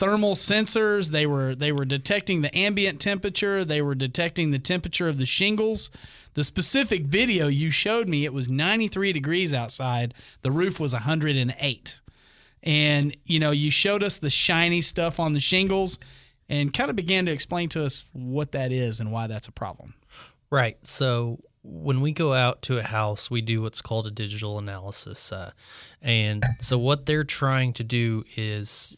thermal 0.00 0.34
sensors. 0.34 1.10
They 1.10 1.26
were 1.26 1.54
they 1.54 1.70
were 1.70 1.84
detecting 1.84 2.40
the 2.40 2.56
ambient 2.56 3.00
temperature. 3.00 3.64
They 3.64 3.82
were 3.82 3.94
detecting 3.94 4.50
the 4.50 4.58
temperature 4.58 5.08
of 5.08 5.18
the 5.18 5.26
shingles. 5.26 5.90
The 6.34 6.42
specific 6.42 7.04
video 7.04 7.48
you 7.48 7.70
showed 7.70 8.08
me, 8.08 8.24
it 8.24 8.32
was 8.32 8.48
93 8.48 9.12
degrees 9.12 9.52
outside. 9.52 10.14
The 10.42 10.50
roof 10.50 10.80
was 10.80 10.92
108 10.92 12.00
and 12.62 13.16
you 13.24 13.38
know 13.38 13.50
you 13.50 13.70
showed 13.70 14.02
us 14.02 14.18
the 14.18 14.30
shiny 14.30 14.80
stuff 14.80 15.18
on 15.18 15.32
the 15.32 15.40
shingles 15.40 15.98
and 16.48 16.74
kind 16.74 16.90
of 16.90 16.96
began 16.96 17.26
to 17.26 17.32
explain 17.32 17.68
to 17.70 17.84
us 17.84 18.04
what 18.12 18.52
that 18.52 18.72
is 18.72 19.00
and 19.00 19.12
why 19.12 19.26
that's 19.26 19.48
a 19.48 19.52
problem. 19.52 19.94
Right. 20.50 20.76
So 20.84 21.38
when 21.62 22.00
we 22.00 22.12
go 22.12 22.32
out 22.32 22.62
to 22.62 22.78
a 22.78 22.82
house, 22.82 23.30
we 23.30 23.40
do 23.40 23.62
what's 23.62 23.82
called 23.82 24.06
a 24.06 24.10
digital 24.10 24.58
analysis. 24.58 25.30
Uh, 25.30 25.52
and 26.02 26.44
so 26.58 26.76
what 26.76 27.06
they're 27.06 27.24
trying 27.24 27.72
to 27.74 27.84
do 27.84 28.24
is 28.36 28.96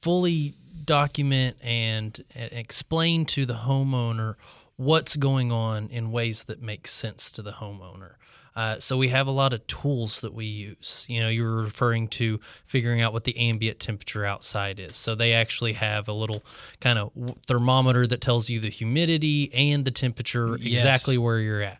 fully 0.00 0.54
document 0.84 1.56
and, 1.62 2.24
and 2.34 2.52
explain 2.52 3.24
to 3.26 3.44
the 3.44 3.54
homeowner 3.54 4.36
what's 4.76 5.16
going 5.16 5.50
on 5.52 5.88
in 5.88 6.12
ways 6.12 6.44
that 6.44 6.62
make 6.62 6.86
sense 6.86 7.30
to 7.32 7.42
the 7.42 7.52
homeowner. 7.52 8.12
Uh, 8.54 8.76
so 8.78 8.96
we 8.96 9.08
have 9.08 9.28
a 9.28 9.30
lot 9.30 9.52
of 9.52 9.64
tools 9.68 10.20
that 10.20 10.34
we 10.34 10.44
use. 10.44 11.04
You 11.08 11.20
know, 11.20 11.28
you 11.28 11.44
were 11.44 11.62
referring 11.62 12.08
to 12.08 12.40
figuring 12.64 13.00
out 13.00 13.12
what 13.12 13.22
the 13.22 13.36
ambient 13.38 13.78
temperature 13.78 14.24
outside 14.24 14.80
is. 14.80 14.96
So 14.96 15.14
they 15.14 15.32
actually 15.32 15.74
have 15.74 16.08
a 16.08 16.12
little 16.12 16.42
kind 16.80 16.98
of 16.98 17.12
thermometer 17.46 18.04
that 18.08 18.20
tells 18.20 18.50
you 18.50 18.58
the 18.58 18.68
humidity 18.68 19.52
and 19.54 19.84
the 19.84 19.92
temperature 19.92 20.56
Yes. 20.58 20.78
exactly 20.78 21.18
where 21.18 21.38
you're 21.38 21.62
at. 21.62 21.78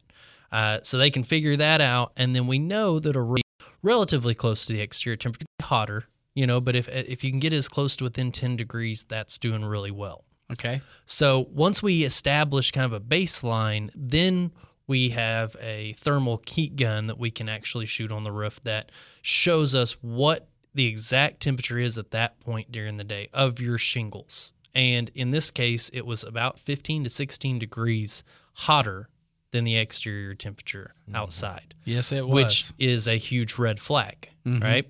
Uh, 0.53 0.79
so 0.83 0.99
they 0.99 1.11
can 1.11 1.25
figure 1.25 1.57
that 1.57 1.81
out, 1.81 2.13
and 2.17 2.35
then 2.35 2.47
we 2.47 2.59
know 2.59 2.99
that 3.01 3.17
a 3.17 3.21
re- 3.21 3.43
relatively 3.83 4.35
close 4.35 4.65
to 4.67 4.73
the 4.73 4.81
exterior 4.81 5.17
temperature, 5.17 5.47
hotter. 5.63 6.05
You 6.39 6.47
know, 6.47 6.61
but 6.61 6.77
if 6.77 6.87
if 6.89 7.25
you 7.25 7.31
can 7.31 7.41
get 7.41 7.53
as 7.53 7.69
close 7.69 7.97
to 7.97 8.05
within 8.05 8.31
10 8.31 8.55
degrees, 8.55 9.03
that's 9.03 9.39
doing 9.41 9.65
really 9.65 9.91
well. 9.91 10.25
Okay. 10.53 10.81
So 11.05 11.49
once 11.51 11.83
we 11.83 12.05
establish 12.05 12.71
kind 12.71 12.85
of 12.85 12.93
a 12.93 13.01
baseline, 13.01 13.91
then 13.97 14.53
we 14.87 15.09
have 15.11 15.57
a 15.61 15.95
thermal 15.99 16.41
heat 16.47 16.77
gun 16.77 17.09
that 17.09 17.19
we 17.19 17.33
can 17.33 17.49
actually 17.49 17.87
shoot 17.87 18.13
on 18.13 18.23
the 18.23 18.31
roof 18.31 18.61
that 18.63 18.93
shows 19.21 19.75
us 19.75 19.93
what 20.01 20.49
the 20.75 20.87
exact 20.87 21.41
temperature 21.41 21.79
is 21.79 21.99
at 21.99 22.13
that 22.13 22.39
point 22.39 22.71
during 22.71 22.99
the 22.99 23.05
day 23.17 23.29
of 23.35 23.61
your 23.61 23.77
shingles. 23.77 24.55
And 24.77 25.11
in 25.17 25.33
this 25.33 25.51
case, 25.51 25.89
it 25.93 26.07
was 26.07 26.23
about 26.23 26.61
15 26.61 27.03
to 27.03 27.11
16 27.11 27.59
degrees 27.59 28.23
hotter 28.53 29.09
than 29.51 29.65
the 29.65 29.77
exterior 29.77 30.35
temperature 30.37 30.95
outside. 31.13 31.75
Yes, 31.85 32.13
it 32.13 32.29
was. 32.29 32.33
Which 32.45 32.73
is 32.79 33.09
a 33.09 33.17
huge 33.17 33.59
red 33.59 33.81
flag, 33.81 34.29
Mhm. 34.47 34.63
right? 34.63 34.87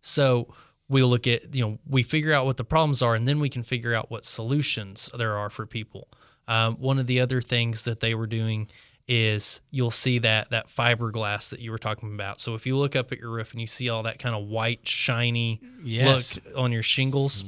So 0.00 0.52
we 0.90 1.02
look 1.02 1.26
at, 1.26 1.54
you 1.54 1.64
know, 1.64 1.78
we 1.88 2.02
figure 2.02 2.32
out 2.34 2.44
what 2.44 2.56
the 2.58 2.64
problems 2.64 3.00
are 3.00 3.14
and 3.14 3.26
then 3.26 3.38
we 3.40 3.48
can 3.48 3.62
figure 3.62 3.94
out 3.94 4.10
what 4.10 4.24
solutions 4.24 5.08
there 5.16 5.38
are 5.38 5.48
for 5.48 5.64
people. 5.64 6.08
Um, 6.48 6.74
one 6.76 6.98
of 6.98 7.06
the 7.06 7.20
other 7.20 7.40
things 7.40 7.84
that 7.84 8.00
they 8.00 8.14
were 8.14 8.26
doing 8.26 8.68
is 9.06 9.60
you'll 9.70 9.90
see 9.92 10.18
that 10.18 10.50
that 10.50 10.68
fiberglass 10.68 11.48
that 11.50 11.60
you 11.60 11.70
were 11.70 11.78
talking 11.78 12.12
about. 12.12 12.40
So 12.40 12.54
if 12.54 12.66
you 12.66 12.76
look 12.76 12.94
up 12.96 13.12
at 13.12 13.18
your 13.18 13.30
roof 13.30 13.52
and 13.52 13.60
you 13.60 13.66
see 13.68 13.88
all 13.88 14.02
that 14.02 14.18
kind 14.18 14.34
of 14.34 14.46
white 14.48 14.86
shiny 14.86 15.60
Yes. 15.82 16.38
look 16.44 16.56
on 16.56 16.72
your 16.72 16.82
shingles, 16.82 17.44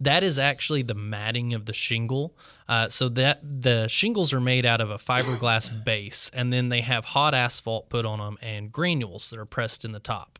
that 0.00 0.22
is 0.22 0.38
actually 0.38 0.82
the 0.82 0.94
matting 0.94 1.52
of 1.54 1.66
the 1.66 1.72
shingle. 1.74 2.34
Uh, 2.68 2.88
so 2.88 3.08
that 3.10 3.40
the 3.62 3.86
shingles 3.88 4.32
are 4.32 4.40
made 4.40 4.66
out 4.66 4.80
of 4.80 4.90
a 4.90 4.98
fiberglass 4.98 5.70
base, 5.84 6.30
and 6.34 6.52
then 6.52 6.68
they 6.68 6.80
have 6.80 7.04
hot 7.04 7.32
asphalt 7.32 7.88
put 7.88 8.04
on 8.04 8.18
them 8.18 8.36
and 8.42 8.72
granules 8.72 9.30
that 9.30 9.38
are 9.38 9.46
pressed 9.46 9.84
in 9.84 9.92
the 9.92 10.00
top. 10.00 10.38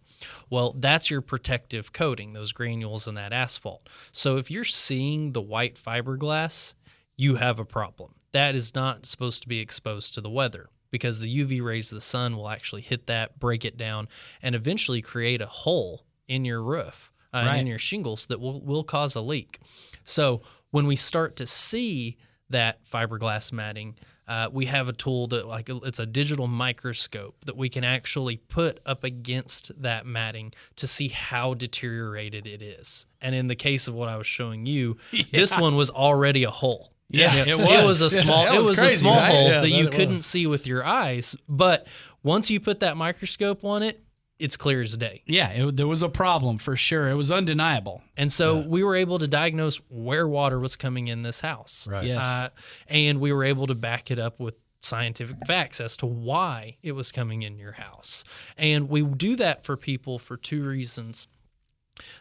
Well, 0.50 0.74
that's 0.78 1.10
your 1.10 1.20
protective 1.20 1.92
coating, 1.92 2.32
those 2.32 2.52
granules 2.52 3.06
and 3.06 3.16
that 3.16 3.32
asphalt. 3.32 3.88
So 4.12 4.36
if 4.36 4.50
you're 4.50 4.64
seeing 4.64 5.32
the 5.32 5.42
white 5.42 5.76
fiberglass, 5.76 6.74
you 7.16 7.36
have 7.36 7.58
a 7.58 7.64
problem. 7.64 8.14
That 8.32 8.54
is 8.54 8.74
not 8.74 9.06
supposed 9.06 9.42
to 9.42 9.48
be 9.48 9.60
exposed 9.60 10.14
to 10.14 10.20
the 10.20 10.30
weather 10.30 10.68
because 10.90 11.20
the 11.20 11.44
UV 11.44 11.62
rays 11.62 11.90
of 11.90 11.96
the 11.96 12.02
sun 12.02 12.36
will 12.36 12.48
actually 12.48 12.82
hit 12.82 13.06
that, 13.06 13.38
break 13.38 13.64
it 13.64 13.76
down, 13.76 14.08
and 14.42 14.54
eventually 14.54 15.02
create 15.02 15.40
a 15.40 15.46
hole 15.46 16.04
in 16.28 16.44
your 16.44 16.62
roof 16.62 17.12
uh, 17.32 17.44
and 17.48 17.60
in 17.60 17.66
your 17.66 17.78
shingles 17.78 18.26
that 18.26 18.40
will, 18.40 18.60
will 18.60 18.84
cause 18.84 19.14
a 19.14 19.20
leak. 19.20 19.60
So 20.04 20.42
when 20.70 20.86
we 20.86 20.96
start 20.96 21.36
to 21.36 21.46
see 21.46 22.16
that 22.50 22.84
fiberglass 22.84 23.52
matting, 23.52 23.96
uh, 24.28 24.48
we 24.52 24.66
have 24.66 24.88
a 24.88 24.92
tool 24.92 25.26
that 25.28 25.46
like 25.46 25.68
it's 25.68 25.98
a 25.98 26.06
digital 26.06 26.46
microscope 26.46 27.36
that 27.44 27.56
we 27.56 27.68
can 27.68 27.84
actually 27.84 28.36
put 28.36 28.80
up 28.84 29.04
against 29.04 29.70
that 29.82 30.04
matting 30.06 30.52
to 30.76 30.86
see 30.86 31.08
how 31.08 31.54
deteriorated 31.54 32.46
it 32.46 32.62
is. 32.62 33.06
And 33.20 33.34
in 33.34 33.46
the 33.46 33.54
case 33.56 33.86
of 33.88 33.94
what 33.94 34.08
I 34.08 34.16
was 34.16 34.26
showing 34.26 34.66
you, 34.66 34.96
this 35.32 35.56
one 35.58 35.76
was 35.76 35.90
already 35.90 36.44
a 36.44 36.50
hole. 36.50 36.92
Yeah, 37.08 37.34
it, 37.36 37.48
it 37.48 37.58
was. 37.58 38.00
was. 38.02 38.12
a 38.12 38.16
Yeah, 38.16 38.22
small. 38.22 38.44
that 38.46 38.54
it 38.54 38.58
was 38.58 38.68
was 38.70 38.78
crazy, 38.80 38.94
a 38.96 38.98
small 38.98 39.16
right? 39.16 39.30
hole 39.32 39.48
Yeah, 39.48 39.60
that 39.60 39.70
you 39.70 39.84
that 39.84 39.94
it 39.94 39.96
couldn't 39.96 40.16
was. 40.16 40.26
see 40.26 40.46
with 40.48 40.66
your 40.66 40.84
eyes. 40.84 41.36
But 41.48 41.86
once 42.24 42.50
you 42.50 42.58
put 42.58 42.80
that 42.80 42.96
microscope 42.96 43.64
on 43.64 43.84
it, 43.84 44.02
it's 44.38 44.56
clear 44.56 44.82
as 44.82 44.96
day. 44.96 45.22
Yeah, 45.26 45.50
it, 45.50 45.76
there 45.76 45.86
was 45.86 46.02
a 46.02 46.08
problem 46.08 46.58
for 46.58 46.76
sure. 46.76 47.08
It 47.08 47.14
was 47.14 47.32
undeniable. 47.32 48.02
And 48.16 48.30
so 48.30 48.58
we 48.58 48.84
were 48.84 48.94
able 48.94 49.18
to 49.18 49.26
diagnose 49.26 49.76
where 49.88 50.28
water 50.28 50.60
was 50.60 50.76
coming 50.76 51.08
in 51.08 51.22
this 51.22 51.40
house. 51.40 51.88
Right. 51.90 52.04
Yes. 52.04 52.26
Uh, 52.26 52.48
and 52.88 53.20
we 53.20 53.32
were 53.32 53.44
able 53.44 53.66
to 53.66 53.74
back 53.74 54.10
it 54.10 54.18
up 54.18 54.38
with 54.38 54.56
scientific 54.80 55.36
facts 55.46 55.80
as 55.80 55.96
to 55.98 56.06
why 56.06 56.76
it 56.82 56.92
was 56.92 57.10
coming 57.10 57.42
in 57.42 57.58
your 57.58 57.72
house. 57.72 58.24
And 58.56 58.88
we 58.88 59.02
do 59.02 59.36
that 59.36 59.64
for 59.64 59.76
people 59.76 60.18
for 60.18 60.36
two 60.36 60.62
reasons. 60.62 61.28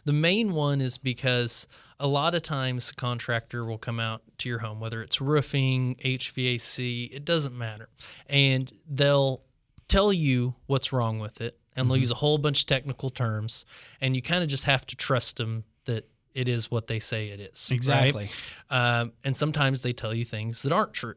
The 0.05 0.13
main 0.13 0.53
one 0.53 0.79
is 0.79 0.97
because 0.97 1.67
a 1.99 2.07
lot 2.07 2.33
of 2.33 2.41
times 2.41 2.91
a 2.91 2.95
contractor 2.95 3.65
will 3.65 3.77
come 3.77 3.99
out 3.99 4.21
to 4.39 4.49
your 4.49 4.59
home, 4.59 4.79
whether 4.79 5.01
it's 5.01 5.19
roofing, 5.19 5.95
HVAC, 5.95 7.13
it 7.13 7.25
doesn't 7.25 7.57
matter. 7.57 7.89
And 8.27 8.71
they'll 8.89 9.43
tell 9.89 10.13
you 10.13 10.55
what's 10.65 10.93
wrong 10.93 11.19
with 11.19 11.41
it 11.41 11.59
and 11.75 11.89
they'll 11.89 11.97
use 11.97 12.11
a 12.11 12.15
whole 12.15 12.37
bunch 12.37 12.61
of 12.61 12.65
technical 12.67 13.09
terms 13.09 13.65
and 14.01 14.15
you 14.15 14.21
kind 14.21 14.43
of 14.43 14.49
just 14.49 14.63
have 14.65 14.85
to 14.87 14.95
trust 14.95 15.37
them 15.37 15.63
that 15.85 16.09
it 16.33 16.47
is 16.47 16.69
what 16.69 16.87
they 16.87 16.99
say 16.99 17.29
it 17.29 17.39
is. 17.39 17.69
right? 17.71 17.75
Exactly. 17.75 18.29
Um, 18.69 19.13
and 19.23 19.35
sometimes 19.35 19.81
they 19.81 19.93
tell 19.93 20.13
you 20.13 20.25
things 20.25 20.61
that 20.63 20.71
aren't 20.71 20.93
true, 20.93 21.15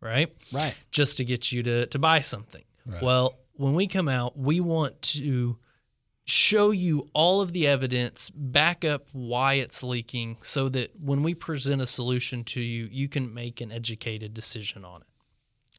right? 0.00 0.34
Right. 0.52 0.74
Just 0.90 1.18
to 1.18 1.24
get 1.24 1.52
you 1.52 1.62
to, 1.62 1.86
to 1.86 1.98
buy 1.98 2.20
something. 2.20 2.64
Well, 3.02 3.38
when 3.54 3.74
we 3.74 3.86
come 3.86 4.08
out, 4.08 4.38
we 4.38 4.60
want 4.60 5.00
to 5.02 5.58
show 6.26 6.70
you 6.70 7.08
all 7.12 7.40
of 7.42 7.52
the 7.52 7.66
evidence, 7.66 8.30
back 8.30 8.84
up 8.84 9.08
why 9.12 9.54
it's 9.54 9.82
leaking, 9.82 10.38
so 10.42 10.68
that 10.70 10.92
when 10.98 11.22
we 11.22 11.34
present 11.34 11.82
a 11.82 11.86
solution 11.86 12.44
to 12.44 12.60
you, 12.60 12.88
you 12.90 13.08
can 13.08 13.32
make 13.32 13.60
an 13.60 13.70
educated 13.70 14.32
decision 14.32 14.84
on 14.84 15.02
it. 15.02 15.06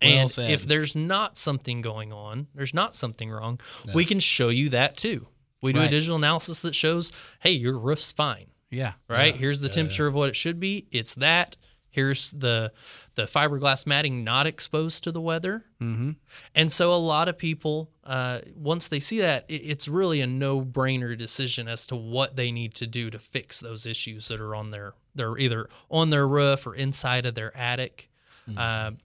Well 0.06 0.20
and 0.22 0.32
said. 0.32 0.52
if 0.52 0.66
there's 0.66 0.96
not 0.96 1.38
something 1.38 1.82
going 1.82 2.14
on, 2.14 2.48
there's 2.56 2.74
not 2.74 2.96
something 2.96 3.30
wrong, 3.30 3.60
we 3.94 4.06
can 4.06 4.20
show 4.20 4.50
you 4.50 4.70
that 4.70 4.98
too. 4.98 5.28
We 5.62 5.74
do 5.74 5.82
a 5.82 5.88
digital 5.88 6.16
analysis 6.18 6.62
that 6.62 6.76
shows, 6.76 7.12
hey, 7.40 7.52
your 7.52 7.78
roof's 7.78 8.12
fine 8.12 8.48
Yeah. 8.70 8.94
right? 9.10 9.36
Here's 9.36 9.62
the 9.62 9.70
temperature 9.70 10.06
of 10.08 10.14
what 10.14 10.30
it 10.30 10.36
should 10.36 10.60
be. 10.60 10.88
It's 10.92 11.16
that. 11.16 11.58
Here's 11.90 12.32
the 12.32 12.72
the 13.16 13.24
fiberglass 13.24 13.88
matting 13.88 14.26
not 14.26 14.46
exposed 14.46 15.06
to 15.06 15.12
the 15.14 15.22
weather. 15.22 15.64
Mm-hmm. 15.82 16.12
And 16.54 16.70
so 16.70 16.94
a 16.94 17.00
lot 17.00 17.30
of 17.30 17.38
people, 17.38 17.90
uh, 18.04 18.40
once 18.54 18.90
they 18.90 19.00
see 19.00 19.22
that, 19.22 19.46
it, 19.48 19.62
it's 19.62 19.88
really 19.88 20.20
a 20.20 20.28
no 20.28 20.62
brainer 20.62 21.18
decision 21.18 21.70
as 21.70 21.88
to 21.88 21.96
what 21.96 22.36
they 22.36 22.52
need 22.52 22.74
to 22.76 22.86
do 22.86 23.10
to 23.10 23.18
fix 23.18 23.62
those 23.62 23.86
issues 23.88 24.28
that 24.28 24.42
are 24.42 24.54
on 24.54 24.72
their 24.72 24.94
they're 25.16 25.38
either 25.38 25.70
on 25.90 26.10
their 26.10 26.28
roof 26.28 26.68
or 26.68 26.76
inside 26.76 27.26
of 27.26 27.34
their 27.36 27.56
attic. 27.58 28.10
Um, 28.58 28.98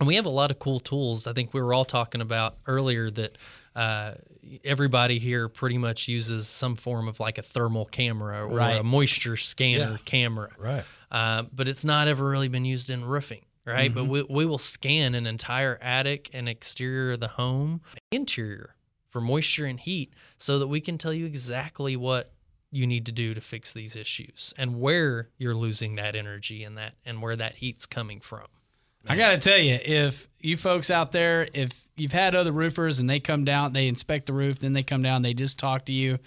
and 0.00 0.06
we 0.06 0.16
have 0.16 0.26
a 0.26 0.30
lot 0.30 0.50
of 0.50 0.58
cool 0.58 0.80
tools. 0.80 1.26
I 1.26 1.32
think 1.32 1.54
we 1.54 1.60
were 1.60 1.72
all 1.74 1.84
talking 1.84 2.20
about 2.20 2.56
earlier 2.66 3.10
that 3.10 3.38
uh, 3.74 4.14
everybody 4.64 5.18
here 5.18 5.48
pretty 5.48 5.78
much 5.78 6.08
uses 6.08 6.48
some 6.48 6.76
form 6.76 7.08
of 7.08 7.18
like 7.20 7.38
a 7.38 7.42
thermal 7.42 7.84
camera 7.86 8.44
or 8.46 8.56
Right. 8.56 8.78
a 8.80 8.82
moisture 8.82 9.36
scanner 9.36 9.92
Yeah. 9.92 9.96
camera. 10.04 10.50
Right. 10.58 10.84
Uh, 11.10 11.44
but 11.52 11.68
it's 11.68 11.84
not 11.84 12.08
ever 12.08 12.28
really 12.28 12.48
been 12.48 12.64
used 12.64 12.90
in 12.90 13.04
roofing, 13.04 13.44
right? 13.64 13.92
But 13.94 14.04
we, 14.06 14.22
we 14.22 14.44
will 14.46 14.58
scan 14.58 15.14
an 15.14 15.26
entire 15.26 15.78
attic 15.80 16.30
and 16.32 16.48
exterior 16.48 17.12
of 17.12 17.20
the 17.20 17.28
home, 17.28 17.80
interior 18.10 18.74
for 19.10 19.20
moisture 19.20 19.64
and 19.66 19.78
heat 19.80 20.12
so 20.36 20.58
that 20.58 20.66
we 20.66 20.80
can 20.80 20.98
tell 20.98 21.12
you 21.12 21.24
exactly 21.26 21.96
what 21.96 22.32
you 22.70 22.86
need 22.86 23.06
to 23.06 23.12
do 23.12 23.32
to 23.32 23.40
fix 23.40 23.72
these 23.72 23.96
issues 23.96 24.52
and 24.58 24.80
where 24.80 25.28
you're 25.38 25.54
losing 25.54 25.94
that 25.94 26.14
energy 26.16 26.64
and 26.64 26.76
that 26.76 26.94
and 27.06 27.22
where 27.22 27.36
that 27.36 27.56
heat's 27.56 27.86
coming 27.86 28.20
from. 28.20 28.46
I 29.08 29.16
got 29.16 29.30
to 29.30 29.38
tell 29.38 29.58
you, 29.58 29.78
if 29.82 30.28
you 30.40 30.56
folks 30.56 30.90
out 30.90 31.12
there, 31.12 31.48
if 31.54 31.86
you've 31.96 32.12
had 32.12 32.34
other 32.34 32.52
roofers 32.52 32.98
and 32.98 33.08
they 33.08 33.20
come 33.20 33.44
down, 33.44 33.72
they 33.72 33.88
inspect 33.88 34.26
the 34.26 34.32
roof, 34.32 34.58
then 34.58 34.72
they 34.72 34.82
come 34.82 35.02
down, 35.02 35.22
they 35.22 35.34
just 35.34 35.58
talk 35.58 35.84
to 35.86 35.92
you. 35.92 36.18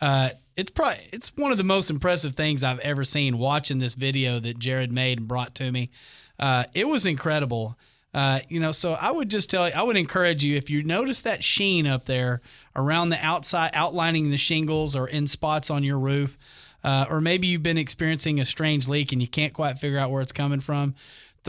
Uh, 0.00 0.30
it's 0.56 0.70
probably 0.70 1.08
it's 1.12 1.34
one 1.36 1.52
of 1.52 1.58
the 1.58 1.64
most 1.64 1.90
impressive 1.90 2.34
things 2.34 2.62
I've 2.62 2.80
ever 2.80 3.04
seen. 3.04 3.38
Watching 3.38 3.78
this 3.78 3.94
video 3.94 4.40
that 4.40 4.58
Jared 4.58 4.92
made 4.92 5.18
and 5.18 5.28
brought 5.28 5.54
to 5.56 5.70
me, 5.70 5.90
uh, 6.38 6.64
it 6.74 6.88
was 6.88 7.06
incredible. 7.06 7.78
Uh, 8.12 8.40
you 8.48 8.58
know, 8.58 8.72
so 8.72 8.94
I 8.94 9.10
would 9.10 9.30
just 9.30 9.50
tell 9.50 9.68
you, 9.68 9.74
I 9.74 9.82
would 9.82 9.96
encourage 9.96 10.42
you 10.42 10.56
if 10.56 10.70
you 10.70 10.82
notice 10.82 11.20
that 11.20 11.44
sheen 11.44 11.86
up 11.86 12.06
there 12.06 12.40
around 12.74 13.10
the 13.10 13.24
outside, 13.24 13.70
outlining 13.74 14.30
the 14.30 14.38
shingles 14.38 14.96
or 14.96 15.06
in 15.06 15.26
spots 15.26 15.70
on 15.70 15.84
your 15.84 15.98
roof, 15.98 16.38
uh, 16.82 17.04
or 17.08 17.20
maybe 17.20 17.46
you've 17.46 17.62
been 17.62 17.78
experiencing 17.78 18.40
a 18.40 18.44
strange 18.44 18.88
leak 18.88 19.12
and 19.12 19.20
you 19.20 19.28
can't 19.28 19.52
quite 19.52 19.78
figure 19.78 19.98
out 19.98 20.10
where 20.10 20.22
it's 20.22 20.32
coming 20.32 20.60
from. 20.60 20.94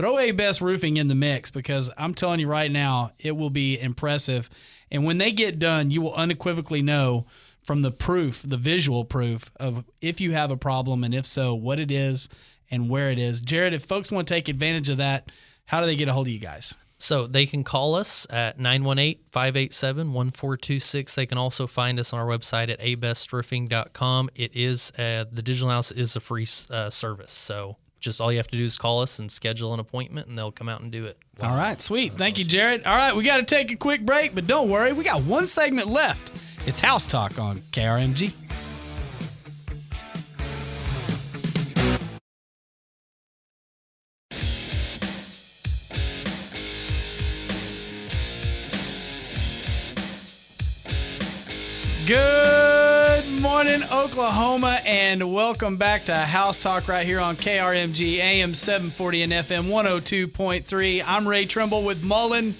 Throw 0.00 0.18
A-Best 0.18 0.60
Roofing 0.62 0.96
in 0.96 1.08
the 1.08 1.14
mix 1.14 1.50
because 1.50 1.90
I'm 1.98 2.14
telling 2.14 2.40
you 2.40 2.48
right 2.48 2.70
now, 2.70 3.12
it 3.18 3.36
will 3.36 3.50
be 3.50 3.78
impressive. 3.78 4.48
And 4.90 5.04
when 5.04 5.18
they 5.18 5.30
get 5.30 5.58
done, 5.58 5.90
you 5.90 6.00
will 6.00 6.14
unequivocally 6.14 6.80
know 6.80 7.26
from 7.62 7.82
the 7.82 7.90
proof, 7.90 8.42
the 8.42 8.56
visual 8.56 9.04
proof 9.04 9.50
of 9.60 9.84
if 10.00 10.18
you 10.18 10.32
have 10.32 10.50
a 10.50 10.56
problem 10.56 11.04
and 11.04 11.14
if 11.14 11.26
so, 11.26 11.54
what 11.54 11.78
it 11.78 11.90
is 11.90 12.30
and 12.70 12.88
where 12.88 13.10
it 13.10 13.18
is. 13.18 13.42
Jared, 13.42 13.74
if 13.74 13.84
folks 13.84 14.10
want 14.10 14.26
to 14.26 14.32
take 14.32 14.48
advantage 14.48 14.88
of 14.88 14.96
that, 14.96 15.30
how 15.66 15.80
do 15.80 15.86
they 15.86 15.96
get 15.96 16.08
a 16.08 16.14
hold 16.14 16.28
of 16.28 16.32
you 16.32 16.38
guys? 16.38 16.78
So 16.96 17.26
they 17.26 17.44
can 17.44 17.62
call 17.62 17.94
us 17.94 18.26
at 18.30 18.58
918-587-1426. 18.58 21.14
They 21.14 21.26
can 21.26 21.36
also 21.36 21.66
find 21.66 22.00
us 22.00 22.14
on 22.14 22.20
our 22.20 22.26
website 22.26 22.70
at 22.70 22.80
abestroofing.com. 22.80 24.30
It 24.34 24.56
is 24.56 24.92
uh, 24.96 25.26
the 25.30 25.42
digital 25.42 25.68
analysis 25.68 25.98
is 25.98 26.16
a 26.16 26.20
free 26.20 26.46
uh, 26.70 26.88
service. 26.88 27.32
So 27.32 27.76
just 28.00 28.20
all 28.20 28.32
you 28.32 28.38
have 28.38 28.48
to 28.48 28.56
do 28.56 28.64
is 28.64 28.76
call 28.76 29.02
us 29.02 29.18
and 29.18 29.30
schedule 29.30 29.74
an 29.74 29.80
appointment 29.80 30.26
and 30.26 30.36
they'll 30.36 30.50
come 30.52 30.68
out 30.68 30.80
and 30.80 30.90
do 30.90 31.04
it. 31.04 31.18
All 31.42 31.56
right, 31.56 31.80
sweet. 31.80 32.14
Thank 32.14 32.38
you, 32.38 32.44
Jared. 32.44 32.84
All 32.84 32.96
right, 32.96 33.14
we 33.14 33.22
got 33.22 33.36
to 33.36 33.42
take 33.44 33.70
a 33.70 33.76
quick 33.76 34.04
break, 34.04 34.34
but 34.34 34.46
don't 34.46 34.68
worry, 34.68 34.92
we 34.92 35.04
got 35.04 35.22
one 35.24 35.46
segment 35.46 35.88
left. 35.88 36.32
It's 36.66 36.80
House 36.80 37.06
Talk 37.06 37.38
on 37.38 37.58
KRMG. 37.72 38.32
Oklahoma, 54.00 54.80
and 54.86 55.30
welcome 55.30 55.76
back 55.76 56.06
to 56.06 56.16
House 56.16 56.58
Talk 56.58 56.88
right 56.88 57.04
here 57.04 57.20
on 57.20 57.36
KRMG 57.36 58.16
AM 58.16 58.54
740 58.54 59.22
and 59.24 59.32
FM 59.32 59.64
102.3. 59.68 61.04
I'm 61.06 61.28
Ray 61.28 61.44
Trumbull 61.44 61.82
with 61.82 62.02
Mullin, 62.02 62.54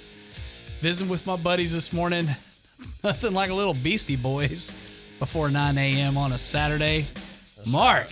visiting 0.83 1.11
with 1.11 1.27
my 1.27 1.37
buddies 1.37 1.73
this 1.73 1.95
morning. 1.95 2.27
Nothing 3.05 3.33
like 3.33 3.49
a 3.49 3.55
little 3.55 3.73
Beastie 3.73 4.17
Boys 4.17 4.79
before 5.19 5.49
9 5.49 5.79
a.m. 5.79 6.19
on 6.19 6.33
a 6.33 6.39
Saturday. 6.39 7.07
Mark, 7.65 8.11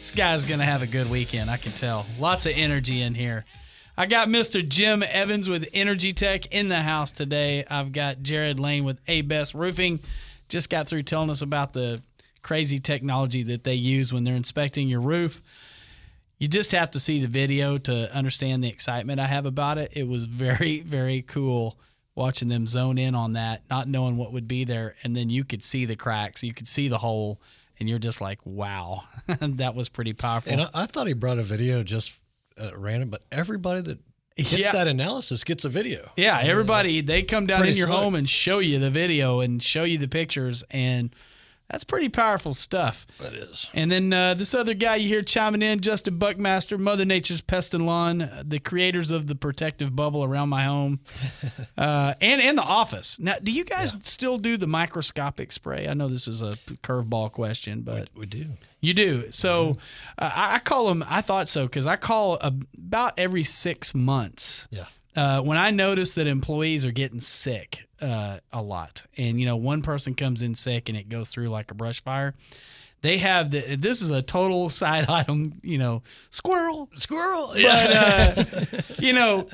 this 0.00 0.10
guy's 0.10 0.44
going 0.44 0.60
to 0.60 0.66
have 0.66 0.82
a 0.82 0.86
good 0.86 1.08
weekend, 1.10 1.50
I 1.50 1.56
can 1.56 1.72
tell. 1.72 2.04
Lots 2.18 2.44
of 2.44 2.52
energy 2.54 3.00
in 3.00 3.14
here. 3.14 3.46
I 3.96 4.04
got 4.04 4.28
Mr. 4.28 4.66
Jim 4.66 5.02
Evans 5.02 5.48
with 5.48 5.66
Energy 5.72 6.12
Tech 6.12 6.44
in 6.52 6.68
the 6.68 6.82
house 6.82 7.12
today. 7.12 7.64
I've 7.70 7.92
got 7.92 8.22
Jared 8.22 8.60
Lane 8.60 8.84
with 8.84 8.98
A-Best 9.08 9.54
Roofing. 9.54 10.00
Just 10.50 10.68
got 10.68 10.86
through 10.86 11.04
telling 11.04 11.30
us 11.30 11.40
about 11.40 11.72
the 11.72 12.02
crazy 12.42 12.80
technology 12.80 13.42
that 13.44 13.64
they 13.64 13.74
use 13.74 14.12
when 14.12 14.24
they're 14.24 14.34
inspecting 14.36 14.88
your 14.88 15.00
roof. 15.00 15.42
You 16.38 16.48
just 16.48 16.72
have 16.72 16.90
to 16.92 17.00
see 17.00 17.20
the 17.20 17.28
video 17.28 17.76
to 17.78 18.12
understand 18.14 18.64
the 18.64 18.68
excitement 18.68 19.20
I 19.20 19.26
have 19.26 19.44
about 19.46 19.76
it. 19.78 19.92
It 19.94 20.08
was 20.08 20.24
very, 20.24 20.80
very 20.86 21.22
cool 21.22 21.78
watching 22.14 22.48
them 22.48 22.66
zone 22.66 22.98
in 22.98 23.14
on 23.14 23.34
that, 23.34 23.62
not 23.70 23.88
knowing 23.88 24.16
what 24.16 24.32
would 24.32 24.48
be 24.48 24.64
there. 24.64 24.94
And 25.04 25.14
then 25.16 25.28
you 25.30 25.44
could 25.44 25.62
see 25.62 25.84
the 25.84 25.96
cracks, 25.96 26.42
you 26.42 26.54
could 26.54 26.68
see 26.68 26.88
the 26.88 26.98
hole, 26.98 27.40
and 27.78 27.88
you're 27.88 27.98
just 27.98 28.20
like, 28.20 28.38
wow, 28.44 29.04
that 29.40 29.74
was 29.74 29.88
pretty 29.88 30.12
powerful. 30.12 30.52
And 30.52 30.62
I, 30.62 30.68
I 30.74 30.86
thought 30.86 31.06
he 31.06 31.12
brought 31.12 31.38
a 31.38 31.42
video 31.42 31.82
just 31.82 32.12
uh, 32.58 32.70
random, 32.76 33.10
but 33.10 33.22
everybody 33.30 33.80
that 33.82 33.98
gets 34.36 34.52
Yeah. 34.58 34.72
that 34.72 34.88
analysis 34.88 35.44
gets 35.44 35.64
a 35.64 35.68
video. 35.68 36.10
Yeah, 36.16 36.38
everybody 36.42 37.00
they 37.02 37.22
come 37.22 37.46
down 37.46 37.58
Pretty 37.60 37.72
in 37.72 37.78
your 37.78 37.86
slick. 37.88 37.98
home 38.00 38.14
and 38.14 38.28
show 38.28 38.58
you 38.58 38.78
the 38.78 38.90
video 38.90 39.40
and 39.40 39.62
show 39.62 39.84
you 39.84 39.98
the 39.98 40.08
pictures, 40.08 40.64
and 40.70 41.14
that's 41.70 41.84
pretty 41.84 42.08
powerful 42.08 42.52
stuff. 42.52 43.06
That 43.20 43.32
is. 43.34 43.68
And 43.74 43.90
then 43.92 44.12
uh, 44.12 44.34
this 44.34 44.54
other 44.54 44.74
guy 44.74 44.96
you 44.96 45.08
hear 45.08 45.22
chiming 45.22 45.62
in, 45.62 45.80
Justin 45.80 46.18
Buckmaster, 46.18 46.76
Mother 46.78 47.04
Nature's 47.04 47.40
Pest 47.40 47.74
and 47.74 47.86
Lawn, 47.86 48.28
the 48.44 48.58
creators 48.58 49.10
of 49.10 49.26
the 49.28 49.34
protective 49.34 49.94
bubble 49.94 50.24
around 50.24 50.48
my 50.48 50.64
home, 50.64 51.00
uh, 51.78 52.14
and 52.20 52.40
and 52.42 52.58
the 52.58 52.62
office. 52.62 53.18
Now, 53.18 53.36
do 53.42 53.52
you 53.52 53.64
guys 53.64 53.94
still 54.02 54.38
do 54.38 54.56
the 54.56 54.66
microscopic 54.66 55.52
spray? 55.52 55.86
I 55.88 55.94
know 55.94 56.08
this 56.08 56.26
is 56.28 56.42
a 56.42 56.56
curveball 56.82 57.32
question, 57.32 57.82
but 57.82 58.08
We 58.14 58.26
do. 58.26 58.46
you 58.80 58.94
do. 58.94 59.30
So 59.30 59.76
uh, 60.18 60.30
I 60.34 60.54
I 60.56 60.58
call 60.58 60.88
them. 60.88 61.04
I 61.08 61.20
thought 61.20 61.48
so 61.48 61.66
because 61.66 61.86
I 61.86 61.96
call 61.96 62.34
about 62.42 63.14
every 63.18 63.44
six 63.44 63.94
months 63.94 64.66
Yeah. 64.70 64.86
uh, 65.16 65.40
when 65.42 65.56
I 65.58 65.70
notice 65.70 66.14
that 66.14 66.26
employees 66.26 66.84
are 66.84 66.90
getting 66.92 67.20
sick 67.20 67.86
uh, 68.00 68.38
a 68.52 68.62
lot, 68.62 69.04
and 69.16 69.38
you 69.40 69.46
know 69.46 69.56
one 69.56 69.82
person 69.82 70.14
comes 70.14 70.42
in 70.42 70.54
sick 70.54 70.88
and 70.88 70.96
it 70.96 71.08
goes 71.08 71.28
through 71.28 71.48
like 71.48 71.70
a 71.70 71.74
brush 71.74 72.02
fire, 72.02 72.34
they 73.02 73.18
have 73.18 73.50
the. 73.50 73.76
This 73.76 74.00
is 74.02 74.10
a 74.10 74.22
total 74.22 74.68
side 74.80 75.08
item, 75.08 75.60
you 75.62 75.78
know, 75.78 76.02
squirrel, 76.30 76.88
Squirrel. 76.96 77.52
but 77.54 77.64
uh, 77.92 78.44
you 78.98 79.12
know. 79.12 79.46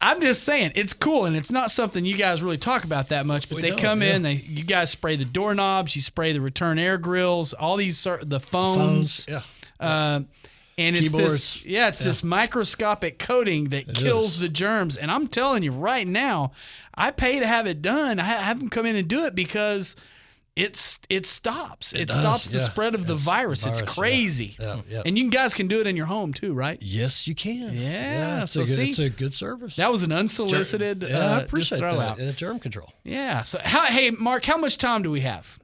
I'm 0.00 0.20
just 0.20 0.42
saying 0.44 0.72
it's 0.74 0.92
cool 0.92 1.24
and 1.24 1.34
it's 1.34 1.50
not 1.50 1.70
something 1.70 2.04
you 2.04 2.16
guys 2.16 2.42
really 2.42 2.58
talk 2.58 2.84
about 2.84 3.08
that 3.08 3.24
much. 3.24 3.48
But 3.48 3.56
We 3.56 3.62
they 3.62 3.68
don't, 3.70 3.78
come 3.80 4.02
in, 4.02 4.22
they 4.22 4.34
you 4.34 4.62
guys 4.62 4.90
spray 4.90 5.16
the 5.16 5.24
doorknobs, 5.24 5.96
you 5.96 6.02
spray 6.02 6.32
the 6.32 6.42
return 6.42 6.78
air 6.78 6.98
grills, 6.98 7.54
all 7.54 7.76
these 7.76 8.02
the 8.22 8.40
phones, 8.40 9.24
Phones. 9.24 9.26
Yeah. 9.80 10.14
um, 10.16 10.28
and 10.76 10.96
it's 10.96 11.12
this, 11.12 11.64
yeah, 11.64 11.88
it's 11.88 12.00
this 12.00 12.24
microscopic 12.24 13.18
coating 13.18 13.68
that 13.68 13.94
kills 13.94 14.34
is. 14.34 14.40
the 14.40 14.48
germs. 14.48 14.96
And 14.96 15.10
I'm 15.10 15.28
telling 15.28 15.62
you 15.62 15.70
right 15.70 16.06
now, 16.06 16.52
I 16.94 17.10
pay 17.10 17.38
to 17.38 17.46
have 17.46 17.66
it 17.66 17.80
done. 17.80 18.18
I 18.18 18.24
have 18.24 18.58
them 18.58 18.70
come 18.70 18.86
in 18.86 18.96
and 18.96 19.06
do 19.06 19.24
it 19.24 19.34
because 19.34 19.94
it's 20.56 21.00
it 21.08 21.26
stops. 21.26 21.92
It, 21.92 22.08
does, 22.08 22.18
stops 22.18 22.48
the 22.48 22.58
yeah. 22.58 22.64
spread 22.64 22.94
of 22.94 23.06
the 23.06 23.16
virus. 23.16 23.66
It's 23.66 23.80
virus, 23.80 23.96
yeah. 23.96 24.02
crazy. 24.02 24.56
Yeah, 24.58 24.80
yeah. 24.88 25.02
And 25.04 25.18
you 25.18 25.30
guys 25.30 25.54
can 25.54 25.66
do 25.66 25.80
it 25.80 25.86
in 25.86 25.96
your 25.96 26.06
home 26.06 26.32
too, 26.32 26.54
right? 26.54 26.78
Yes, 26.80 27.26
you 27.26 27.34
can. 27.34 27.76
Yeah, 27.76 28.42
it's 28.42 28.52
so 28.52 28.62
a 28.62 28.64
good, 28.64 28.74
see? 28.74 28.90
it's 28.90 28.98
a 28.98 29.10
good 29.10 29.34
service. 29.34 29.76
That 29.76 29.90
was 29.90 30.02
an 30.02 30.12
unsolicited. 30.12 31.02
yeah, 31.02 31.18
uh, 31.18 31.38
I 31.38 31.40
appreciate 31.40 31.78
throw 31.78 31.96
that. 31.96 32.20
out. 32.20 32.36
Germ 32.36 32.60
control. 32.60 32.92
Yeah. 33.02 33.42
So, 33.42 33.58
how, 33.62 33.84
hey, 33.86 34.10
Mark, 34.10 34.44
how 34.44 34.56
much 34.56 34.78
time 34.78 35.02
do 35.02 35.10
we 35.10 35.20
have? 35.20 35.58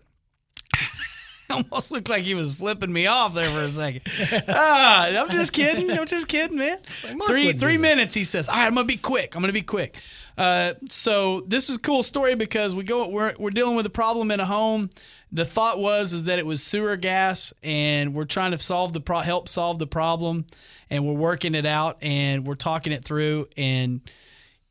Almost 1.73 1.91
looked 1.91 2.09
like 2.09 2.25
he 2.25 2.35
was 2.35 2.55
flipping 2.55 2.93
me 2.93 3.07
off 3.07 3.35
there 3.35 3.47
for 3.47 3.61
a 3.61 3.69
second. 3.71 4.03
ah, 4.49 5.07
I'm 5.09 5.31
just 5.31 5.53
kidding. 5.53 5.91
I'm 5.91 6.07
just 6.07 6.29
kidding, 6.29 6.59
man. 6.59 6.79
Three 7.27 7.53
three 7.53 7.79
minutes. 7.79 8.15
He 8.15 8.25
says. 8.25 8.49
All 8.49 8.55
right, 8.55 8.67
I'm 8.67 8.75
gonna 8.75 8.87
be 8.87 8.97
quick. 8.97 9.35
I'm 9.35 9.43
gonna 9.43 9.53
be 9.53 9.63
quick. 9.63 10.01
Uh, 10.39 10.75
so 10.89 11.43
this 11.43 11.69
is 11.69 11.77
a 11.77 11.81
cool 11.81 12.03
story 12.03 12.35
because 12.35 12.75
we 12.75 12.85
go. 12.85 13.09
We're 13.09 13.35
we're 13.39 13.51
dealing 13.51 13.77
with 13.77 13.87
a 13.87 13.91
problem 13.91 14.31
in 14.31 14.41
a 14.41 14.47
home. 14.47 14.91
The 15.33 15.45
thought 15.45 15.79
was 15.79 16.13
is 16.13 16.25
that 16.25 16.39
it 16.39 16.47
was 16.47 16.63
sewer 16.63 16.97
gas, 16.97 17.53
and 17.63 18.15
we're 18.15 18.25
trying 18.25 18.51
to 18.53 18.59
solve 18.59 18.93
the 18.93 19.01
pro- 19.01 19.21
help 19.21 19.49
solve 19.49 19.79
the 19.79 19.87
problem, 19.87 20.47
and 20.89 21.07
we're 21.07 21.15
working 21.15 21.55
it 21.55 21.67
out, 21.67 21.99
and 22.03 22.47
we're 22.47 22.57
talking 22.57 22.93
it 22.93 23.05
through, 23.05 23.49
and 23.57 24.01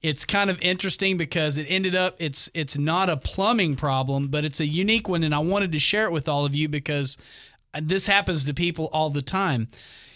it's 0.02 0.24
kind 0.24 0.50
of 0.50 0.62
interesting 0.62 1.18
because 1.18 1.58
it 1.58 1.66
ended 1.68 1.96
up 1.96 2.16
it's 2.20 2.50
it's 2.54 2.78
not 2.78 3.10
a 3.10 3.18
plumbing 3.18 3.76
problem, 3.76 4.28
but 4.28 4.46
it's 4.46 4.60
a 4.60 4.66
unique 4.66 5.10
one, 5.10 5.24
and 5.24 5.36
I 5.36 5.40
wanted 5.40 5.72
to 5.74 5.80
share 5.80 6.06
it 6.06 6.12
with 6.12 6.30
all 6.30 6.46
of 6.46 6.56
you 6.56 6.70
because 6.70 7.18
this 7.82 8.08
happens 8.08 8.46
to 8.46 8.54
people 8.54 8.90
all 8.94 9.10
the 9.10 9.22
time. 9.22 9.68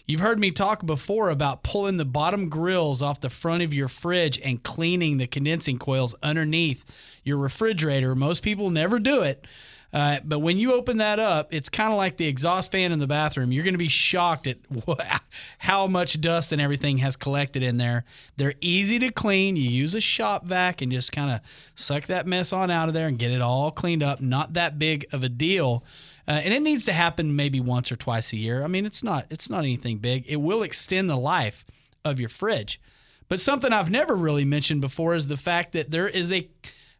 You've 0.06 0.22
heard 0.22 0.40
me 0.40 0.52
talk 0.52 0.86
before 0.86 1.30
about 1.30 1.64
pulling 1.64 1.96
the 1.96 2.06
bottom 2.06 2.50
grills 2.50 3.02
off 3.02 3.22
the 3.22 3.30
front 3.30 3.64
of 3.64 3.74
your 3.74 3.88
fridge 3.88 4.40
and 4.44 4.62
cleaning 4.62 5.18
the 5.18 5.28
condensing 5.28 5.80
coils 5.80 6.14
underneath 6.22 6.86
your 7.24 7.38
refrigerator. 7.38 8.14
Most 8.14 8.44
people 8.44 8.70
never 8.70 9.00
do 9.00 9.22
it. 9.22 9.46
Uh, 9.94 10.20
but 10.24 10.40
when 10.40 10.58
you 10.58 10.74
open 10.74 10.98
that 10.98 11.20
up, 11.20 11.54
it's 11.54 11.70
kind 11.70 11.94
of 11.94 11.98
like 11.98 12.18
the 12.18 12.28
exhaust 12.28 12.72
fan 12.72 12.92
in 12.92 12.98
the 12.98 13.06
bathroom. 13.06 13.52
You're 13.52 13.64
going 13.64 13.76
to 13.76 13.78
be 13.78 13.88
shocked 13.88 14.48
at 14.48 14.58
wha- 14.88 15.20
how 15.60 15.86
much 15.86 16.20
dust 16.20 16.52
and 16.52 16.60
everything 16.60 16.98
has 16.98 17.16
collected 17.16 17.62
in 17.62 17.78
there. 17.78 18.04
They're 18.36 18.56
easy 18.60 18.98
to 19.00 19.12
clean. 19.12 19.56
You 19.56 19.70
use 19.70 19.94
a 19.94 20.02
shop 20.02 20.46
vac 20.46 20.82
and 20.82 20.92
just 20.92 21.12
kind 21.12 21.30
of 21.32 21.42
suck 21.76 22.08
that 22.08 22.26
mess 22.26 22.52
on 22.52 22.72
out 22.72 22.88
of 22.88 22.96
there 22.96 23.08
and 23.08 23.20
get 23.20 23.32
it 23.32 23.42
all 23.42 23.70
cleaned 23.70 24.02
up. 24.02 24.20
Not 24.20 24.54
that 24.54 24.80
big 24.80 25.06
of 25.12 25.24
a 25.24 25.30
deal. 25.30 25.84
Uh, 26.28 26.42
and 26.44 26.54
it 26.54 26.62
needs 26.62 26.86
to 26.86 26.94
happen 26.94 27.36
maybe 27.36 27.60
once 27.60 27.92
or 27.92 27.96
twice 27.96 28.34
a 28.34 28.38
year. 28.38 28.64
I 28.64 28.68
mean, 28.68 28.88
it's 28.88 29.04
not 29.04 29.28
it's 29.30 29.50
not 29.50 29.60
anything 29.60 29.98
big. 30.00 30.26
It 30.28 30.38
will 30.38 30.64
extend 30.64 31.08
the 31.10 31.18
life 31.18 31.66
of 32.04 32.20
your 32.20 32.30
fridge. 32.30 32.82
But 33.30 33.40
something 33.40 33.72
I've 33.72 33.92
never 33.92 34.16
really 34.16 34.46
mentioned 34.46 34.82
before 34.82 35.14
is 35.14 35.28
the 35.28 35.38
fact 35.38 35.74
that 35.74 35.92
there 35.92 36.08
is 36.08 36.32
a 36.32 36.50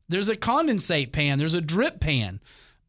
there's 0.10 0.30
a 0.30 0.36
condensate 0.36 1.12
pan, 1.12 1.40
there's 1.40 1.54
a 1.54 1.62
drip 1.62 2.00
pan 2.00 2.40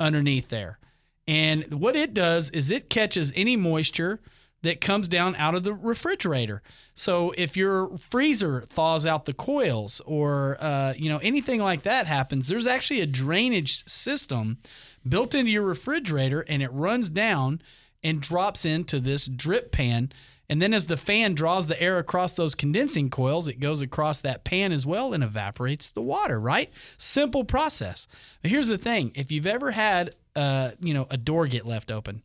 underneath 0.05 0.49
there. 0.49 0.79
And 1.27 1.81
what 1.81 1.97
it 1.97 2.13
does 2.13 2.51
is 2.51 2.71
it 2.71 2.91
catches 2.91 3.33
any 3.35 3.57
moisture 3.57 4.21
that 4.63 4.81
comes 4.81 5.09
down 5.09 5.35
out 5.37 5.55
of 5.55 5.63
the 5.63 5.75
refrigerator. 5.75 6.63
So 6.95 7.33
if 7.37 7.57
your 7.57 7.97
freezer 7.99 8.63
thaws 8.63 9.07
out 9.07 9.25
the 9.25 9.35
coils 9.35 10.01
or 10.07 10.57
uh, 10.61 10.95
you 10.97 11.09
know 11.09 11.19
anything 11.19 11.61
like 11.61 11.83
that 11.83 12.07
happens, 12.07 12.49
there's 12.49 12.67
actually 12.67 13.01
a 13.01 13.07
drainage 13.07 13.87
system 13.89 14.59
built 15.07 15.35
into 15.35 15.51
your 15.51 15.63
refrigerator, 15.63 16.41
and 16.49 16.63
it 16.63 16.73
runs 16.73 17.09
down 17.09 17.61
and 18.03 18.21
drops 18.21 18.65
into 18.65 19.01
this 19.01 19.27
drip 19.27 19.73
pan. 19.73 20.13
And 20.49 20.61
then 20.61 20.74
as 20.74 20.86
the 20.86 20.97
fan 20.97 21.34
draws 21.34 21.66
the 21.66 21.80
air 21.80 21.99
across 21.99 22.32
those 22.32 22.55
condensing 22.55 23.09
coils, 23.09 23.49
it 23.49 23.61
goes 23.61 23.80
across 23.80 24.20
that 24.20 24.45
pan 24.45 24.72
as 24.72 24.84
well 24.84 25.14
and 25.14 25.24
evaporates 25.24 25.88
the 25.88 26.03
water, 26.03 26.38
right? 26.38 26.70
Simple 26.99 27.45
process. 27.45 28.07
But 28.42 28.51
here's 28.51 28.68
the 28.68 28.76
thing. 28.76 29.12
If 29.14 29.32
you've 29.32 29.47
ever 29.47 29.70
had 29.70 30.14
uh, 30.36 30.72
you 30.80 30.95
know, 30.95 31.07
a 31.11 31.16
door 31.16 31.47
get 31.47 31.66
left 31.66 31.90
open 31.90 32.22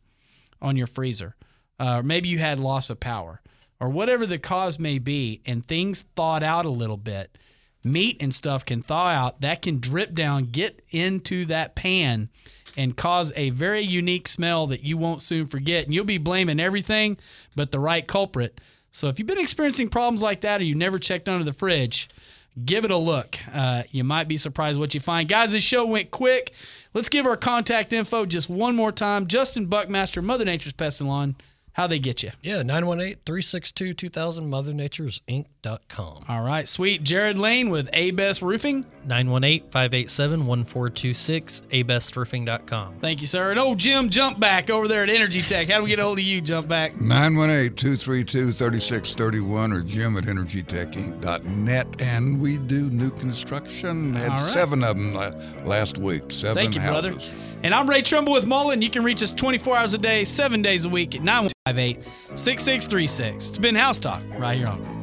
on 0.60 0.76
your 0.76 0.86
freezer, 0.86 1.36
uh, 1.78 1.98
or 1.98 2.02
maybe 2.02 2.28
you 2.28 2.38
had 2.38 2.58
loss 2.58 2.90
of 2.90 3.00
power, 3.00 3.40
or 3.78 3.88
whatever 3.88 4.26
the 4.26 4.38
cause 4.38 4.78
may 4.78 4.98
be, 4.98 5.40
and 5.46 5.64
things 5.64 6.02
thawed 6.02 6.42
out 6.42 6.66
a 6.66 6.70
little 6.70 6.96
bit, 6.96 7.38
meat 7.82 8.16
and 8.20 8.34
stuff 8.34 8.64
can 8.64 8.82
thaw 8.82 9.08
out, 9.08 9.40
that 9.40 9.62
can 9.62 9.78
drip 9.80 10.12
down, 10.14 10.44
get 10.44 10.84
into 10.90 11.46
that 11.46 11.74
pan, 11.74 12.28
and 12.76 12.96
cause 12.96 13.32
a 13.36 13.50
very 13.50 13.80
unique 13.80 14.28
smell 14.28 14.66
that 14.68 14.82
you 14.82 14.96
won't 14.96 15.22
soon 15.22 15.46
forget. 15.46 15.84
And 15.84 15.94
you'll 15.94 16.04
be 16.04 16.18
blaming 16.18 16.60
everything 16.60 17.18
but 17.56 17.72
the 17.72 17.78
right 17.78 18.06
culprit. 18.06 18.60
So 18.90 19.08
if 19.08 19.18
you've 19.18 19.28
been 19.28 19.38
experiencing 19.38 19.88
problems 19.88 20.22
like 20.22 20.40
that 20.42 20.60
or 20.60 20.64
you 20.64 20.74
never 20.74 20.98
checked 20.98 21.28
under 21.28 21.44
the 21.44 21.52
fridge, 21.52 22.08
give 22.64 22.84
it 22.84 22.90
a 22.90 22.96
look. 22.96 23.38
Uh, 23.52 23.84
you 23.90 24.04
might 24.04 24.28
be 24.28 24.36
surprised 24.36 24.78
what 24.78 24.94
you 24.94 25.00
find. 25.00 25.28
Guys, 25.28 25.52
this 25.52 25.62
show 25.62 25.86
went 25.86 26.10
quick. 26.10 26.52
Let's 26.92 27.08
give 27.08 27.26
our 27.26 27.36
contact 27.36 27.92
info 27.92 28.26
just 28.26 28.50
one 28.50 28.74
more 28.74 28.92
time. 28.92 29.26
Justin 29.28 29.66
Buckmaster, 29.66 30.22
Mother 30.22 30.44
Nature's 30.44 30.72
Pest 30.72 31.00
and 31.00 31.08
Lawn. 31.08 31.36
How 31.72 31.86
they 31.86 32.00
get 32.00 32.22
you? 32.22 32.32
Yeah, 32.42 32.62
918-362-2000, 32.62 34.48
mothernaturesinc.com. 35.62 36.24
All 36.28 36.42
right, 36.42 36.68
sweet. 36.68 37.02
Jared 37.02 37.38
Lane 37.38 37.70
with 37.70 37.88
A-Best 37.92 38.42
Roofing. 38.42 38.84
918-587-1426, 39.06 41.84
abestroofing.com. 41.84 42.94
Thank 43.00 43.20
you, 43.20 43.26
sir. 43.26 43.50
And 43.50 43.58
old 43.58 43.78
Jim 43.78 44.08
Jumpback 44.10 44.70
over 44.70 44.86
there 44.88 45.02
at 45.02 45.10
Energy 45.10 45.42
Tech. 45.42 45.68
How 45.68 45.78
do 45.78 45.84
we 45.84 45.90
get 45.90 45.98
a 45.98 46.02
hold 46.02 46.18
of 46.18 46.24
you, 46.24 46.40
Jumpback? 46.42 46.96
918-232-3631 46.96 49.76
or 49.76 49.82
jim 49.82 50.16
at 50.18 50.24
energytechinc.net. 50.24 52.02
And 52.02 52.40
we 52.40 52.56
do 52.58 52.90
new 52.90 53.10
construction. 53.10 54.14
Had 54.14 54.28
right. 54.28 54.52
seven 54.52 54.84
of 54.84 54.96
them 54.96 55.14
last 55.64 55.98
week. 55.98 56.24
Seven 56.30 56.56
Thank 56.56 56.74
you, 56.74 56.82
houses. 56.82 57.10
brother. 57.10 57.34
And 57.62 57.74
I'm 57.74 57.90
Ray 57.90 58.00
Trumbull 58.00 58.32
with 58.32 58.46
Mullin. 58.46 58.80
You 58.80 58.88
can 58.88 59.04
reach 59.04 59.22
us 59.22 59.34
24 59.34 59.76
hours 59.76 59.92
a 59.92 59.98
day, 59.98 60.24
seven 60.24 60.62
days 60.62 60.86
a 60.86 60.88
week 60.88 61.14
at 61.14 61.20
958 61.22 61.98
6636. 62.34 63.48
It's 63.48 63.58
been 63.58 63.74
House 63.74 63.98
Talk 63.98 64.22
right 64.38 64.56
here 64.56 64.68
on 64.68 65.02